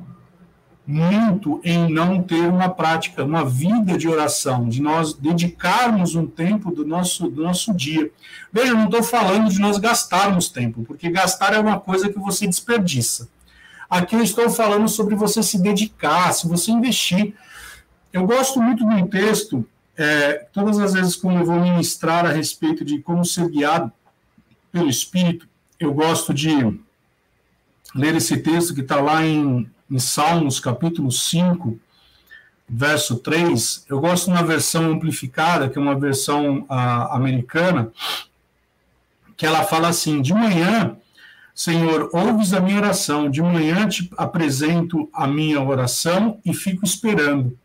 muito 0.87 1.61
em 1.63 1.89
não 1.89 2.23
ter 2.23 2.41
uma 2.49 2.69
prática, 2.69 3.25
uma 3.25 3.45
vida 3.45 3.97
de 3.97 4.09
oração, 4.09 4.69
de 4.69 4.83
nós 4.83 5.15
dedicarmos 5.15 6.15
um 6.15 6.27
tempo 6.27 6.73
do 6.73 6.85
nosso, 6.85 7.29
do 7.29 7.43
nosso 7.43 7.73
dia. 7.73 8.11
Veja, 8.53 8.75
não 8.75 8.87
estou 8.87 9.03
falando 9.03 9.49
de 9.49 9.61
nós 9.61 9.79
gastarmos 9.79 10.49
tempo, 10.49 10.83
porque 10.85 11.09
gastar 11.11 11.55
é 11.55 11.59
uma 11.59 11.79
coisa 11.79 12.09
que 12.09 12.19
você 12.19 12.47
desperdiça. 12.47 13.29
Aqui 13.89 14.17
eu 14.17 14.23
estou 14.23 14.51
falando 14.51 14.89
sobre 14.89 15.15
você 15.15 15.43
se 15.43 15.61
dedicar, 15.61 16.33
se 16.33 16.49
você 16.49 16.71
investir. 16.71 17.35
Eu 18.13 18.27
gosto 18.27 18.61
muito 18.61 18.87
de 18.87 18.95
um 18.95 19.07
texto, 19.07 19.67
é, 19.97 20.47
todas 20.53 20.79
as 20.79 20.95
vezes 20.95 21.15
que 21.15 21.27
eu 21.27 21.45
vou 21.45 21.61
ministrar 21.61 22.27
a 22.27 22.33
respeito 22.33 22.85
de 22.85 22.99
como 23.01 23.25
ser 23.25 23.49
guiado 23.49 23.93
pelo 24.73 24.89
Espírito, 24.89 25.47
eu 25.79 25.93
gosto 25.93 26.33
de 26.33 26.51
ler 27.95 28.17
esse 28.17 28.39
texto 28.39 28.75
que 28.75 28.81
está 28.81 29.01
lá 29.01 29.25
em, 29.25 29.71
em 29.93 29.99
Salmos, 29.99 30.59
capítulo 30.59 31.13
5, 31.13 31.79
verso 32.69 33.17
3. 33.17 33.87
Eu 33.89 34.01
gosto 34.01 34.31
na 34.31 34.43
versão 34.43 34.91
amplificada, 34.91 35.69
que 35.69 35.79
é 35.79 35.81
uma 35.81 35.99
versão 35.99 36.61
uh, 36.63 37.13
americana, 37.13 37.93
que 39.37 39.47
ela 39.47 39.65
fala 39.65 39.89
assim: 39.89 40.23
De 40.23 40.33
manhã 40.33 40.97
Senhor, 41.55 42.09
ouves 42.13 42.53
a 42.55 42.61
minha 42.61 42.79
oração, 42.79 43.31
de 43.31 43.43
manhã 43.43 43.87
te 43.87 44.11
apresento 44.17 45.09
a 45.13 45.27
minha 45.27 45.61
oração 45.61 46.41
e 46.45 46.55
fico 46.55 46.85
esperando, 46.85 47.57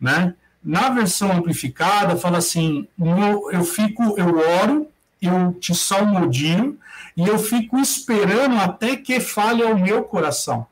né? 0.00 0.34
Na 0.64 0.90
versão 0.90 1.30
amplificada 1.32 2.16
fala 2.16 2.38
assim, 2.38 2.86
eu 3.50 3.64
fico, 3.64 4.14
eu 4.16 4.38
oro, 4.62 4.86
eu 5.20 5.52
te 5.60 5.74
salmodio 5.74 6.78
e 7.16 7.26
eu 7.26 7.38
fico 7.38 7.78
esperando 7.78 8.56
até 8.56 8.96
que 8.96 9.18
fale 9.18 9.62
ao 9.62 9.76
meu 9.76 10.04
coração, 10.04 10.66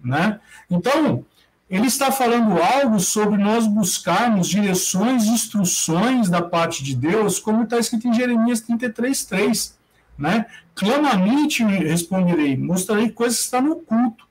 né? 0.00 0.40
Então, 0.70 1.24
ele 1.68 1.86
está 1.86 2.10
falando 2.10 2.60
algo 2.62 2.98
sobre 2.98 3.36
nós 3.36 3.66
buscarmos 3.66 4.48
direções, 4.48 5.26
instruções 5.26 6.28
da 6.28 6.40
parte 6.40 6.82
de 6.82 6.94
Deus, 6.94 7.38
como 7.38 7.64
está 7.64 7.78
escrito 7.78 8.08
em 8.08 8.14
Jeremias 8.14 8.60
33, 8.60 9.24
3 9.24 9.78
né? 10.18 10.46
Clama 10.74 11.10
a 11.10 11.16
mim 11.16 11.46
te 11.46 11.62
responderei, 11.62 12.56
mostrarei 12.56 13.10
coisas 13.10 13.38
que 13.38 13.44
estão 13.44 13.62
no 13.62 13.72
oculto. 13.72 14.26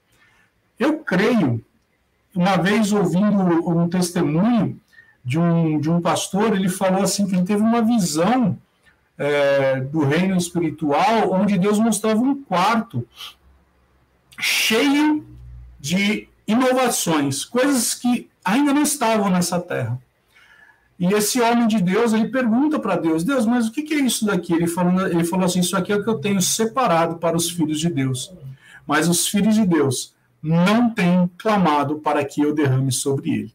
Eu 0.78 1.00
creio, 1.00 1.64
uma 2.36 2.58
vez 2.58 2.92
ouvindo 2.92 3.40
um 3.70 3.88
testemunho 3.88 4.80
de 5.24 5.40
um, 5.40 5.80
de 5.80 5.90
um 5.90 6.02
pastor, 6.02 6.56
ele 6.56 6.70
falou 6.70 7.04
assim 7.04 7.26
que 7.26 7.36
ele 7.36 7.46
teve 7.46 7.62
uma 7.62 7.82
visão 7.82 8.58
é, 9.18 9.80
do 9.80 10.04
reino 10.04 10.36
espiritual, 10.36 11.32
onde 11.32 11.58
Deus 11.58 11.80
mostrava 11.80 12.20
um 12.20 12.44
quarto 12.44 13.08
cheio 14.40 15.26
de 15.88 16.28
inovações, 16.48 17.46
coisas 17.46 17.94
que 17.94 18.30
ainda 18.44 18.74
não 18.74 18.82
estavam 18.82 19.30
nessa 19.30 19.60
terra. 19.60 20.00
E 21.00 21.06
esse 21.14 21.40
homem 21.40 21.68
de 21.68 21.82
Deus, 21.82 22.12
ele 22.12 22.30
pergunta 22.30 22.80
para 22.80 22.96
Deus, 22.96 23.24
Deus, 23.24 23.46
mas 23.46 23.68
o 23.68 23.72
que, 23.72 23.94
é 23.94 24.00
isso 24.00 24.26
daqui? 24.26 24.54
Ele 24.54 24.68
falou, 24.68 25.08
ele 25.08 25.24
falou 25.24 25.46
assim, 25.46 25.60
isso 25.60 25.78
aqui 25.78 25.92
é 25.92 25.96
o 25.96 26.04
que 26.04 26.10
eu 26.10 26.20
tenho 26.20 26.42
separado 26.42 27.18
para 27.18 27.38
os 27.38 27.50
filhos 27.50 27.80
de 27.80 27.90
Deus. 27.90 28.34
Mas 28.86 29.08
os 29.08 29.28
filhos 29.28 29.56
de 29.56 29.66
Deus 29.66 30.16
não 30.42 30.90
têm 30.90 31.30
clamado 31.38 32.00
para 32.00 32.26
que 32.26 32.42
eu 32.42 32.54
derrame 32.54 32.92
sobre 32.92 33.30
ele. 33.30 33.54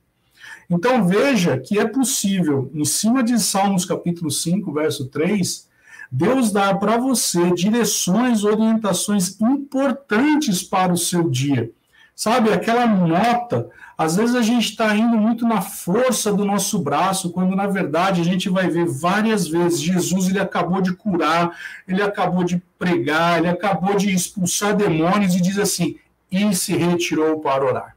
Então 0.70 1.06
veja 1.06 1.58
que 1.58 1.78
é 1.78 1.84
possível, 1.84 2.70
em 2.72 2.84
cima 2.84 3.22
de 3.22 3.38
Salmos 3.40 3.84
capítulo 3.84 4.30
5, 4.30 4.72
verso 4.72 5.08
3, 5.08 5.68
Deus 6.10 6.52
dá 6.52 6.74
para 6.74 6.96
você 6.98 7.52
direções, 7.52 8.44
orientações 8.44 9.40
importantes 9.40 10.62
para 10.62 10.92
o 10.92 10.96
seu 10.96 11.28
dia. 11.28 11.70
Sabe, 12.14 12.52
aquela 12.52 12.86
nota, 12.86 13.68
às 13.96 14.16
vezes 14.16 14.34
a 14.34 14.42
gente 14.42 14.70
está 14.70 14.94
indo 14.94 15.16
muito 15.16 15.46
na 15.46 15.60
força 15.60 16.32
do 16.32 16.44
nosso 16.44 16.78
braço, 16.78 17.30
quando 17.30 17.56
na 17.56 17.66
verdade 17.66 18.20
a 18.20 18.24
gente 18.24 18.48
vai 18.48 18.68
ver 18.68 18.86
várias 18.86 19.48
vezes 19.48 19.80
Jesus 19.80 20.28
ele 20.28 20.38
acabou 20.38 20.80
de 20.80 20.92
curar, 20.94 21.56
ele 21.88 22.02
acabou 22.02 22.44
de 22.44 22.62
pregar, 22.78 23.38
ele 23.38 23.48
acabou 23.48 23.96
de 23.96 24.12
expulsar 24.12 24.76
demônios 24.76 25.34
e 25.34 25.40
diz 25.40 25.58
assim: 25.58 25.96
e 26.30 26.54
se 26.54 26.76
retirou 26.76 27.40
para 27.40 27.64
orar, 27.64 27.96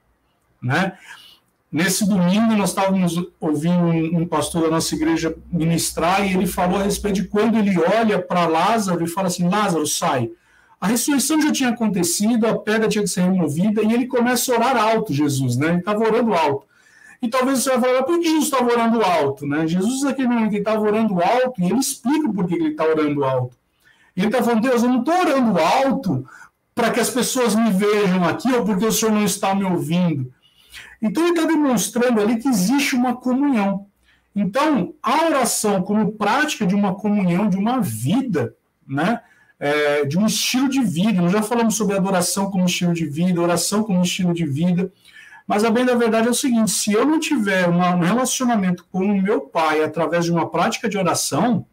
né? 0.62 0.94
Nesse 1.72 2.08
domingo 2.08 2.56
nós 2.56 2.70
estávamos 2.70 3.22
ouvindo 3.40 3.88
um 4.18 4.26
pastor 4.26 4.62
da 4.64 4.70
nossa 4.70 4.96
igreja 4.96 5.36
ministrar 5.52 6.26
e 6.26 6.34
ele 6.34 6.48
falou 6.48 6.80
a 6.80 6.84
respeito 6.84 7.16
de 7.16 7.28
quando 7.28 7.58
ele 7.58 7.78
olha 7.78 8.22
para 8.22 8.48
Lázaro 8.48 9.04
e 9.04 9.08
fala 9.08 9.28
assim: 9.28 9.50
Lázaro, 9.50 9.86
sai. 9.86 10.30
A 10.80 10.88
ressurreição 10.88 11.42
já 11.42 11.52
tinha 11.52 11.70
acontecido, 11.70 12.46
a 12.46 12.58
pedra 12.58 12.88
tinha 12.88 13.04
que 13.04 13.10
ser 13.10 13.22
removida, 13.22 13.82
e 13.82 13.94
ele 13.94 14.08
começa 14.08 14.52
a 14.52 14.56
orar 14.56 14.78
alto, 14.78 15.14
Jesus, 15.14 15.58
né? 15.58 15.70
Ele 15.70 15.80
estava 15.80 16.04
orando 16.04 16.34
alto. 16.34 16.68
E 17.22 17.28
talvez 17.28 17.60
você 17.60 17.70
vai 17.72 17.80
falar, 17.80 18.04
por 18.04 18.20
que 18.20 18.26
Jesus 18.26 18.46
estava 18.46 18.72
orando 18.72 19.02
alto? 19.02 19.48
Né? 19.48 19.66
Jesus, 19.66 20.04
naquele 20.04 20.28
momento, 20.28 20.52
ele 20.52 20.60
estava 20.60 20.82
orando 20.82 21.22
alto, 21.22 21.62
e 21.62 21.66
ele 21.66 21.80
explica 21.80 22.32
por 22.32 22.46
que 22.46 22.56
ele 22.56 22.70
está 22.70 22.86
orando 22.86 23.24
alto. 23.24 23.56
Ele 24.16 24.28
está 24.28 24.44
falando, 24.44 24.62
Deus, 24.62 24.84
eu 24.84 24.90
não 24.90 25.00
estou 25.00 25.14
orando 25.14 25.60
alto 25.60 26.28
para 26.74 26.92
que 26.92 27.00
as 27.00 27.10
pessoas 27.10 27.56
me 27.56 27.72
vejam 27.72 28.24
aqui, 28.26 28.52
ou 28.54 28.66
porque 28.66 28.86
o 28.86 28.92
Senhor 28.92 29.12
não 29.12 29.24
está 29.24 29.56
me 29.56 29.64
ouvindo. 29.64 30.32
Então, 31.02 31.24
ele 31.24 31.32
está 31.34 31.48
demonstrando 31.48 32.22
ali 32.22 32.38
que 32.38 32.48
existe 32.48 32.96
uma 32.96 33.16
comunhão. 33.16 33.88
Então, 34.36 34.94
a 35.02 35.26
oração 35.26 35.82
como 35.82 36.12
prática 36.12 36.66
de 36.66 36.76
uma 36.76 36.94
comunhão, 36.96 37.50
de 37.50 37.58
uma 37.58 37.80
vida, 37.80 38.54
né? 38.86 39.22
É, 39.60 40.06
de 40.06 40.18
um 40.18 40.26
estilo 40.26 40.70
de 40.70 40.82
vida. 40.82 41.22
Nós 41.22 41.32
já 41.32 41.42
falamos 41.42 41.76
sobre 41.76 41.96
adoração 41.96 42.52
como 42.52 42.66
estilo 42.66 42.94
de 42.94 43.06
vida, 43.06 43.42
oração 43.42 43.84
como 43.84 44.02
estilo 44.02 44.34
de 44.34 44.46
vida. 44.46 44.92
Mas 45.48 45.64
a 45.64 45.70
bem 45.70 45.86
da 45.86 45.96
verdade 45.96 46.28
é 46.28 46.32
o 46.32 46.36
seguinte: 46.36 46.72
se 46.72 46.92
eu 46.92 47.06
não 47.06 47.20
tiver 47.20 47.70
um 47.70 48.00
relacionamento 48.00 48.86
com 48.92 49.00
o 49.00 49.22
meu 49.22 49.42
pai 49.42 49.84
através 49.84 50.26
de 50.26 50.32
uma 50.32 50.50
prática 50.50 50.90
de 50.90 50.98
oração, 50.98 51.66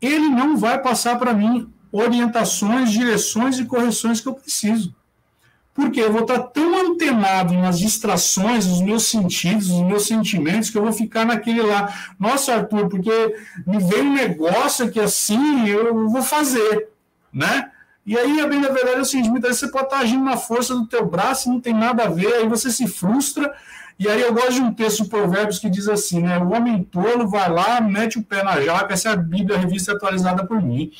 ele 0.00 0.28
não 0.28 0.56
vai 0.56 0.80
passar 0.80 1.18
para 1.18 1.32
mim 1.32 1.72
orientações, 1.92 2.90
direções 2.90 3.58
e 3.58 3.64
correções 3.64 4.20
que 4.20 4.28
eu 4.28 4.34
preciso. 4.34 4.94
Porque 5.72 6.00
eu 6.00 6.12
vou 6.12 6.22
estar 6.22 6.38
tão 6.40 6.92
antenado 6.92 7.54
nas 7.54 7.78
distrações, 7.78 8.66
nos 8.66 8.82
meus 8.82 9.04
sentidos, 9.04 9.68
nos 9.68 9.86
meus 9.86 10.06
sentimentos, 10.06 10.68
que 10.68 10.76
eu 10.76 10.82
vou 10.82 10.92
ficar 10.92 11.24
naquele 11.24 11.62
lá. 11.62 12.12
Nossa, 12.18 12.54
Arthur, 12.54 12.88
porque 12.88 13.10
me 13.66 13.78
veio 13.78 14.04
um 14.04 14.12
negócio 14.12 14.84
aqui 14.84 15.00
assim, 15.00 15.68
eu 15.68 16.08
vou 16.10 16.22
fazer 16.22 16.88
né? 17.32 17.70
E 18.04 18.18
aí, 18.18 18.40
a 18.40 18.46
bem 18.46 18.60
da 18.60 18.70
verdade 18.70 18.98
é 18.98 19.00
o 19.00 19.04
seguinte, 19.04 19.28
muitas 19.28 19.50
vezes 19.50 19.60
você 19.60 19.70
pode 19.70 19.84
estar 19.84 19.98
agindo 19.98 20.24
na 20.24 20.36
força 20.36 20.74
do 20.74 20.86
teu 20.86 21.06
braço, 21.06 21.48
não 21.48 21.60
tem 21.60 21.74
nada 21.74 22.04
a 22.04 22.08
ver, 22.08 22.32
aí 22.34 22.48
você 22.48 22.70
se 22.70 22.88
frustra, 22.88 23.52
e 23.98 24.08
aí 24.08 24.20
eu 24.20 24.32
gosto 24.32 24.54
de 24.54 24.62
um 24.62 24.72
texto 24.72 25.04
de 25.04 25.10
provérbios 25.10 25.58
que 25.58 25.68
diz 25.68 25.86
assim, 25.86 26.22
né, 26.22 26.38
o 26.38 26.52
homem 26.52 26.82
tolo 26.82 27.28
vai 27.28 27.50
lá, 27.50 27.80
mete 27.80 28.18
o 28.18 28.22
pé 28.22 28.42
na 28.42 28.60
jaca, 28.60 28.94
essa 28.94 29.10
é 29.10 29.12
a 29.12 29.16
Bíblia, 29.16 29.58
a 29.58 29.60
revista 29.60 29.92
atualizada 29.92 30.46
por 30.46 30.60
mim, 30.60 30.90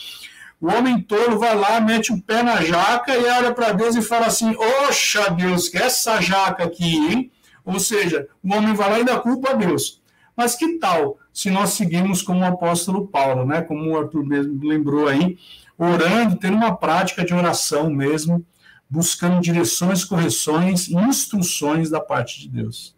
o 0.60 0.70
homem 0.70 1.00
tolo 1.00 1.38
vai 1.38 1.56
lá, 1.56 1.80
mete 1.80 2.12
o 2.12 2.20
pé 2.20 2.42
na 2.42 2.62
jaca 2.62 3.16
e 3.16 3.24
olha 3.24 3.54
para 3.54 3.72
Deus 3.72 3.96
e 3.96 4.02
fala 4.02 4.26
assim, 4.26 4.54
oxa 4.86 5.30
Deus, 5.30 5.70
que 5.70 5.78
essa 5.78 6.20
jaca 6.20 6.64
aqui, 6.64 6.96
hein? 6.96 7.32
Ou 7.64 7.80
seja, 7.80 8.28
o 8.44 8.54
homem 8.54 8.74
vai 8.74 8.90
lá 8.90 9.00
e 9.00 9.04
dá 9.04 9.18
culpa 9.18 9.50
a 9.50 9.54
Deus. 9.54 10.02
Mas 10.36 10.54
que 10.54 10.78
tal 10.78 11.18
se 11.32 11.50
nós 11.50 11.70
seguirmos 11.70 12.20
como 12.20 12.40
o 12.40 12.44
apóstolo 12.44 13.06
Paulo, 13.06 13.46
né? 13.46 13.62
Como 13.62 13.90
o 13.90 13.98
Arthur 13.98 14.24
mesmo 14.24 14.60
lembrou 14.62 15.08
aí, 15.08 15.38
orando, 15.84 16.36
tendo 16.36 16.56
uma 16.56 16.76
prática 16.76 17.24
de 17.24 17.32
oração 17.32 17.88
mesmo, 17.88 18.44
buscando 18.88 19.40
direções, 19.40 20.04
correções 20.04 20.88
e 20.88 20.94
instruções 20.94 21.88
da 21.88 22.00
parte 22.00 22.40
de 22.40 22.48
Deus. 22.48 22.94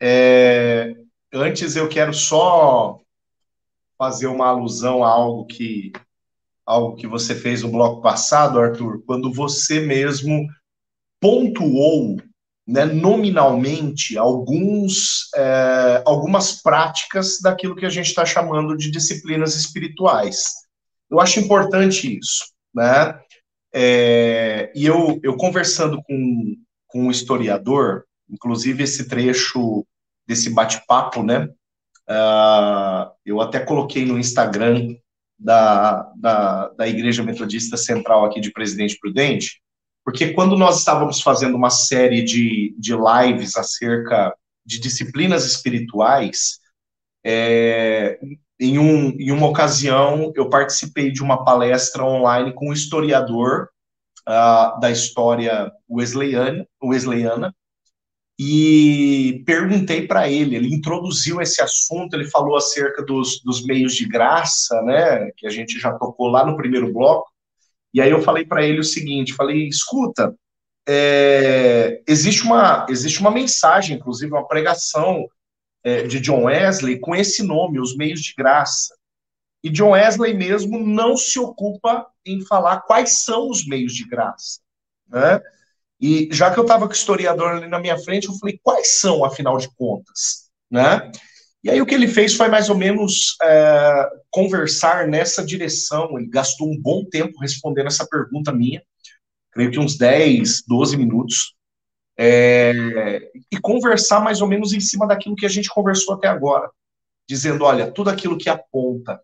É, 0.00 0.96
antes 1.32 1.76
eu 1.76 1.88
quero 1.88 2.14
só 2.14 2.98
fazer 3.98 4.26
uma 4.26 4.46
alusão 4.46 5.04
a 5.04 5.08
algo 5.08 5.44
que 5.44 5.92
algo 6.64 6.96
que 6.96 7.06
você 7.06 7.34
fez 7.34 7.62
no 7.62 7.70
bloco 7.70 8.00
passado, 8.00 8.58
Arthur, 8.58 9.02
quando 9.04 9.32
você 9.32 9.80
mesmo 9.80 10.46
pontuou 11.20 12.16
né, 12.66 12.84
nominalmente 12.84 14.16
alguns, 14.16 15.28
é, 15.34 16.02
algumas 16.06 16.62
práticas 16.62 17.40
daquilo 17.40 17.74
que 17.74 17.84
a 17.84 17.90
gente 17.90 18.06
está 18.06 18.24
chamando 18.24 18.76
de 18.76 18.90
disciplinas 18.90 19.56
espirituais. 19.56 20.61
Eu 21.12 21.20
acho 21.20 21.38
importante 21.38 22.18
isso, 22.18 22.46
né? 22.74 23.20
É, 23.74 24.72
e 24.74 24.86
eu, 24.86 25.20
eu 25.22 25.36
conversando 25.36 26.02
com, 26.02 26.56
com 26.86 27.06
um 27.06 27.10
historiador, 27.10 28.04
inclusive 28.30 28.82
esse 28.82 29.06
trecho 29.06 29.86
desse 30.26 30.48
bate-papo, 30.48 31.22
né? 31.22 31.50
Uh, 32.08 33.12
eu 33.26 33.42
até 33.42 33.60
coloquei 33.60 34.06
no 34.06 34.18
Instagram 34.18 34.96
da, 35.38 36.10
da, 36.16 36.68
da 36.68 36.88
Igreja 36.88 37.22
Metodista 37.22 37.76
Central 37.76 38.24
aqui 38.24 38.40
de 38.40 38.50
Presidente 38.50 38.98
Prudente, 38.98 39.60
porque 40.02 40.32
quando 40.32 40.56
nós 40.56 40.78
estávamos 40.78 41.20
fazendo 41.20 41.56
uma 41.56 41.70
série 41.70 42.22
de, 42.22 42.74
de 42.78 42.94
lives 42.94 43.54
acerca 43.56 44.34
de 44.64 44.80
disciplinas 44.80 45.44
espirituais, 45.44 46.58
é, 47.22 48.18
em, 48.62 48.78
um, 48.78 49.10
em 49.18 49.32
uma 49.32 49.48
ocasião 49.48 50.32
eu 50.36 50.48
participei 50.48 51.10
de 51.10 51.22
uma 51.22 51.44
palestra 51.44 52.04
online 52.04 52.52
com 52.52 52.70
um 52.70 52.72
historiador 52.72 53.68
uh, 54.28 54.78
da 54.80 54.90
história 54.90 55.72
wesleyana, 55.90 56.66
wesleyana 56.82 57.54
e 58.38 59.42
perguntei 59.44 60.06
para 60.06 60.28
ele, 60.30 60.56
ele 60.56 60.74
introduziu 60.74 61.40
esse 61.40 61.60
assunto, 61.60 62.14
ele 62.14 62.30
falou 62.30 62.56
acerca 62.56 63.02
dos, 63.02 63.40
dos 63.44 63.64
meios 63.64 63.94
de 63.94 64.06
graça, 64.06 64.80
né, 64.82 65.30
que 65.36 65.46
a 65.46 65.50
gente 65.50 65.78
já 65.78 65.92
tocou 65.92 66.28
lá 66.28 66.44
no 66.44 66.56
primeiro 66.56 66.92
bloco, 66.92 67.30
e 67.92 68.00
aí 68.00 68.10
eu 68.10 68.22
falei 68.22 68.44
para 68.44 68.64
ele 68.64 68.80
o 68.80 68.84
seguinte, 68.84 69.34
falei, 69.34 69.68
escuta, 69.68 70.34
é, 70.88 72.00
existe, 72.08 72.42
uma, 72.42 72.86
existe 72.88 73.20
uma 73.20 73.30
mensagem, 73.30 73.96
inclusive 73.96 74.32
uma 74.32 74.48
pregação 74.48 75.26
é, 75.84 76.02
de 76.02 76.20
John 76.20 76.44
Wesley 76.44 76.98
com 76.98 77.14
esse 77.14 77.42
nome, 77.42 77.80
os 77.80 77.96
meios 77.96 78.20
de 78.20 78.34
graça. 78.34 78.94
E 79.62 79.70
John 79.70 79.90
Wesley 79.90 80.34
mesmo 80.34 80.78
não 80.78 81.16
se 81.16 81.38
ocupa 81.38 82.06
em 82.26 82.44
falar 82.44 82.82
quais 82.82 83.24
são 83.24 83.48
os 83.48 83.66
meios 83.66 83.94
de 83.94 84.04
graça. 84.06 84.60
Né? 85.08 85.40
E 86.00 86.28
já 86.32 86.52
que 86.52 86.58
eu 86.58 86.62
estava 86.62 86.86
com 86.86 86.92
o 86.92 86.96
historiador 86.96 87.52
ali 87.52 87.68
na 87.68 87.78
minha 87.78 87.98
frente, 87.98 88.26
eu 88.26 88.34
falei, 88.34 88.58
quais 88.62 88.98
são, 88.98 89.24
afinal 89.24 89.56
de 89.58 89.68
contas? 89.76 90.50
Né? 90.70 91.12
E 91.62 91.70
aí 91.70 91.80
o 91.80 91.86
que 91.86 91.94
ele 91.94 92.08
fez 92.08 92.34
foi 92.34 92.48
mais 92.48 92.68
ou 92.68 92.76
menos 92.76 93.36
é, 93.40 94.08
conversar 94.30 95.06
nessa 95.06 95.44
direção. 95.44 96.18
Ele 96.18 96.28
gastou 96.28 96.68
um 96.68 96.80
bom 96.80 97.04
tempo 97.04 97.38
respondendo 97.38 97.86
essa 97.86 98.06
pergunta 98.06 98.52
minha, 98.52 98.82
creio 99.52 99.70
que 99.70 99.78
uns 99.78 99.96
10, 99.96 100.64
12 100.66 100.96
minutos, 100.96 101.54
é, 102.18 103.30
e 103.50 103.58
conversar 103.58 104.20
mais 104.20 104.40
ou 104.40 104.48
menos 104.48 104.72
em 104.72 104.80
cima 104.80 105.06
daquilo 105.06 105.36
que 105.36 105.46
a 105.46 105.48
gente 105.48 105.68
conversou 105.68 106.14
até 106.14 106.28
agora, 106.28 106.70
dizendo, 107.28 107.64
olha, 107.64 107.90
tudo 107.90 108.10
aquilo 108.10 108.36
que 108.38 108.48
aponta 108.48 109.20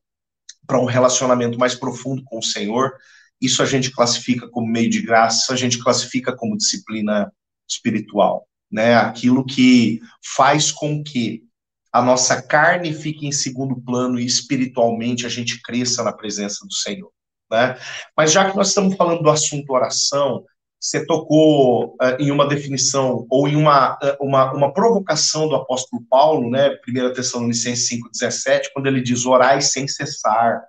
para 0.67 0.81
um 0.81 0.85
relacionamento 0.85 1.59
mais 1.59 1.75
profundo 1.75 2.23
com 2.25 2.39
o 2.39 2.43
Senhor, 2.43 2.95
isso 3.41 3.63
a 3.63 3.67
gente 3.67 3.91
classifica 3.91 4.49
como 4.49 4.67
meio 4.67 4.91
de 4.91 5.01
graça, 5.01 5.53
a 5.53 5.57
gente 5.57 5.79
classifica 5.79 6.35
como 6.35 6.57
disciplina 6.57 7.33
espiritual, 7.69 8.47
né? 8.71 8.97
Aquilo 8.97 9.45
que 9.45 10.01
faz 10.23 10.73
com 10.73 11.03
que 11.03 11.45
a 11.93 12.03
nossa 12.03 12.43
carne 12.43 12.93
fique 12.93 13.27
em 13.27 13.33
segundo 13.33 13.81
plano 13.81 14.19
e 14.19 14.27
espiritualmente 14.27 15.25
a 15.25 15.29
gente 15.29 15.61
cresça 15.63 16.03
na 16.03 16.13
presença 16.13 16.67
do 16.67 16.73
Senhor, 16.75 17.11
né? 17.51 17.79
Mas 18.17 18.33
já 18.33 18.51
que 18.51 18.57
nós 18.57 18.69
estamos 18.69 18.97
falando 18.97 19.23
do 19.23 19.31
assunto 19.31 19.73
oração, 19.73 20.45
você 20.81 21.05
tocou 21.05 21.97
uh, 22.01 22.17
em 22.21 22.31
uma 22.31 22.47
definição 22.47 23.27
ou 23.29 23.49
em 23.49 23.57
uma, 23.57 23.95
uh, 23.95 24.17
uma, 24.21 24.53
uma 24.53 24.73
provocação 24.73 25.49
do 25.49 25.57
apóstolo 25.57 26.03
Paulo, 26.09 26.51
né, 26.51 26.71
1 26.89 27.13
Tessalonicenses 27.13 27.89
5,17, 27.91 28.69
quando 28.73 28.87
ele 28.87 29.01
diz 29.01 29.27
orai 29.27 29.61
sem 29.61 29.89
cessar, 29.89 30.63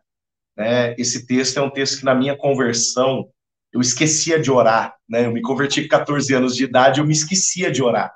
né? 0.59 0.93
Esse 0.97 1.25
texto 1.25 1.57
é 1.57 1.61
um 1.61 1.69
texto 1.69 1.99
que, 1.99 2.05
na 2.05 2.13
minha 2.13 2.37
conversão, 2.37 3.29
eu 3.71 3.79
esquecia 3.79 4.37
de 4.37 4.51
orar. 4.51 4.93
Né? 5.07 5.25
Eu 5.25 5.31
me 5.31 5.41
converti 5.41 5.83
com 5.83 5.87
14 5.87 6.33
anos 6.33 6.53
de 6.53 6.65
idade, 6.65 6.99
eu 6.99 7.05
me 7.05 7.13
esquecia 7.13 7.71
de 7.71 7.81
orar. 7.81 8.13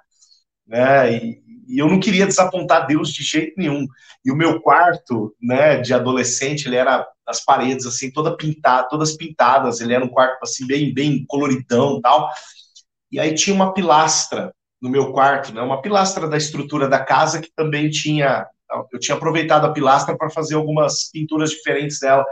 Né? 0.67 1.15
E, 1.15 1.42
e 1.67 1.79
eu 1.79 1.87
não 1.87 1.99
queria 1.99 2.27
desapontar 2.27 2.87
Deus 2.87 3.09
de 3.09 3.23
jeito 3.23 3.53
nenhum. 3.57 3.87
E 4.23 4.31
o 4.31 4.35
meu 4.35 4.61
quarto, 4.61 5.35
né, 5.41 5.77
de 5.77 5.93
adolescente, 5.93 6.67
ele 6.67 6.75
era 6.75 7.07
as 7.25 7.43
paredes 7.43 7.85
assim, 7.85 8.11
toda 8.11 8.35
pintada, 8.35 8.87
todas 8.89 9.15
pintadas. 9.15 9.81
Ele 9.81 9.93
era 9.93 10.03
um 10.03 10.09
quarto 10.09 10.43
assim 10.43 10.65
bem, 10.65 10.93
bem 10.93 11.25
coloridão, 11.27 12.01
tal. 12.01 12.29
E 13.11 13.19
aí 13.19 13.33
tinha 13.33 13.55
uma 13.55 13.73
pilastra 13.73 14.53
no 14.81 14.89
meu 14.89 15.13
quarto, 15.13 15.53
né, 15.53 15.61
uma 15.61 15.81
pilastra 15.81 16.27
da 16.27 16.35
estrutura 16.37 16.89
da 16.89 16.99
casa 16.99 17.39
que 17.39 17.49
também 17.55 17.89
tinha 17.89 18.47
eu 18.91 18.99
tinha 18.99 19.15
aproveitado 19.15 19.65
a 19.65 19.71
pilastra 19.71 20.17
para 20.17 20.31
fazer 20.31 20.55
algumas 20.55 21.11
pinturas 21.11 21.51
diferentes 21.51 21.99
dela. 21.99 22.25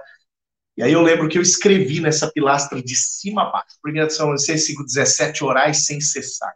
E 0.76 0.82
aí 0.82 0.92
eu 0.92 1.02
lembro 1.02 1.30
que 1.30 1.38
eu 1.38 1.42
escrevi 1.42 2.00
nessa 2.00 2.32
pilastra 2.32 2.82
de 2.82 2.96
cima 2.96 3.44
a 3.44 3.52
baixo, 3.52 3.78
1 3.86 3.94
Tessalonicenses 3.94 4.76
5,17, 4.76 5.44
orais 5.44 5.86
sem 5.86 6.02
cessar. 6.02 6.52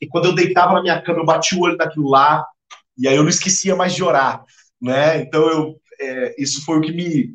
E 0.00 0.06
quando 0.06 0.26
eu 0.26 0.34
deitava 0.34 0.74
na 0.74 0.82
minha 0.82 1.00
cama, 1.00 1.20
eu 1.20 1.24
bati 1.24 1.54
o 1.54 1.60
olho 1.60 1.76
daquilo 1.76 2.08
lá, 2.08 2.46
e 2.98 3.08
aí 3.08 3.16
eu 3.16 3.22
não 3.22 3.30
esquecia 3.30 3.74
mais 3.76 3.94
de 3.94 4.02
orar, 4.02 4.44
né? 4.80 5.20
Então 5.20 5.48
eu, 5.48 5.80
é, 6.00 6.34
isso 6.38 6.64
foi 6.64 6.78
o 6.78 6.80
que 6.80 6.92
me, 6.92 7.34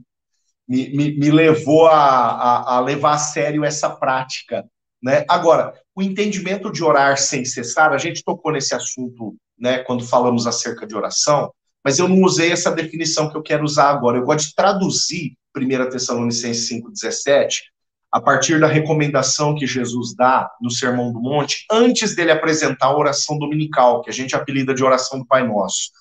me, 0.68 1.18
me 1.18 1.32
levou 1.32 1.88
a, 1.88 1.96
a, 1.96 2.76
a, 2.76 2.80
levar 2.80 3.14
a 3.14 3.18
sério 3.18 3.64
essa 3.64 3.90
prática, 3.90 4.66
né? 5.02 5.26
Agora, 5.28 5.74
o 5.96 6.02
entendimento 6.02 6.72
de 6.72 6.84
orar 6.84 7.18
sem 7.18 7.44
cessar, 7.44 7.92
a 7.92 7.98
gente 7.98 8.24
tocou 8.24 8.52
nesse 8.52 8.74
assunto, 8.74 9.36
né, 9.60 9.80
quando 9.80 10.06
falamos 10.06 10.48
acerca 10.48 10.88
de 10.88 10.96
oração, 10.96 11.52
mas 11.84 12.00
eu 12.00 12.08
não 12.08 12.22
usei 12.22 12.52
essa 12.52 12.72
definição 12.72 13.30
que 13.30 13.36
eu 13.36 13.42
quero 13.42 13.64
usar 13.64 13.90
agora. 13.90 14.18
Eu 14.18 14.24
gosto 14.24 14.50
de 14.50 14.56
traduzir 14.56 15.34
1 15.56 15.90
Tessalonicenses 15.90 16.70
5,17 16.70 17.72
a 18.12 18.20
partir 18.20 18.60
da 18.60 18.68
recomendação 18.68 19.56
que 19.56 19.66
Jesus 19.66 20.14
dá 20.14 20.52
no 20.62 20.70
Sermão 20.70 21.14
do 21.14 21.22
Monte, 21.22 21.66
antes 21.72 22.14
dele 22.14 22.32
apresentar 22.32 22.88
a 22.88 22.98
oração 22.98 23.40
dominical, 23.40 24.02
que 24.02 24.10
a 24.10 24.14
gente 24.14 24.36
apelida 24.36 24.74
de 24.74 24.84
oração 24.84 25.20
do 25.20 25.26
Pai 25.26 25.48
Nosso. 25.48 25.92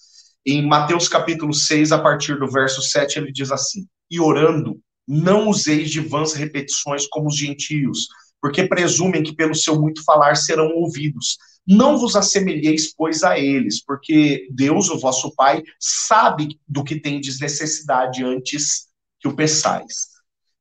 Em 0.44 0.66
Mateus 0.66 1.06
capítulo 1.06 1.54
6, 1.54 1.92
a 1.92 1.98
partir 1.98 2.38
do 2.38 2.50
verso 2.50 2.82
7, 2.82 3.18
ele 3.18 3.30
diz 3.30 3.52
assim: 3.52 3.86
E 4.10 4.18
orando, 4.18 4.80
não 5.06 5.48
useis 5.48 5.90
de 5.90 6.00
vãs 6.00 6.32
repetições 6.32 7.06
como 7.06 7.28
os 7.28 7.36
gentios, 7.36 8.08
porque 8.40 8.66
presumem 8.66 9.22
que 9.22 9.34
pelo 9.34 9.54
seu 9.54 9.80
muito 9.80 10.02
falar 10.02 10.36
serão 10.36 10.70
ouvidos. 10.74 11.36
Não 11.66 11.96
vos 11.98 12.16
assemelheis, 12.16 12.92
pois, 12.92 13.22
a 13.22 13.38
eles, 13.38 13.84
porque 13.84 14.48
Deus, 14.50 14.88
o 14.88 14.98
vosso 14.98 15.32
Pai, 15.36 15.62
sabe 15.78 16.58
do 16.66 16.82
que 16.82 16.98
tendes 16.98 17.38
necessidade 17.38 18.24
antes 18.24 18.88
que 19.20 19.28
o 19.28 19.36
peçais. 19.36 20.09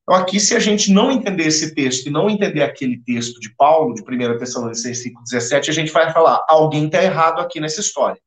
Então, 0.10 0.20
aqui, 0.20 0.40
se 0.40 0.56
a 0.56 0.60
gente 0.60 0.92
não 0.92 1.12
entender 1.12 1.46
esse 1.46 1.76
texto 1.76 2.08
e 2.08 2.10
não 2.10 2.28
entender 2.28 2.64
aquele 2.64 2.98
texto 2.98 3.40
de 3.40 3.54
Paulo, 3.56 3.94
de 3.94 4.02
1 4.02 4.40
Tessalonicenses 4.40 5.06
5,17, 5.06 5.70
a 5.70 5.72
gente 5.72 5.92
vai 5.92 6.12
falar, 6.12 6.44
alguém 6.50 6.88
está 6.88 7.04
errado 7.04 7.40
aqui 7.40 7.60
nessa 7.60 7.80
história. 7.80 8.20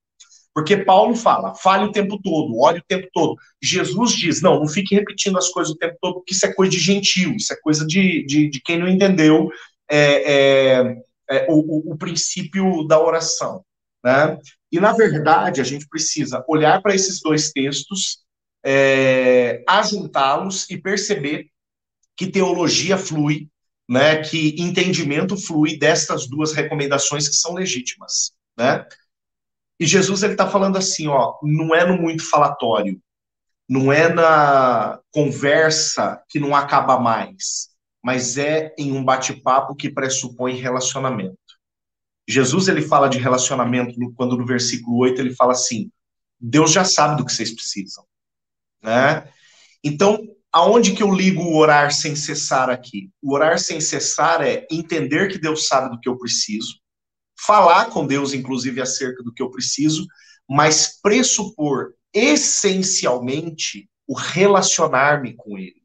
Porque 0.55 0.77
Paulo 0.77 1.17
fala, 1.17 1.57
fale 1.57 1.87
o 1.87 1.91
tempo 1.91 2.21
todo, 2.23 2.57
ore 2.57 2.79
o 2.79 2.85
tempo 2.87 3.09
todo. 3.13 3.35
Jesus 3.61 4.13
diz, 4.13 4.41
não, 4.41 4.61
não 4.61 4.69
fique 4.69 4.95
repetindo 4.95 5.37
as 5.37 5.49
coisas 5.49 5.75
o 5.75 5.77
tempo 5.77 5.97
todo, 6.01 6.15
porque 6.21 6.35
isso 6.35 6.47
é 6.47 6.55
coisa 6.55 6.71
de 6.71 6.79
gentil, 6.79 7.35
isso 7.35 7.53
é 7.53 7.57
coisa 7.57 7.85
de, 7.85 8.25
de, 8.27 8.49
de 8.49 8.61
quem 8.61 8.79
não 8.79 8.87
entendeu 8.87 9.51
é, 9.91 10.33
é, 10.33 10.97
é, 11.29 11.47
o, 11.51 11.95
o, 11.95 11.99
princípio 11.99 12.87
da 12.87 13.01
oração. 13.03 13.65
Né? 14.05 14.39
E, 14.71 14.79
na 14.79 14.93
verdade, 14.93 15.61
a 15.61 15.65
gente 15.65 15.89
precisa 15.89 16.45
olhar 16.47 16.81
para 16.81 16.95
esses 16.95 17.21
dois 17.21 17.51
textos, 17.51 18.19
é, 18.65 19.65
ajuntá-los 19.67 20.71
e 20.71 20.81
perceber 20.81 21.51
que 22.23 22.31
teologia 22.31 22.97
flui, 22.97 23.49
né, 23.89 24.23
que 24.23 24.55
entendimento 24.57 25.37
flui 25.37 25.77
destas 25.77 26.29
duas 26.29 26.53
recomendações 26.53 27.29
que 27.29 27.35
são 27.35 27.55
legítimas. 27.55 28.33
Né? 28.57 28.87
E 29.81 29.85
Jesus 29.85 30.23
ele 30.23 30.35
está 30.35 30.49
falando 30.49 30.79
assim, 30.79 31.09
ó, 31.09 31.37
não 31.43 31.75
é 31.75 31.85
no 31.85 32.01
muito 32.01 32.25
falatório, 32.25 33.03
não 33.69 33.93
é 33.93 34.09
na 34.09 35.01
conversa 35.11 36.23
que 36.29 36.39
não 36.39 36.55
acaba 36.55 37.01
mais, 37.01 37.71
mas 38.01 38.39
é 38.39 38.73
em 38.79 38.93
um 38.93 39.05
bate-papo 39.05 39.75
que 39.75 39.91
pressupõe 39.91 40.55
relacionamento. 40.55 41.37
Jesus 42.29 42.69
ele 42.69 42.83
fala 42.83 43.09
de 43.09 43.19
relacionamento 43.19 43.97
quando 44.15 44.37
no 44.37 44.47
versículo 44.47 44.99
8 44.99 45.21
ele 45.21 45.35
fala 45.35 45.53
assim: 45.53 45.91
Deus 46.39 46.71
já 46.71 46.85
sabe 46.85 47.17
do 47.17 47.27
que 47.27 47.33
vocês 47.33 47.53
precisam, 47.53 48.05
né? 48.81 49.29
Então, 49.83 50.32
aonde 50.53 50.93
que 50.93 51.03
eu 51.03 51.11
ligo 51.13 51.43
o 51.43 51.57
orar 51.57 51.93
sem 51.93 52.15
cessar 52.15 52.69
aqui? 52.69 53.11
O 53.23 53.35
orar 53.35 53.59
sem 53.59 53.81
cessar 53.81 54.43
é 54.43 54.67
entender 54.71 55.29
que 55.29 55.39
Deus 55.39 55.67
sabe 55.67 55.91
do 55.91 55.99
que 55.99 56.09
eu 56.09 56.19
preciso, 56.19 56.79
falar 57.41 57.87
com 57.87 58.07
Deus, 58.07 58.35
inclusive, 58.35 58.81
acerca 58.81 59.23
do 59.23 59.33
que 59.33 59.43
eu 59.43 59.51
preciso, 59.51 60.07
mas 60.49 61.01
pressupor 61.01 61.95
essencialmente 62.13 63.89
o 64.07 64.15
relacionar-me 64.15 65.35
com 65.35 65.59
Ele, 65.59 65.83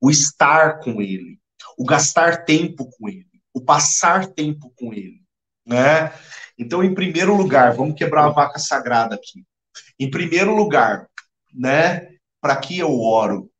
o 0.00 0.10
estar 0.10 0.80
com 0.80 1.00
Ele, 1.00 1.38
o 1.78 1.84
gastar 1.84 2.44
tempo 2.44 2.88
com 2.90 3.08
Ele, 3.08 3.26
o 3.52 3.60
passar 3.60 4.26
tempo 4.26 4.72
com 4.76 4.92
Ele, 4.92 5.22
né? 5.66 6.12
Então, 6.58 6.84
em 6.84 6.94
primeiro 6.94 7.34
lugar, 7.34 7.74
vamos 7.74 7.96
quebrar 7.96 8.26
a 8.26 8.30
vaca 8.30 8.58
sagrada 8.58 9.14
aqui. 9.14 9.44
Em 9.98 10.10
primeiro 10.10 10.54
lugar, 10.54 11.08
né? 11.52 12.08
Para 12.40 12.56
que 12.56 12.78
eu 12.78 13.00
oro? 13.00 13.50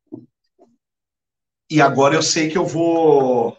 E 1.69 1.81
agora 1.81 2.15
eu 2.15 2.21
sei 2.21 2.49
que 2.49 2.57
eu 2.57 2.65
vou, 2.65 3.57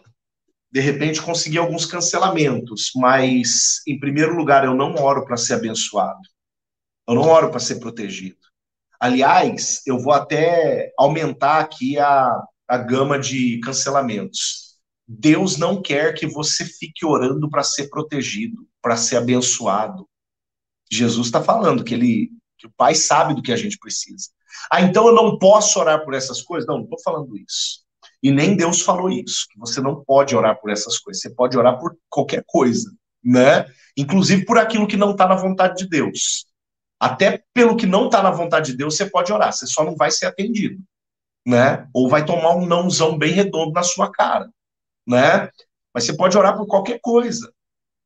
de 0.71 0.79
repente, 0.79 1.21
conseguir 1.21 1.57
alguns 1.57 1.85
cancelamentos, 1.85 2.91
mas, 2.95 3.81
em 3.87 3.99
primeiro 3.99 4.35
lugar, 4.35 4.63
eu 4.63 4.73
não 4.73 4.95
oro 4.95 5.25
para 5.25 5.37
ser 5.37 5.55
abençoado. 5.55 6.21
Eu 7.07 7.15
não 7.15 7.23
oro 7.23 7.49
para 7.49 7.59
ser 7.59 7.79
protegido. 7.79 8.37
Aliás, 8.99 9.81
eu 9.85 9.99
vou 9.99 10.13
até 10.13 10.91
aumentar 10.97 11.59
aqui 11.59 11.99
a, 11.99 12.43
a 12.67 12.77
gama 12.77 13.19
de 13.19 13.59
cancelamentos. 13.59 14.75
Deus 15.07 15.57
não 15.57 15.81
quer 15.81 16.13
que 16.13 16.27
você 16.27 16.65
fique 16.65 17.05
orando 17.05 17.49
para 17.49 17.63
ser 17.63 17.89
protegido, 17.89 18.67
para 18.81 18.97
ser 18.97 19.17
abençoado. 19.17 20.07
Jesus 20.91 21.27
está 21.27 21.41
falando 21.41 21.83
que 21.83 21.93
ele, 21.93 22.29
que 22.57 22.67
o 22.67 22.73
Pai 22.75 22.95
sabe 22.95 23.33
do 23.33 23.41
que 23.41 23.53
a 23.53 23.57
gente 23.57 23.77
precisa. 23.77 24.29
Ah, 24.71 24.81
então 24.81 25.07
eu 25.07 25.13
não 25.13 25.37
posso 25.37 25.79
orar 25.79 26.03
por 26.03 26.13
essas 26.13 26.41
coisas? 26.41 26.67
Não, 26.67 26.77
não 26.77 26.83
estou 26.83 26.99
falando 27.01 27.37
isso. 27.37 27.86
E 28.27 28.31
nem 28.31 28.57
Deus 28.57 28.81
falou 28.81 29.09
isso, 29.09 29.47
que 29.49 29.57
você 29.57 29.79
não 29.79 30.03
pode 30.03 30.35
orar 30.35 30.59
por 30.59 30.69
essas 30.69 30.99
coisas. 30.99 31.21
Você 31.21 31.29
pode 31.29 31.57
orar 31.57 31.79
por 31.79 31.97
qualquer 32.09 32.43
coisa, 32.45 32.93
né? 33.23 33.65
Inclusive 33.95 34.43
por 34.43 34.57
aquilo 34.57 34.85
que 34.85 34.97
não 34.97 35.11
está 35.11 35.25
na 35.25 35.35
vontade 35.35 35.77
de 35.77 35.89
Deus. 35.89 36.45
Até 36.99 37.41
pelo 37.53 37.77
que 37.77 37.85
não 37.85 38.07
está 38.07 38.21
na 38.21 38.29
vontade 38.29 38.71
de 38.73 38.77
Deus, 38.77 38.97
você 38.97 39.09
pode 39.09 39.31
orar. 39.31 39.53
Você 39.53 39.65
só 39.65 39.81
não 39.81 39.95
vai 39.95 40.11
ser 40.11 40.25
atendido, 40.25 40.83
né? 41.47 41.87
Ou 41.93 42.09
vai 42.09 42.25
tomar 42.25 42.53
um 42.53 42.65
nãozão 42.65 43.17
bem 43.17 43.31
redondo 43.31 43.71
na 43.71 43.81
sua 43.81 44.11
cara, 44.11 44.51
né? 45.07 45.49
Mas 45.93 46.03
você 46.03 46.13
pode 46.13 46.37
orar 46.37 46.57
por 46.57 46.67
qualquer 46.67 46.99
coisa, 47.01 47.49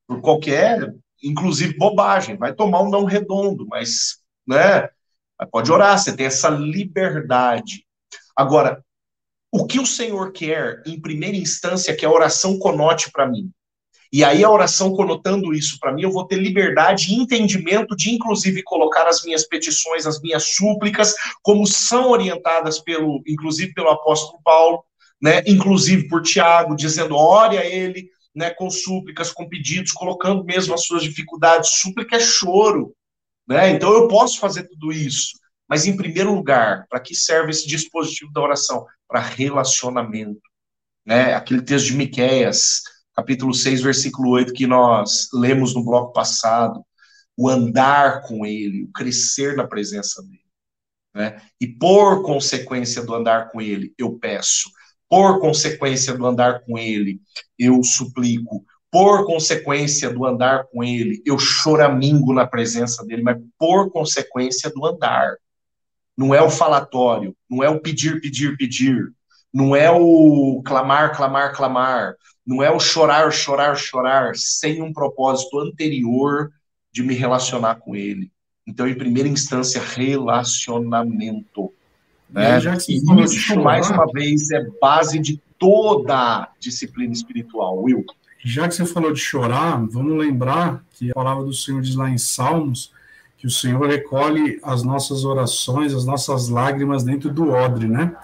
por 0.07 0.21
qualquer, 0.21 0.93
inclusive 1.23 1.79
bobagem. 1.79 2.37
Vai 2.37 2.53
tomar 2.53 2.83
um 2.83 2.91
não 2.91 3.05
redondo, 3.05 3.65
mas, 3.67 4.19
né? 4.47 4.87
Pode 5.51 5.71
orar. 5.71 5.97
Você 5.97 6.15
tem 6.15 6.27
essa 6.27 6.47
liberdade. 6.47 7.87
Agora, 8.35 8.85
o 9.51 9.65
que 9.65 9.79
o 9.79 9.85
Senhor 9.85 10.31
quer, 10.31 10.81
em 10.85 10.99
primeira 10.99 11.35
instância, 11.35 11.95
que 11.95 12.05
a 12.05 12.11
oração 12.11 12.57
conote 12.57 13.11
para 13.11 13.27
mim. 13.27 13.51
E 14.13 14.23
aí 14.23 14.43
a 14.43 14.49
oração 14.49 14.93
conotando 14.93 15.53
isso 15.53 15.77
para 15.79 15.93
mim, 15.93 16.03
eu 16.03 16.11
vou 16.11 16.25
ter 16.25 16.35
liberdade 16.35 17.11
e 17.11 17.15
entendimento 17.15 17.95
de, 17.95 18.11
inclusive, 18.11 18.61
colocar 18.63 19.07
as 19.07 19.23
minhas 19.23 19.47
petições, 19.47 20.05
as 20.05 20.21
minhas 20.21 20.55
súplicas, 20.55 21.15
como 21.41 21.65
são 21.65 22.09
orientadas 22.09 22.79
pelo, 22.79 23.21
inclusive 23.25 23.73
pelo 23.73 23.89
apóstolo 23.89 24.41
Paulo, 24.43 24.83
né, 25.21 25.41
inclusive 25.45 26.07
por 26.09 26.21
Tiago, 26.21 26.75
dizendo, 26.75 27.15
ore 27.15 27.57
a 27.57 27.65
ele, 27.65 28.09
né, 28.35 28.49
com 28.49 28.69
súplicas, 28.69 29.31
com 29.31 29.47
pedidos, 29.47 29.91
colocando 29.91 30.43
mesmo 30.43 30.73
as 30.73 30.85
suas 30.85 31.03
dificuldades. 31.03 31.69
Súplica 31.69 32.17
é 32.17 32.19
choro, 32.19 32.93
né? 33.47 33.69
Então 33.71 33.93
eu 33.93 34.07
posso 34.07 34.39
fazer 34.39 34.63
tudo 34.63 34.91
isso. 34.91 35.40
Mas, 35.71 35.85
em 35.85 35.95
primeiro 35.95 36.35
lugar, 36.35 36.85
para 36.89 36.99
que 36.99 37.15
serve 37.15 37.51
esse 37.51 37.65
dispositivo 37.65 38.29
da 38.33 38.41
oração? 38.41 38.85
Para 39.07 39.21
relacionamento. 39.21 40.41
Né? 41.05 41.33
Aquele 41.33 41.61
texto 41.61 41.85
de 41.85 41.95
Miquéias, 41.95 42.81
capítulo 43.15 43.53
6, 43.53 43.81
versículo 43.81 44.31
8, 44.31 44.51
que 44.51 44.67
nós 44.67 45.29
lemos 45.33 45.73
no 45.73 45.81
bloco 45.81 46.11
passado. 46.11 46.83
O 47.37 47.47
andar 47.47 48.23
com 48.23 48.45
ele, 48.45 48.83
o 48.83 48.91
crescer 48.91 49.55
na 49.55 49.65
presença 49.65 50.21
dele. 50.23 50.43
Né? 51.15 51.41
E 51.57 51.65
por 51.65 52.21
consequência 52.21 53.01
do 53.01 53.15
andar 53.15 53.49
com 53.49 53.61
ele, 53.61 53.93
eu 53.97 54.19
peço. 54.19 54.69
Por 55.07 55.39
consequência 55.39 56.13
do 56.13 56.25
andar 56.25 56.65
com 56.65 56.77
ele, 56.77 57.21
eu 57.57 57.81
suplico 57.81 58.65
por 58.91 59.25
consequência 59.25 60.09
do 60.09 60.25
andar 60.25 60.65
com 60.65 60.83
ele, 60.83 61.23
eu 61.25 61.39
choramingo 61.39 62.33
na 62.33 62.45
presença 62.45 63.05
dele, 63.05 63.21
mas 63.21 63.37
por 63.57 63.89
consequência 63.89 64.69
do 64.69 64.85
andar 64.85 65.37
não 66.21 66.35
é 66.35 66.41
o 66.41 66.51
falatório, 66.51 67.35
não 67.49 67.63
é 67.63 67.69
o 67.69 67.79
pedir, 67.79 68.21
pedir, 68.21 68.55
pedir, 68.55 69.11
não 69.51 69.75
é 69.75 69.89
o 69.89 70.61
clamar, 70.63 71.17
clamar, 71.17 71.51
clamar, 71.55 72.13
não 72.45 72.61
é 72.61 72.69
o 72.69 72.79
chorar, 72.79 73.31
chorar, 73.31 73.75
chorar, 73.75 74.35
sem 74.35 74.83
um 74.83 74.93
propósito 74.93 75.57
anterior 75.57 76.51
de 76.93 77.01
me 77.01 77.15
relacionar 77.15 77.75
com 77.75 77.95
ele. 77.95 78.31
Então, 78.67 78.87
em 78.87 78.93
primeira 78.93 79.27
instância, 79.27 79.81
relacionamento. 79.81 81.73
Né? 82.29 82.59
E 82.87 83.23
isso, 83.23 83.59
mais 83.59 83.89
uma 83.89 84.05
vez, 84.13 84.51
é 84.51 84.63
base 84.79 85.17
de 85.17 85.41
toda 85.57 86.49
disciplina 86.59 87.13
espiritual, 87.13 87.81
Will. 87.81 88.05
Já 88.45 88.67
que 88.67 88.75
você 88.75 88.85
falou 88.85 89.11
de 89.11 89.19
chorar, 89.19 89.83
vamos 89.87 90.15
lembrar 90.19 90.83
que 90.91 91.09
a 91.09 91.15
palavra 91.15 91.43
do 91.43 91.53
Senhor 91.53 91.81
diz 91.81 91.95
lá 91.95 92.11
em 92.11 92.19
Salmos 92.19 92.91
que 93.41 93.47
o 93.47 93.49
Senhor 93.49 93.87
recolhe 93.87 94.59
as 94.61 94.83
nossas 94.83 95.25
orações, 95.25 95.95
as 95.95 96.05
nossas 96.05 96.47
lágrimas 96.47 97.03
dentro 97.03 97.33
do 97.33 97.49
odre, 97.49 97.87
né? 97.87 98.15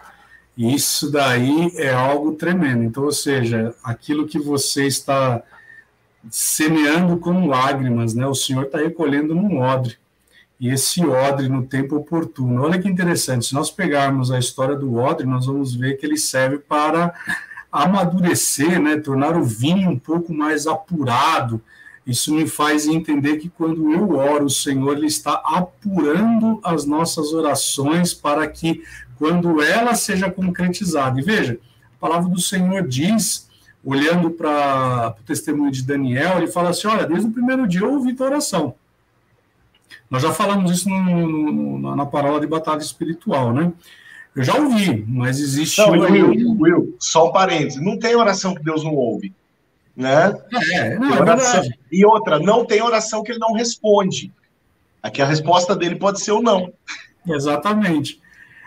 E 0.55 0.75
isso 0.75 1.11
daí 1.11 1.71
é 1.75 1.91
algo 1.91 2.33
tremendo. 2.33 2.83
Então, 2.83 3.03
ou 3.03 3.11
seja, 3.11 3.73
aquilo 3.83 4.27
que 4.27 4.37
você 4.37 4.85
está 4.85 5.41
semeando 6.29 7.17
com 7.17 7.47
lágrimas, 7.47 8.13
né? 8.13 8.27
O 8.27 8.35
Senhor 8.35 8.65
está 8.65 8.77
recolhendo 8.77 9.33
num 9.33 9.59
odre. 9.59 9.97
E 10.59 10.69
esse 10.69 11.03
odre 11.03 11.49
no 11.49 11.65
tempo 11.65 11.95
oportuno. 11.95 12.61
Olha 12.61 12.79
que 12.79 12.87
interessante, 12.87 13.47
se 13.47 13.55
nós 13.55 13.71
pegarmos 13.71 14.31
a 14.31 14.37
história 14.37 14.75
do 14.75 14.97
odre, 14.97 15.25
nós 15.25 15.47
vamos 15.47 15.73
ver 15.73 15.97
que 15.97 16.05
ele 16.05 16.17
serve 16.17 16.59
para 16.59 17.11
amadurecer, 17.71 18.79
né? 18.79 18.97
Tornar 18.97 19.35
o 19.35 19.43
vinho 19.43 19.89
um 19.89 19.97
pouco 19.97 20.31
mais 20.31 20.67
apurado, 20.67 21.59
isso 22.07 22.33
me 22.33 22.47
faz 22.47 22.87
entender 22.87 23.35
que 23.35 23.49
quando 23.49 23.91
eu 23.91 24.11
oro, 24.15 24.45
o 24.45 24.49
Senhor 24.49 24.95
ele 24.95 25.07
está 25.07 25.33
apurando 25.43 26.57
as 26.63 26.85
nossas 26.85 27.33
orações 27.33 28.13
para 28.13 28.47
que, 28.47 28.81
quando 29.17 29.61
ela 29.61 29.93
seja 29.93 30.31
concretizada, 30.31 31.19
e 31.19 31.23
veja, 31.23 31.59
a 31.97 31.99
palavra 31.99 32.29
do 32.29 32.39
Senhor 32.39 32.87
diz, 32.87 33.49
olhando 33.83 34.31
para 34.31 35.17
o 35.19 35.23
testemunho 35.23 35.69
de 35.69 35.83
Daniel, 35.83 36.37
ele 36.37 36.47
fala 36.47 36.69
assim: 36.69 36.87
olha, 36.87 37.05
desde 37.05 37.27
o 37.27 37.31
primeiro 37.31 37.67
dia 37.67 37.81
eu 37.81 37.91
ouvi 37.91 38.13
tua 38.13 38.27
oração. 38.27 38.73
Nós 40.09 40.23
já 40.23 40.31
falamos 40.31 40.71
isso 40.71 40.89
no, 40.89 41.77
no, 41.77 41.95
na 41.95 42.05
parábola 42.05 42.39
de 42.39 42.47
batalha 42.47 42.79
espiritual, 42.79 43.53
né? 43.53 43.73
Eu 44.33 44.43
já 44.45 44.55
ouvi, 44.55 45.03
mas 45.05 45.41
existe. 45.41 45.81
Não, 45.81 45.91
Will, 45.91 46.55
Will, 46.57 46.95
só 46.99 47.27
um 47.27 47.33
parênteses: 47.33 47.81
não 47.81 47.99
tem 47.99 48.15
oração 48.15 48.55
que 48.55 48.63
Deus 48.63 48.81
não 48.81 48.93
ouve 48.93 49.33
né? 49.97 50.37
É, 50.73 50.99
não, 50.99 51.15
é 51.15 51.19
oração, 51.19 51.63
é 51.63 51.69
e 51.91 52.05
outra, 52.05 52.37
não 52.37 52.63
tem 52.63 52.83
oração 52.83 53.23
que 53.23 53.31
ele 53.31 53.39
não 53.39 53.53
responde. 53.53 54.31
Aqui 55.01 55.23
a 55.23 55.25
resposta 55.25 55.75
dele 55.75 55.95
pode 55.95 56.21
ser 56.21 56.31
ou 56.31 56.41
não. 56.41 56.71
Exatamente. 57.27 58.21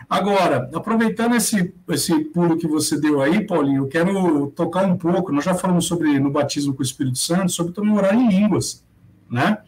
Agora, 0.09 0.69
aproveitando 0.75 1.37
esse, 1.37 1.73
esse 1.89 2.25
pulo 2.25 2.57
que 2.57 2.67
você 2.67 3.01
deu 3.01 3.23
aí, 3.23 3.47
Paulinho, 3.47 3.85
eu 3.85 3.89
quero 3.89 4.49
tocar 4.57 4.85
um 4.85 4.97
pouco, 4.97 5.31
nós 5.31 5.45
já 5.45 5.55
falamos 5.55 5.87
sobre, 5.87 6.19
no 6.19 6.33
batismo 6.33 6.75
com 6.75 6.81
o 6.81 6.85
Espírito 6.85 7.19
Santo, 7.19 7.53
sobre 7.53 7.73
também 7.73 7.93
orar 7.93 8.15
em 8.15 8.29
línguas, 8.29 8.85
né? 9.31 9.59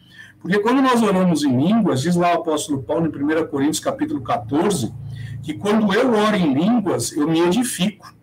Porque 0.41 0.59
quando 0.59 0.81
nós 0.81 1.01
oramos 1.01 1.45
em 1.45 1.55
línguas, 1.55 2.01
diz 2.01 2.17
lá 2.17 2.33
o 2.33 2.41
apóstolo 2.41 2.83
Paulo 2.83 3.05
em 3.05 3.39
1 3.39 3.47
Coríntios 3.47 3.79
capítulo 3.79 4.19
14, 4.19 4.93
que 5.41 5.53
quando 5.53 5.93
eu 5.93 6.11
oro 6.13 6.35
em 6.35 6.53
línguas, 6.53 7.13
eu 7.13 7.25
me 7.25 7.39
edifico, 7.39 8.13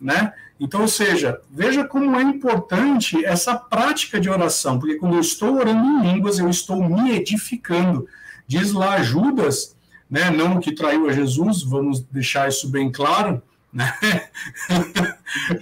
né? 0.00 0.32
Então, 0.62 0.82
ou 0.82 0.88
seja, 0.88 1.40
veja 1.50 1.84
como 1.84 2.16
é 2.16 2.22
importante 2.22 3.24
essa 3.24 3.56
prática 3.56 4.20
de 4.20 4.30
oração, 4.30 4.78
porque 4.78 4.94
quando 4.94 5.14
eu 5.14 5.20
estou 5.20 5.56
orando 5.56 5.84
em 5.84 6.12
línguas, 6.12 6.38
eu 6.38 6.48
estou 6.48 6.88
me 6.88 7.16
edificando. 7.16 8.06
Diz 8.46 8.72
lá 8.72 9.02
Judas, 9.02 9.74
né, 10.08 10.30
não 10.30 10.60
que 10.60 10.70
traiu 10.70 11.08
a 11.08 11.12
Jesus, 11.12 11.64
vamos 11.64 12.02
deixar 12.02 12.48
isso 12.48 12.70
bem 12.70 12.92
claro, 12.92 13.42
né? 13.72 13.92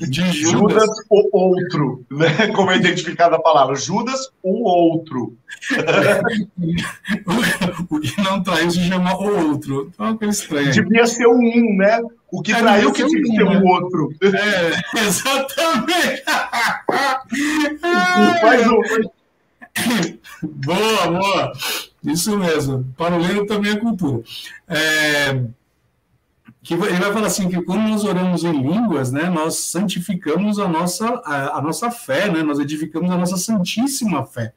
De 0.06 0.30
Judas. 0.32 0.50
Judas 0.50 0.90
o 1.08 1.30
outro, 1.32 2.04
né? 2.10 2.48
Como 2.48 2.70
é 2.70 2.76
identificada 2.76 3.36
a 3.36 3.40
palavra, 3.40 3.76
Judas 3.76 4.28
o 4.42 4.68
outro. 4.68 5.34
o 7.88 8.00
que 8.00 8.20
não 8.20 8.42
traiu 8.42 8.70
se 8.70 8.80
chama 8.80 9.16
o 9.16 9.48
outro. 9.48 9.90
Então 9.94 10.18
é 10.20 10.26
estranha. 10.26 10.72
Devia 10.72 11.06
ser 11.06 11.26
o 11.26 11.38
um, 11.38 11.76
né? 11.78 12.02
O 12.32 12.42
que 12.42 12.52
é, 12.52 12.58
traiu 12.58 12.92
que 12.92 13.04
tinha 13.04 13.22
que 13.22 13.36
ser 13.36 13.42
o 13.42 13.50
um 13.50 13.66
outro. 13.66 14.14
É, 14.22 14.80
exatamente. 15.00 16.22
Faz 18.40 18.66
o... 18.66 18.80
Boa, 20.42 21.08
boa. 21.08 21.52
Isso 22.04 22.38
mesmo. 22.38 22.86
Para 22.96 23.16
o 23.16 23.18
Leno 23.18 23.46
também 23.46 23.72
é 23.72 23.76
cultura. 23.76 24.22
É... 24.68 25.42
que 26.62 26.74
ele 26.74 26.78
vai 26.78 27.12
falar 27.12 27.26
assim 27.26 27.48
que 27.48 27.60
quando 27.62 27.88
nós 27.88 28.04
oramos 28.04 28.44
em 28.44 28.52
línguas, 28.52 29.12
né, 29.12 29.28
nós 29.28 29.56
santificamos 29.56 30.58
a 30.58 30.68
nossa 30.68 31.06
a, 31.24 31.58
a, 31.58 31.62
nossa 31.62 31.90
fé, 31.90 32.30
né, 32.30 32.42
nós 32.42 32.58
edificamos 32.58 33.10
a 33.10 33.16
nossa 33.16 33.36
santíssima 33.36 34.24
fé. 34.24 34.52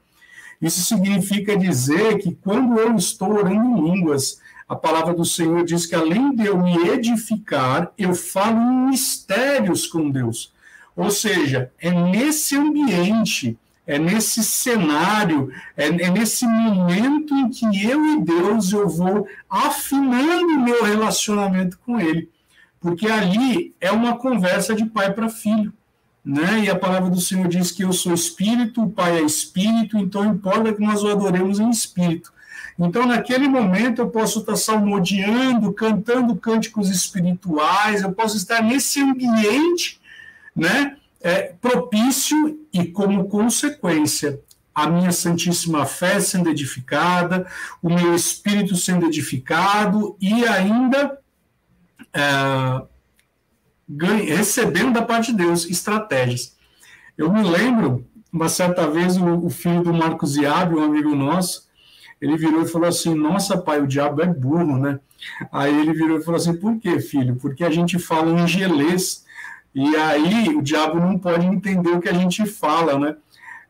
Isso 0.61 0.81
significa 0.81 1.57
dizer 1.57 2.19
que 2.19 2.33
quando 2.35 2.79
eu 2.79 2.95
estou 2.95 3.33
orando 3.33 3.53
em 3.53 3.91
línguas, 3.91 4.39
a 4.73 4.75
palavra 4.75 5.13
do 5.13 5.23
Senhor 5.23 5.63
diz 5.63 5.85
que 5.85 5.95
além 5.95 6.35
de 6.35 6.45
eu 6.45 6.61
me 6.61 6.75
edificar, 6.89 7.91
eu 7.97 8.13
falo 8.13 8.59
em 8.59 8.89
mistérios 8.89 9.87
com 9.87 10.09
Deus. 10.09 10.51
Ou 10.95 11.09
seja, 11.09 11.71
é 11.79 11.91
nesse 11.91 12.55
ambiente 12.55 13.57
é 13.85 13.99
nesse 13.99 14.41
cenário, 14.43 15.51
é, 15.75 15.87
é, 15.87 16.09
nesse 16.09 16.47
momento 16.47 17.35
em 17.35 17.49
que 17.49 17.65
eu 17.83 18.05
e 18.05 18.21
Deus 18.21 18.71
eu 18.71 18.87
vou 18.87 19.27
afinando 19.49 20.53
o 20.53 20.63
meu 20.63 20.83
relacionamento 20.83 21.77
com 21.85 21.99
Ele. 21.99 22.29
Porque 22.79 23.07
ali 23.07 23.73
é 23.79 23.91
uma 23.91 24.17
conversa 24.17 24.73
de 24.73 24.85
pai 24.85 25.13
para 25.13 25.29
filho. 25.29 25.73
Né? 26.23 26.63
E 26.65 26.69
a 26.69 26.75
palavra 26.75 27.09
do 27.09 27.19
Senhor 27.19 27.47
diz 27.49 27.71
que 27.71 27.83
eu 27.83 27.91
sou 27.91 28.13
espírito, 28.13 28.81
o 28.81 28.89
Pai 28.89 29.17
é 29.17 29.21
espírito, 29.21 29.97
então 29.97 30.23
importa 30.23 30.71
que 30.71 30.81
nós 30.81 31.03
o 31.03 31.09
adoremos 31.09 31.59
em 31.59 31.69
espírito. 31.69 32.32
Então, 32.77 33.05
naquele 33.05 33.47
momento, 33.47 34.01
eu 34.01 34.09
posso 34.09 34.39
estar 34.39 34.55
salmodiando, 34.55 35.73
cantando 35.73 36.35
cânticos 36.35 36.89
espirituais, 36.89 38.01
eu 38.01 38.11
posso 38.11 38.35
estar 38.35 38.61
nesse 38.63 38.99
ambiente, 39.01 39.99
né? 40.55 40.97
é, 41.23 41.53
propício 41.61 42.59
e, 42.73 42.85
como 42.85 43.29
consequência, 43.29 44.41
a 44.75 44.87
minha 44.87 45.11
santíssima 45.11 45.85
fé 45.85 46.19
sendo 46.19 46.49
edificada, 46.49 47.47
o 47.81 47.89
meu 47.89 48.13
espírito 48.13 48.75
sendo 48.75 49.05
edificado 49.05 50.17
e 50.19 50.45
ainda 50.45 51.17
é, 52.13 52.83
recebendo 54.35 54.93
da 54.93 55.01
parte 55.01 55.31
de 55.31 55.37
Deus 55.37 55.65
estratégias. 55.65 56.57
Eu 57.17 57.31
me 57.31 57.43
lembro, 57.43 58.05
uma 58.31 58.49
certa 58.49 58.89
vez, 58.89 59.15
o, 59.15 59.45
o 59.45 59.49
filho 59.49 59.83
do 59.83 59.93
Marcos 59.93 60.35
Iabe, 60.35 60.75
um 60.75 60.83
amigo 60.83 61.15
nosso, 61.15 61.62
ele 62.23 62.37
virou 62.37 62.61
e 62.61 62.67
falou 62.67 62.87
assim: 62.87 63.13
Nossa, 63.13 63.57
pai, 63.57 63.81
o 63.81 63.87
diabo 63.87 64.21
é 64.21 64.25
burro, 64.25 64.77
né? 64.77 64.97
Aí 65.51 65.77
ele 65.77 65.91
virou 65.91 66.17
e 66.17 66.23
falou 66.23 66.39
assim: 66.39 66.55
Por 66.55 66.79
quê, 66.79 66.97
filho? 67.01 67.35
Porque 67.35 67.65
a 67.65 67.69
gente 67.69 67.99
fala 67.99 68.31
em 68.39 68.47
gelês 68.47 69.25
e 69.75 69.93
aí 69.97 70.55
o 70.55 70.61
diabo 70.61 71.01
não 71.01 71.19
pode 71.19 71.45
entender 71.45 71.89
o 71.89 71.99
que 71.99 72.07
a 72.07 72.13
gente 72.13 72.45
fala, 72.45 72.97
né? 72.97 73.17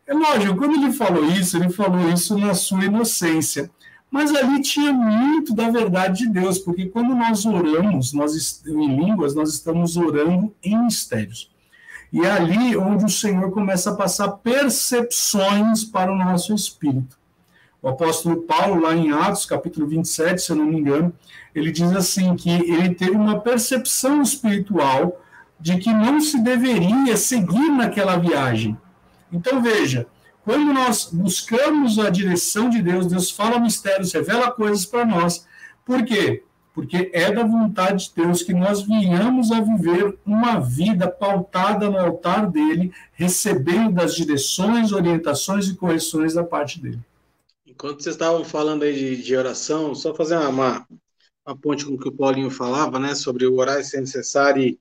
É 0.05 0.13
lógico, 0.13 0.55
quando 0.55 0.75
ele 0.75 0.93
falou 0.93 1.25
isso, 1.25 1.57
ele 1.57 1.71
falou 1.71 2.07
isso 2.11 2.37
na 2.37 2.53
sua 2.53 2.85
inocência. 2.85 3.71
Mas 4.11 4.31
ali 4.35 4.61
tinha 4.61 4.93
muito 4.93 5.55
da 5.55 5.71
verdade 5.71 6.19
de 6.19 6.29
Deus, 6.29 6.59
porque 6.59 6.85
quando 6.85 7.15
nós 7.15 7.47
oramos, 7.47 8.13
nós 8.13 8.61
em 8.67 8.97
línguas, 8.97 9.33
nós 9.33 9.51
estamos 9.51 9.97
orando 9.97 10.53
em 10.61 10.77
mistérios. 10.77 11.49
E 12.11 12.21
é 12.21 12.29
ali 12.29 12.77
onde 12.77 13.05
o 13.05 13.09
Senhor 13.09 13.49
começa 13.49 13.89
a 13.89 13.95
passar 13.95 14.27
percepções 14.29 15.83
para 15.83 16.11
o 16.11 16.15
nosso 16.15 16.53
espírito. 16.53 17.22
O 17.83 17.89
apóstolo 17.89 18.43
Paulo, 18.43 18.79
lá 18.79 18.95
em 18.95 19.11
Atos, 19.11 19.45
capítulo 19.45 19.85
27, 19.85 20.41
se 20.41 20.49
eu 20.53 20.55
não 20.55 20.67
me 20.67 20.79
engano, 20.79 21.13
ele 21.53 21.69
diz 21.69 21.91
assim 21.91 22.33
que 22.33 22.49
ele 22.49 22.95
teve 22.95 23.11
uma 23.11 23.41
percepção 23.41 24.21
espiritual 24.21 25.21
de 25.59 25.77
que 25.77 25.91
não 25.91 26.21
se 26.21 26.41
deveria 26.41 27.17
seguir 27.17 27.69
naquela 27.71 28.15
viagem. 28.15 28.77
Então, 29.29 29.61
veja, 29.61 30.07
quando 30.45 30.73
nós 30.73 31.09
buscamos 31.11 31.99
a 31.99 32.09
direção 32.09 32.69
de 32.69 32.81
Deus, 32.81 33.05
Deus 33.05 33.29
fala 33.29 33.59
mistérios, 33.59 34.13
revela 34.13 34.49
coisas 34.49 34.85
para 34.85 35.05
nós. 35.05 35.45
Por 35.85 36.05
quê? 36.05 36.41
Porque 36.73 37.11
é 37.13 37.33
da 37.33 37.43
vontade 37.43 38.05
de 38.05 38.23
Deus 38.23 38.43
que 38.43 38.53
nós 38.53 38.81
venhamos 38.81 39.51
a 39.51 39.59
viver 39.59 40.17
uma 40.25 40.57
vida 40.57 41.09
pautada 41.09 41.89
no 41.89 41.97
altar 41.97 42.49
dele, 42.49 42.93
recebendo 43.11 43.91
das 43.91 44.15
direções, 44.15 44.93
orientações 44.93 45.67
e 45.67 45.75
correções 45.75 46.33
da 46.33 46.45
parte 46.45 46.81
dele. 46.81 47.01
Enquanto 47.73 48.03
vocês 48.03 48.13
estavam 48.13 48.45
falando 48.45 48.83
aí 48.83 48.93
de, 48.93 49.23
de 49.23 49.35
oração, 49.35 49.95
só 49.95 50.13
fazer 50.13 50.35
uma, 50.35 50.47
uma, 50.47 50.87
uma, 51.43 51.57
ponte 51.57 51.83
com 51.83 51.95
o 51.95 51.99
que 51.99 52.07
o 52.07 52.15
Paulinho 52.15 52.51
falava, 52.51 52.99
né, 52.99 53.15
sobre 53.15 53.47
o 53.47 53.55
orar 53.55 53.83
sem 53.83 54.05
cessar 54.05 54.59
e 54.59 54.79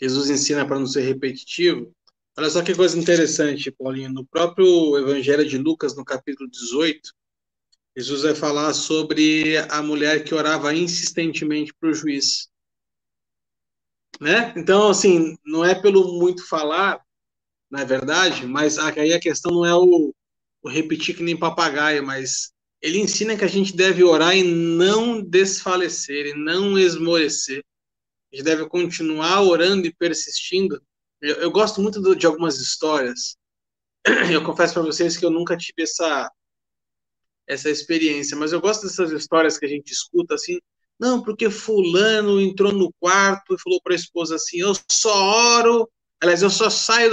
Jesus 0.00 0.30
ensina 0.30 0.66
para 0.66 0.78
não 0.78 0.86
ser 0.86 1.02
repetitivo. 1.02 1.94
Olha 2.36 2.48
só 2.48 2.62
que 2.62 2.74
coisa 2.74 2.98
interessante, 2.98 3.70
Paulinho. 3.70 4.10
No 4.10 4.24
próprio 4.24 4.96
Evangelho 4.96 5.46
de 5.46 5.58
Lucas, 5.58 5.94
no 5.94 6.06
capítulo 6.06 6.48
18, 6.48 7.12
Jesus 7.94 8.22
vai 8.22 8.34
falar 8.34 8.72
sobre 8.72 9.58
a 9.70 9.82
mulher 9.82 10.24
que 10.24 10.34
orava 10.34 10.74
insistentemente 10.74 11.74
para 11.74 11.90
o 11.90 11.94
juiz. 11.94 12.48
Né? 14.18 14.54
Então, 14.56 14.88
assim, 14.88 15.36
não 15.44 15.62
é 15.62 15.74
pelo 15.74 16.18
muito 16.18 16.48
falar, 16.48 17.04
na 17.70 17.82
é 17.82 17.84
verdade, 17.84 18.46
mas 18.46 18.78
aí 18.78 19.12
a 19.12 19.20
questão 19.20 19.52
não 19.52 19.66
é 19.66 19.74
o, 19.74 20.14
o 20.62 20.68
repetir 20.68 21.16
que 21.16 21.22
nem 21.22 21.36
papagaio, 21.36 22.04
mas 22.04 22.52
ele 22.80 22.98
ensina 22.98 23.36
que 23.36 23.44
a 23.44 23.48
gente 23.48 23.74
deve 23.74 24.02
orar 24.02 24.36
e 24.36 24.42
não 24.42 25.20
desfalecer, 25.20 26.26
e 26.26 26.34
não 26.34 26.78
esmorecer 26.78 27.62
a 28.32 28.36
gente 28.36 28.44
deve 28.44 28.66
continuar 28.66 29.42
orando 29.42 29.86
e 29.86 29.94
persistindo. 29.94 30.82
Eu, 31.20 31.36
eu 31.36 31.50
gosto 31.50 31.82
muito 31.82 32.00
do, 32.00 32.16
de 32.16 32.26
algumas 32.26 32.58
histórias. 32.58 33.36
Eu 34.32 34.42
confesso 34.42 34.74
para 34.74 34.82
vocês 34.82 35.16
que 35.16 35.24
eu 35.24 35.30
nunca 35.30 35.56
tive 35.56 35.82
essa 35.82 36.30
essa 37.46 37.68
experiência, 37.68 38.36
mas 38.36 38.52
eu 38.52 38.60
gosto 38.60 38.86
dessas 38.86 39.10
histórias 39.10 39.58
que 39.58 39.66
a 39.66 39.68
gente 39.68 39.92
escuta 39.92 40.34
assim. 40.34 40.58
Não, 40.98 41.22
porque 41.22 41.50
fulano 41.50 42.40
entrou 42.40 42.72
no 42.72 42.92
quarto 42.98 43.54
e 43.54 43.60
falou 43.60 43.80
para 43.82 43.92
a 43.92 43.96
esposa 43.96 44.36
assim: 44.36 44.60
"Eu 44.60 44.72
só 44.90 45.12
oro, 45.58 45.90
aliás, 46.20 46.42
eu 46.42 46.50
só 46.50 46.70
saio 46.70 47.10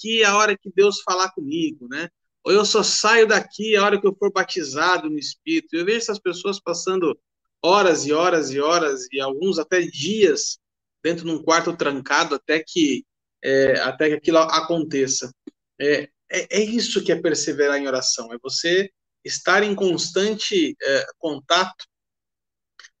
daqui 0.00 0.24
a 0.24 0.36
hora 0.36 0.56
que 0.56 0.70
Deus 0.74 1.02
falar 1.02 1.30
comigo, 1.32 1.86
né? 1.88 2.08
Ou 2.44 2.52
eu 2.52 2.64
só 2.64 2.82
saio 2.82 3.26
daqui 3.26 3.76
a 3.76 3.84
hora 3.84 4.00
que 4.00 4.06
eu 4.06 4.16
for 4.16 4.32
batizado 4.32 5.10
no 5.10 5.18
Espírito". 5.18 5.76
Eu 5.76 5.84
vejo 5.84 5.98
essas 5.98 6.18
pessoas 6.18 6.58
passando 6.60 7.18
horas 7.62 8.06
e 8.06 8.12
horas 8.12 8.50
e 8.50 8.60
horas 8.60 9.06
e 9.12 9.20
alguns 9.20 9.58
até 9.58 9.82
dias 9.82 10.58
dentro 11.02 11.24
de 11.24 11.30
um 11.30 11.42
quarto 11.42 11.76
trancado 11.76 12.34
até 12.34 12.62
que 12.66 13.04
é, 13.42 13.80
até 13.80 14.08
que 14.08 14.14
aquilo 14.14 14.38
aconteça. 14.38 15.30
É, 15.78 16.08
é, 16.30 16.58
é, 16.58 16.60
isso 16.60 17.04
que 17.04 17.12
é 17.12 17.20
perseverar 17.20 17.78
em 17.78 17.86
oração, 17.86 18.32
é 18.32 18.38
você 18.38 18.90
estar 19.24 19.62
em 19.62 19.74
constante 19.74 20.76
é, 20.82 21.06
contato, 21.18 21.86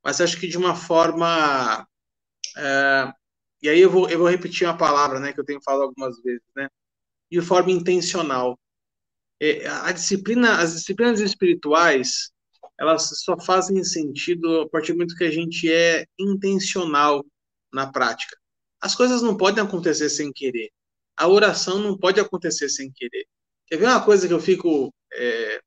mas 0.02 0.20
acho 0.20 0.38
que 0.38 0.48
de 0.48 0.58
uma 0.58 0.74
forma 0.74 1.86
é, 2.56 3.12
e 3.62 3.68
aí 3.68 3.80
eu 3.80 3.90
vou, 3.90 4.08
eu 4.08 4.18
vou 4.18 4.28
repetir 4.28 4.66
uma 4.66 4.76
palavra, 4.76 5.20
né, 5.20 5.32
que 5.32 5.40
eu 5.40 5.44
tenho 5.44 5.60
falado 5.62 5.82
algumas 5.82 6.20
vezes, 6.22 6.42
né, 6.56 6.68
de 7.30 7.40
forma 7.40 7.70
intencional. 7.70 8.58
É, 9.40 9.66
a 9.66 9.92
disciplina, 9.92 10.60
as 10.60 10.74
disciplinas 10.74 11.20
espirituais, 11.20 12.30
elas 12.78 13.08
só 13.22 13.38
fazem 13.38 13.82
sentido 13.84 14.62
a 14.62 14.68
partir 14.68 14.92
do 14.92 14.98
momento 14.98 15.16
que 15.16 15.24
a 15.24 15.30
gente 15.30 15.70
é 15.70 16.04
intencional 16.18 17.24
na 17.72 17.90
prática. 17.90 18.36
As 18.80 18.94
coisas 18.94 19.22
não 19.22 19.36
podem 19.36 19.62
acontecer 19.62 20.08
sem 20.08 20.32
querer. 20.32 20.70
A 21.16 21.28
oração 21.28 21.78
não 21.78 21.96
pode 21.96 22.18
acontecer 22.18 22.68
sem 22.68 22.90
querer. 22.90 23.26
Quer 23.66 23.76
ver 23.76 23.86
uma 23.86 24.04
coisa 24.04 24.26
que 24.26 24.32
eu 24.32 24.40
fico 24.40 24.92
é, 25.12 25.60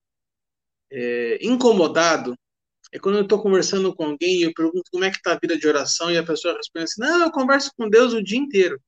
é, 0.91 1.45
incomodado? 1.45 2.35
É 2.91 2.99
quando 2.99 3.17
eu 3.17 3.23
estou 3.23 3.41
conversando 3.41 3.95
com 3.95 4.05
alguém 4.05 4.39
e 4.39 4.43
eu 4.43 4.53
pergunto 4.53 4.83
como 4.91 5.03
é 5.03 5.09
que 5.09 5.17
está 5.17 5.33
a 5.33 5.39
vida 5.39 5.57
de 5.57 5.67
oração 5.67 6.11
e 6.11 6.17
a 6.17 6.25
pessoa 6.25 6.55
responde 6.55 6.85
assim, 6.85 7.01
não, 7.01 7.21
eu 7.21 7.31
converso 7.31 7.71
com 7.77 7.89
Deus 7.89 8.13
o 8.13 8.23
dia 8.23 8.37
inteiro. 8.37 8.79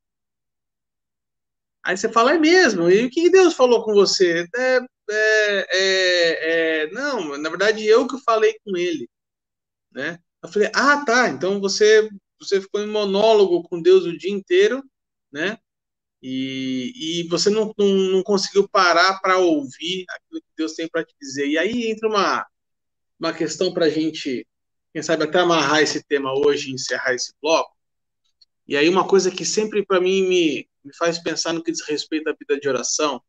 Aí 1.86 1.95
você 1.95 2.11
fala, 2.11 2.33
é 2.33 2.38
mesmo? 2.39 2.89
E 2.89 3.05
o 3.05 3.09
que 3.11 3.29
Deus 3.29 3.53
falou 3.53 3.83
com 3.83 3.93
você? 3.93 4.47
É, 4.55 4.77
é, 4.77 5.67
é, 5.71 6.83
é, 6.83 6.91
não, 6.91 7.38
na 7.38 7.47
verdade 7.47 7.86
eu 7.86 8.07
que 8.07 8.17
falei 8.23 8.57
com 8.65 8.75
ele, 8.75 9.07
né? 9.91 10.19
Eu 10.43 10.49
falei, 10.49 10.71
ah, 10.73 11.05
tá, 11.05 11.29
então 11.29 11.61
você 11.61 12.09
você 12.39 12.59
ficou 12.59 12.81
em 12.81 12.88
monólogo 12.88 13.63
com 13.63 13.81
Deus 13.81 14.03
o 14.05 14.17
dia 14.17 14.31
inteiro, 14.31 14.83
né? 15.31 15.57
E, 16.21 17.21
e 17.21 17.27
você 17.29 17.51
não, 17.51 17.71
não, 17.77 17.88
não 17.88 18.23
conseguiu 18.23 18.67
parar 18.67 19.19
para 19.21 19.38
ouvir 19.38 20.05
aquilo 20.09 20.41
que 20.41 20.55
Deus 20.57 20.73
tem 20.73 20.88
para 20.89 21.05
te 21.05 21.13
dizer. 21.21 21.47
E 21.47 21.57
aí 21.57 21.91
entra 21.91 22.09
uma, 22.09 22.45
uma 23.19 23.31
questão 23.31 23.71
para 23.71 23.86
a 23.86 23.89
gente, 23.89 24.45
quem 24.91 25.03
sabe, 25.03 25.23
até 25.23 25.39
amarrar 25.39 25.81
esse 25.81 26.03
tema 26.03 26.33
hoje 26.33 26.71
encerrar 26.71 27.13
esse 27.13 27.31
bloco. 27.39 27.71
E 28.67 28.75
aí 28.75 28.89
uma 28.89 29.07
coisa 29.07 29.29
que 29.29 29.45
sempre 29.45 29.86
para 29.86 30.01
mim 30.01 30.27
me, 30.27 30.67
me 30.86 30.95
faz 30.95 31.17
pensar 31.19 31.53
no 31.53 31.63
que 31.63 31.71
diz 31.71 31.81
respeito 31.88 32.29
à 32.29 32.33
vida 32.33 32.59
de 32.59 32.69
oração 32.69 33.21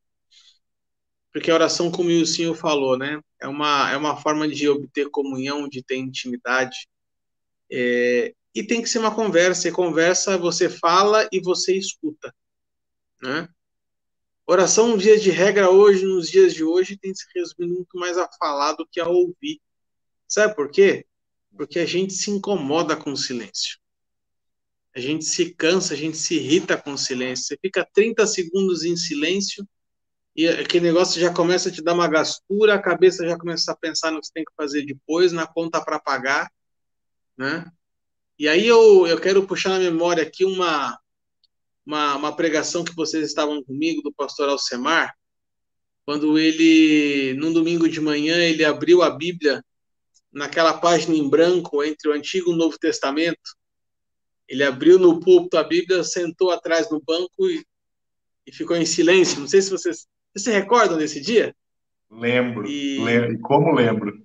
porque 1.37 1.51
a 1.51 1.55
oração, 1.55 1.91
como 1.91 2.09
o 2.09 2.25
senhor 2.25 2.55
falou, 2.55 2.97
né, 2.97 3.21
é 3.39 3.47
uma, 3.47 3.93
é 3.93 3.97
uma 3.99 4.17
forma 4.17 4.49
de 4.49 4.67
obter 4.71 5.11
comunhão, 5.11 5.69
de 5.69 5.83
ter 5.83 5.97
intimidade, 5.97 6.89
é, 7.71 8.33
e 8.55 8.63
tem 8.63 8.81
que 8.81 8.89
ser 8.89 9.01
uma 9.01 9.15
conversa, 9.15 9.69
e 9.69 9.71
conversa 9.71 10.39
você 10.39 10.71
fala 10.71 11.29
e 11.31 11.39
você 11.39 11.77
escuta, 11.77 12.35
né? 13.21 13.47
Oração, 14.47 14.97
dia 14.97 15.21
de 15.21 15.29
regra 15.29 15.69
hoje, 15.69 16.07
nos 16.07 16.31
dias 16.31 16.55
de 16.55 16.65
hoje, 16.65 16.97
tem 16.97 17.15
se 17.15 17.27
resumido 17.35 17.75
muito 17.75 17.99
mais 17.99 18.17
a 18.17 18.27
falar 18.39 18.73
do 18.73 18.87
que 18.87 18.99
a 18.99 19.07
ouvir. 19.07 19.61
Sabe 20.27 20.57
por 20.57 20.71
quê? 20.71 21.05
Porque 21.55 21.81
a 21.81 21.85
gente 21.85 22.15
se 22.15 22.31
incomoda 22.31 22.97
com 22.97 23.13
o 23.13 23.17
silêncio. 23.17 23.79
A 24.97 25.01
gente 25.01 25.27
se 25.27 25.55
cansa, 25.55 25.93
a 25.93 25.97
gente 25.97 26.17
se 26.17 26.37
irrita 26.37 26.75
com 26.75 26.95
o 26.95 26.99
silêncio. 26.99 27.45
Você 27.45 27.59
fica 27.61 27.87
30 27.93 28.27
segundos 28.27 28.83
em 28.83 28.97
silêncio 28.97 29.69
e 30.35 30.49
aquele 30.49 30.87
negócio 30.87 31.21
já 31.21 31.31
começa 31.31 31.69
a 31.69 31.73
te 31.73 31.83
dar 31.83 31.93
uma 31.93 32.09
gastura, 32.09 32.75
a 32.75 32.83
cabeça 32.83 33.27
já 33.29 33.37
começa 33.37 33.71
a 33.71 33.77
pensar 33.77 34.11
no 34.11 34.23
que 34.23 34.27
você 34.27 34.33
tem 34.33 34.45
que 34.45 34.55
fazer 34.57 34.87
depois, 34.87 35.33
na 35.33 35.47
conta 35.47 35.85
para 35.85 36.01
pagar, 36.01 36.51
né? 37.37 37.71
E 38.39 38.49
aí 38.49 38.67
eu, 38.67 39.07
eu 39.07 39.21
quero 39.21 39.47
puxar 39.47 39.69
na 39.69 39.79
memória 39.79 40.23
aqui 40.23 40.47
uma, 40.47 40.99
uma, 41.85 42.17
uma 42.17 42.35
pregação 42.35 42.83
que 42.83 42.97
vocês 42.97 43.27
estavam 43.27 43.63
comigo, 43.63 44.01
do 44.01 44.15
pastor 44.15 44.49
Alcemar, 44.49 45.15
quando 46.07 46.39
ele, 46.39 47.35
num 47.35 47.53
domingo 47.53 47.87
de 47.87 48.01
manhã, 48.01 48.37
ele 48.39 48.65
abriu 48.65 49.03
a 49.03 49.11
Bíblia 49.11 49.63
naquela 50.33 50.73
página 50.73 51.15
em 51.15 51.29
branco 51.29 51.85
entre 51.85 52.09
o 52.09 52.13
Antigo 52.15 52.51
e 52.51 52.55
o 52.55 52.57
Novo 52.57 52.79
Testamento. 52.79 53.57
Ele 54.49 54.63
abriu 54.63 54.99
no 54.99 55.21
púlpito 55.21 55.57
a 55.57 55.65
Bíblia, 55.65 56.05
sentou 56.05 56.51
atrás 56.51 56.91
no 56.91 57.01
banco 57.01 57.49
e, 57.49 57.65
e 58.47 58.53
ficou 58.53 58.77
em 58.77 58.87
silêncio. 58.87 59.41
Não 59.41 59.49
sei 59.49 59.61
se 59.61 59.71
vocês, 59.71 60.07
vocês 60.33 60.45
se 60.45 60.51
recordam 60.51 60.97
desse 60.97 61.21
dia? 61.21 61.55
Lembro, 62.11 62.67
e... 62.67 63.03
lembro. 63.03 63.41
Como 63.41 63.75
lembro? 63.75 64.25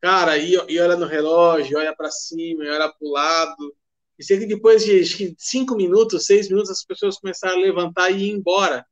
Cara, 0.00 0.38
e, 0.38 0.52
e 0.52 0.80
olha 0.80 0.96
no 0.96 1.06
relógio, 1.06 1.78
olha 1.78 1.94
para 1.94 2.10
cima, 2.10 2.64
olha 2.64 2.88
para 2.88 2.96
o 3.00 3.10
lado. 3.10 3.76
E 4.18 4.24
sei 4.24 4.38
que 4.38 4.46
depois 4.46 4.84
de 4.84 5.34
cinco 5.38 5.76
minutos, 5.76 6.24
seis 6.24 6.48
minutos, 6.48 6.70
as 6.70 6.84
pessoas 6.84 7.18
começaram 7.18 7.56
a 7.56 7.60
levantar 7.60 8.10
e 8.10 8.28
ir 8.28 8.30
embora 8.30 8.86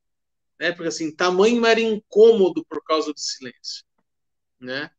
né? 0.59 0.73
Porque 0.73 0.89
assim, 0.89 1.15
tamanho 1.15 1.65
era 1.67 1.81
incômodo 1.81 2.65
por 2.65 2.83
causa 2.85 3.13
do 3.13 3.19
silêncio, 3.19 3.85
né? 4.61 4.91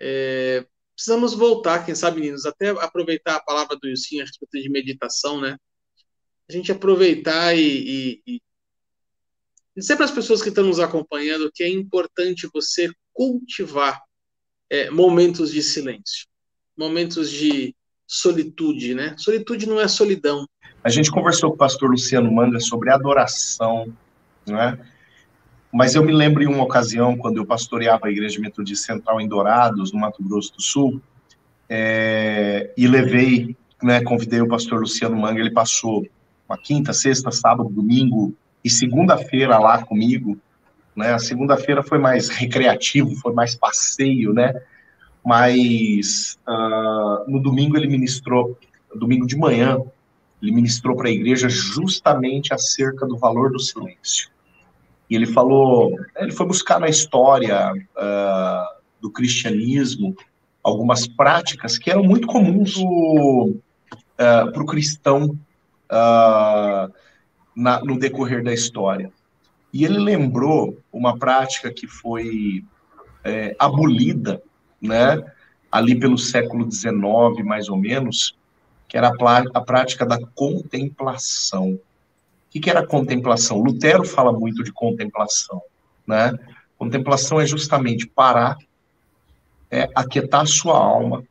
É, 0.00 0.66
precisamos 1.02 1.34
voltar, 1.34 1.84
quem 1.84 1.96
sabe, 1.96 2.20
meninos, 2.20 2.46
até 2.46 2.70
aproveitar 2.70 3.34
a 3.34 3.42
palavra 3.42 3.76
do 3.76 3.88
Ilcinho 3.88 4.22
a 4.22 4.24
respeito 4.24 4.62
de 4.62 4.70
meditação, 4.70 5.40
né? 5.40 5.58
A 6.48 6.52
gente 6.52 6.70
aproveitar 6.70 7.56
e, 7.56 7.60
e, 7.60 8.22
e 8.24 8.42
dizer 9.76 9.96
para 9.96 10.04
as 10.04 10.12
pessoas 10.12 10.40
que 10.40 10.48
estão 10.48 10.64
nos 10.64 10.78
acompanhando 10.78 11.50
que 11.52 11.64
é 11.64 11.68
importante 11.68 12.48
você 12.54 12.88
cultivar 13.12 14.00
é, 14.70 14.90
momentos 14.90 15.50
de 15.50 15.60
silêncio, 15.60 16.28
momentos 16.76 17.28
de 17.28 17.74
solitude, 18.06 18.94
né? 18.94 19.16
Solitude 19.18 19.66
não 19.66 19.80
é 19.80 19.88
solidão. 19.88 20.46
A 20.84 20.88
gente 20.88 21.10
conversou 21.10 21.50
com 21.50 21.56
o 21.56 21.58
pastor 21.58 21.90
Luciano 21.90 22.30
Manga 22.30 22.60
sobre 22.60 22.92
adoração, 22.92 23.92
né? 24.46 24.78
Mas 25.72 25.94
eu 25.94 26.04
me 26.04 26.12
lembro 26.12 26.42
em 26.42 26.46
uma 26.46 26.62
ocasião, 26.62 27.16
quando 27.16 27.38
eu 27.38 27.46
pastoreava 27.46 28.06
a 28.06 28.10
Igreja 28.10 28.38
Metodista 28.38 28.92
Central 28.92 29.20
em 29.20 29.26
Dourados, 29.26 29.90
no 29.90 29.98
Mato 29.98 30.22
Grosso 30.22 30.52
do 30.54 30.62
Sul, 30.62 31.00
é, 31.66 32.70
e 32.76 32.86
levei, 32.86 33.56
né, 33.82 34.02
convidei 34.02 34.42
o 34.42 34.48
pastor 34.48 34.80
Luciano 34.80 35.16
Manga, 35.16 35.40
ele 35.40 35.50
passou 35.50 36.06
uma 36.46 36.58
quinta, 36.58 36.92
sexta, 36.92 37.30
sábado, 37.30 37.70
domingo 37.70 38.34
e 38.62 38.68
segunda-feira 38.68 39.58
lá 39.58 39.82
comigo, 39.82 40.38
né, 40.94 41.14
a 41.14 41.18
segunda-feira 41.18 41.82
foi 41.82 41.98
mais 41.98 42.28
recreativo, 42.28 43.16
foi 43.16 43.32
mais 43.32 43.54
passeio, 43.54 44.34
né, 44.34 44.52
mas 45.24 46.38
uh, 46.46 47.30
no 47.30 47.40
domingo 47.40 47.78
ele 47.78 47.86
ministrou, 47.86 48.58
domingo 48.94 49.26
de 49.26 49.38
manhã, 49.38 49.80
ele 50.42 50.52
ministrou 50.52 50.94
para 50.94 51.08
a 51.08 51.12
igreja 51.12 51.48
justamente 51.48 52.52
acerca 52.52 53.06
do 53.06 53.16
valor 53.16 53.50
do 53.50 53.58
silêncio. 53.58 54.30
E 55.12 55.14
ele 55.14 55.26
falou, 55.26 55.94
ele 56.16 56.32
foi 56.32 56.46
buscar 56.46 56.80
na 56.80 56.88
história 56.88 57.70
uh, 57.70 58.80
do 58.98 59.10
cristianismo 59.10 60.16
algumas 60.64 61.06
práticas 61.06 61.76
que 61.76 61.90
eram 61.90 62.02
muito 62.02 62.26
comuns 62.26 62.76
para 64.16 64.62
o 64.62 64.64
cristão 64.64 65.38
uh, 65.90 66.90
na, 67.54 67.84
no 67.84 67.98
decorrer 67.98 68.42
da 68.42 68.54
história. 68.54 69.12
E 69.70 69.84
ele 69.84 69.98
lembrou 69.98 70.78
uma 70.90 71.18
prática 71.18 71.70
que 71.70 71.86
foi 71.86 72.64
é, 73.22 73.54
abolida, 73.58 74.42
né, 74.80 75.22
ali 75.70 75.94
pelo 75.94 76.16
século 76.16 76.72
XIX, 76.72 77.44
mais 77.44 77.68
ou 77.68 77.76
menos, 77.76 78.34
que 78.88 78.96
era 78.96 79.08
a, 79.08 79.44
a 79.52 79.60
prática 79.60 80.06
da 80.06 80.18
contemplação. 80.34 81.78
O 82.54 82.60
que 82.60 82.68
era 82.68 82.86
contemplação? 82.86 83.58
Lutero 83.58 84.04
fala 84.04 84.32
muito 84.32 84.62
de 84.62 84.72
contemplação, 84.72 85.62
né? 86.06 86.32
Contemplação 86.76 87.40
é 87.40 87.46
justamente 87.46 88.06
parar, 88.06 88.58
é, 89.70 89.88
aquietar 89.94 90.42
a 90.42 90.46
sua 90.46 90.76
alma, 90.76 91.24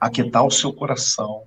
aquietar 0.00 0.44
o 0.44 0.50
seu 0.50 0.72
coração, 0.72 1.42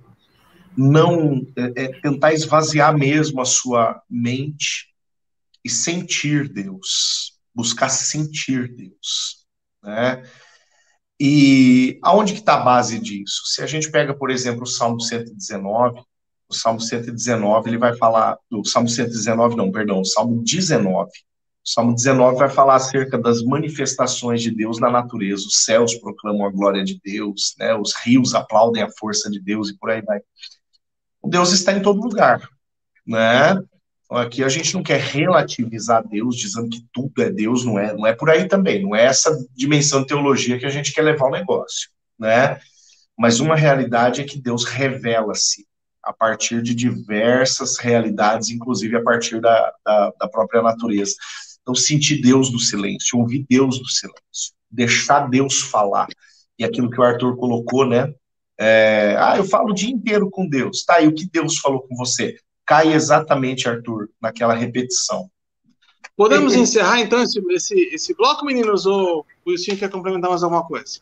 não 0.76 1.46
é, 1.56 1.84
é, 1.84 2.00
tentar 2.00 2.34
esvaziar 2.34 2.96
mesmo 2.96 3.40
a 3.40 3.44
sua 3.44 4.02
mente 4.08 4.94
e 5.64 5.70
sentir 5.70 6.48
Deus, 6.48 7.38
buscar 7.54 7.88
sentir 7.88 8.74
Deus, 8.74 9.46
né? 9.82 10.22
E 11.18 11.98
aonde 12.02 12.32
que 12.32 12.38
está 12.40 12.54
a 12.54 12.64
base 12.64 12.98
disso? 12.98 13.42
Se 13.46 13.62
a 13.62 13.66
gente 13.66 13.90
pega, 13.90 14.14
por 14.14 14.30
exemplo, 14.30 14.62
o 14.62 14.66
Salmo 14.66 15.00
119, 15.00 16.02
o 16.50 16.54
Salmo 16.54 16.80
119, 16.80 17.70
ele 17.70 17.78
vai 17.78 17.96
falar, 17.96 18.36
o 18.50 18.64
Salmo 18.64 18.88
119 18.88 19.56
não, 19.56 19.70
perdão, 19.70 20.00
o 20.00 20.04
Salmo 20.04 20.42
19. 20.42 21.08
O 21.08 21.68
Salmo 21.68 21.94
19 21.94 22.38
vai 22.38 22.50
falar 22.50 22.74
acerca 22.74 23.16
das 23.16 23.42
manifestações 23.44 24.42
de 24.42 24.50
Deus 24.50 24.80
na 24.80 24.90
natureza. 24.90 25.46
Os 25.46 25.64
céus 25.64 25.94
proclamam 25.94 26.44
a 26.44 26.50
glória 26.50 26.82
de 26.82 27.00
Deus, 27.04 27.54
né? 27.58 27.74
Os 27.74 27.94
rios 27.94 28.34
aplaudem 28.34 28.82
a 28.82 28.90
força 28.98 29.30
de 29.30 29.40
Deus 29.40 29.70
e 29.70 29.78
por 29.78 29.90
aí 29.90 30.02
vai. 30.02 30.20
O 31.22 31.28
Deus 31.28 31.52
está 31.52 31.72
em 31.72 31.82
todo 31.82 32.02
lugar, 32.02 32.48
né? 33.06 33.56
Aqui 34.10 34.42
a 34.42 34.48
gente 34.48 34.74
não 34.74 34.82
quer 34.82 34.98
relativizar 34.98 36.04
Deus 36.08 36.34
dizendo 36.34 36.68
que 36.68 36.84
tudo 36.92 37.22
é 37.22 37.30
Deus, 37.30 37.64
não 37.64 37.78
é, 37.78 37.94
não 37.94 38.04
é 38.04 38.12
por 38.12 38.28
aí 38.28 38.48
também, 38.48 38.82
não 38.82 38.96
é 38.96 39.04
essa 39.04 39.30
dimensão 39.54 40.00
de 40.00 40.08
teologia 40.08 40.58
que 40.58 40.66
a 40.66 40.70
gente 40.70 40.92
quer 40.92 41.02
levar 41.02 41.26
o 41.26 41.30
negócio, 41.30 41.90
né? 42.18 42.58
Mas 43.16 43.38
uma 43.38 43.54
realidade 43.54 44.20
é 44.20 44.24
que 44.24 44.40
Deus 44.40 44.64
revela-se 44.64 45.69
a 46.02 46.12
partir 46.12 46.62
de 46.62 46.74
diversas 46.74 47.78
realidades, 47.78 48.50
inclusive 48.50 48.96
a 48.96 49.02
partir 49.02 49.40
da, 49.40 49.72
da, 49.84 50.12
da 50.20 50.28
própria 50.28 50.62
natureza. 50.62 51.14
Então, 51.62 51.74
sentir 51.74 52.20
Deus 52.20 52.50
no 52.50 52.58
silêncio, 52.58 53.18
ouvir 53.18 53.46
Deus 53.48 53.78
no 53.78 53.86
silêncio, 53.86 54.52
deixar 54.70 55.28
Deus 55.28 55.60
falar. 55.60 56.08
E 56.58 56.64
aquilo 56.64 56.90
que 56.90 57.00
o 57.00 57.04
Arthur 57.04 57.36
colocou, 57.36 57.86
né? 57.86 58.12
É, 58.58 59.16
ah, 59.18 59.36
eu 59.36 59.44
falo 59.44 59.70
o 59.70 59.74
dia 59.74 59.90
inteiro 59.90 60.28
com 60.30 60.46
Deus. 60.48 60.84
Tá, 60.84 61.00
e 61.00 61.08
o 61.08 61.14
que 61.14 61.28
Deus 61.30 61.58
falou 61.58 61.80
com 61.80 61.94
você? 61.96 62.36
Cai 62.66 62.92
exatamente, 62.92 63.68
Arthur, 63.68 64.08
naquela 64.20 64.54
repetição. 64.54 65.30
Podemos 66.16 66.54
encerrar, 66.54 67.00
então, 67.00 67.22
esse, 67.22 67.40
esse, 67.50 67.74
esse 67.94 68.14
bloco, 68.14 68.44
meninos, 68.44 68.84
ou 68.84 69.24
o 69.44 69.50
Lucinho 69.50 69.78
quer 69.78 69.90
complementar 69.90 70.30
mais 70.30 70.42
alguma 70.42 70.64
coisa? 70.64 71.00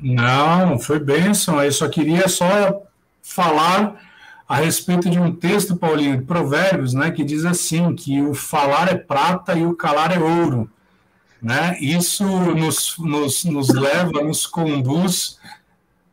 Não, 0.00 0.78
foi 0.78 1.00
bênção. 1.00 1.62
Eu 1.62 1.72
só 1.72 1.88
queria 1.88 2.28
só 2.28 2.82
falar 3.22 4.07
a 4.48 4.56
respeito 4.56 5.10
de 5.10 5.18
um 5.18 5.30
texto, 5.30 5.76
Paulinho, 5.76 6.16
de 6.16 6.24
Provérbios, 6.24 6.94
né, 6.94 7.10
que 7.10 7.22
diz 7.22 7.44
assim, 7.44 7.94
que 7.94 8.22
o 8.22 8.32
falar 8.32 8.88
é 8.88 8.96
prata 8.96 9.54
e 9.54 9.66
o 9.66 9.76
calar 9.76 10.10
é 10.10 10.18
ouro. 10.18 10.70
Né? 11.40 11.78
Isso 11.80 12.24
nos, 12.24 12.96
nos, 12.98 13.44
nos 13.44 13.68
leva, 13.68 14.24
nos 14.24 14.46
conduz 14.46 15.38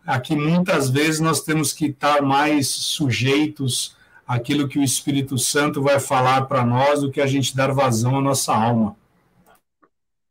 a 0.05 0.19
que 0.19 0.35
muitas 0.35 0.89
vezes 0.89 1.21
nós 1.21 1.41
temos 1.41 1.71
que 1.71 1.85
estar 1.85 2.21
mais 2.21 2.67
sujeitos 2.67 3.95
àquilo 4.27 4.67
que 4.67 4.77
o 4.77 4.83
Espírito 4.83 5.37
Santo 5.37 5.81
vai 5.81 5.99
falar 5.99 6.45
para 6.45 6.65
nós 6.65 7.01
do 7.01 7.09
que 7.09 7.21
a 7.21 7.25
gente 7.25 7.55
dar 7.55 7.71
vazão 7.71 8.17
à 8.17 8.21
nossa 8.21 8.53
alma. 8.53 8.97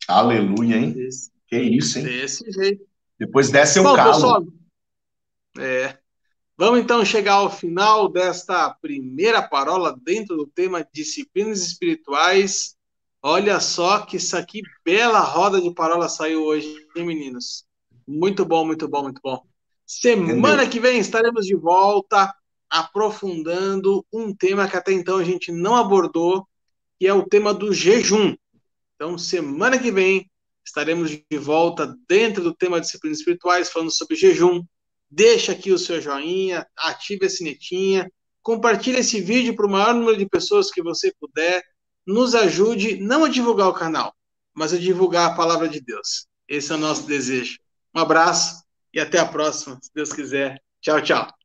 Aleluia, 0.07 0.77
hein? 0.77 0.95
Que 1.49 1.59
isso, 1.59 1.99
hein? 1.99 2.05
Desse 2.05 2.49
jeito. 2.53 2.85
Depois 3.19 3.51
desce 3.51 3.81
o 3.81 3.85
calo. 3.95 4.13
Pessoal, 4.13 4.45
é. 5.59 6.04
Vamos 6.57 6.79
então 6.79 7.05
chegar 7.05 7.35
ao 7.35 7.51
final 7.51 8.09
desta 8.09 8.71
primeira 8.71 9.43
parola 9.43 9.99
dentro 10.05 10.37
do 10.37 10.47
tema 10.47 10.87
disciplinas 10.93 11.61
espirituais. 11.63 12.77
Olha 13.21 13.59
só 13.59 14.03
que 14.03 14.19
isso 14.19 14.37
aqui, 14.37 14.63
bela 14.85 15.19
roda 15.19 15.61
de 15.61 15.75
parola 15.75 16.09
saiu 16.09 16.45
hoje, 16.45 16.73
hein, 16.95 17.05
meninos? 17.05 17.65
Muito 18.07 18.45
bom, 18.45 18.65
muito 18.65 18.87
bom, 18.87 19.03
muito 19.03 19.21
bom. 19.21 19.43
Semana 19.85 20.63
Entendeu? 20.63 20.71
que 20.71 20.79
vem 20.79 21.01
estaremos 21.01 21.45
de 21.45 21.57
volta 21.57 22.33
aprofundando 22.71 24.07
um 24.13 24.33
tema 24.33 24.69
que 24.69 24.77
até 24.77 24.93
então 24.93 25.19
a 25.19 25.25
gente 25.25 25.51
não 25.51 25.75
abordou, 25.75 26.47
que 27.01 27.07
é 27.07 27.13
o 27.13 27.27
tema 27.27 27.53
do 27.53 27.73
jejum. 27.73 28.37
Então, 28.95 29.19
semana 29.19 29.77
que 29.77 29.91
vem 29.91 30.31
estaremos 30.65 31.11
de 31.11 31.39
volta 31.39 31.97
dentro 32.09 32.45
do 32.45 32.55
tema 32.55 32.81
disciplinas 32.81 33.19
espirituais, 33.19 33.71
falando 33.71 33.91
sobre 33.91 34.15
jejum, 34.15 34.63
deixa 35.15 35.53
aqui 35.53 35.71
o 35.71 35.79
seu 35.79 36.01
joinha, 36.01 36.67
ative 36.77 37.27
a 37.27 37.31
sinetinha, 37.31 38.11
compartilhe 38.43 38.99
esse 38.99 39.21
vídeo 39.21 39.55
para 39.55 39.67
o 39.67 39.71
maior 39.71 39.95
número 39.95 40.17
de 40.17 40.29
pessoas 40.29 40.71
que 40.71 40.83
você 40.83 41.13
puder, 41.21 41.63
nos 42.07 42.35
ajude 42.35 42.97
não 42.97 43.25
a 43.25 43.29
divulgar 43.29 43.69
o 43.69 43.75
canal, 43.75 44.13
mas 44.53 44.73
a 44.73 44.79
divulgar 44.79 45.31
a 45.31 45.35
palavra 45.35 45.69
de 45.69 45.81
Deus. 45.81 46.27
Esse 46.49 46.73
é 46.73 46.75
o 46.75 46.79
nosso 46.79 47.07
desejo. 47.07 47.59
Um 47.95 48.01
abraço 48.01 48.63
e 48.93 49.01
até 49.01 49.19
a 49.19 49.27
próxima, 49.27 49.79
se 49.81 49.91
Deus 49.95 50.13
quiser. 50.13 50.61
Tchau, 50.81 51.01
tchau. 51.01 51.44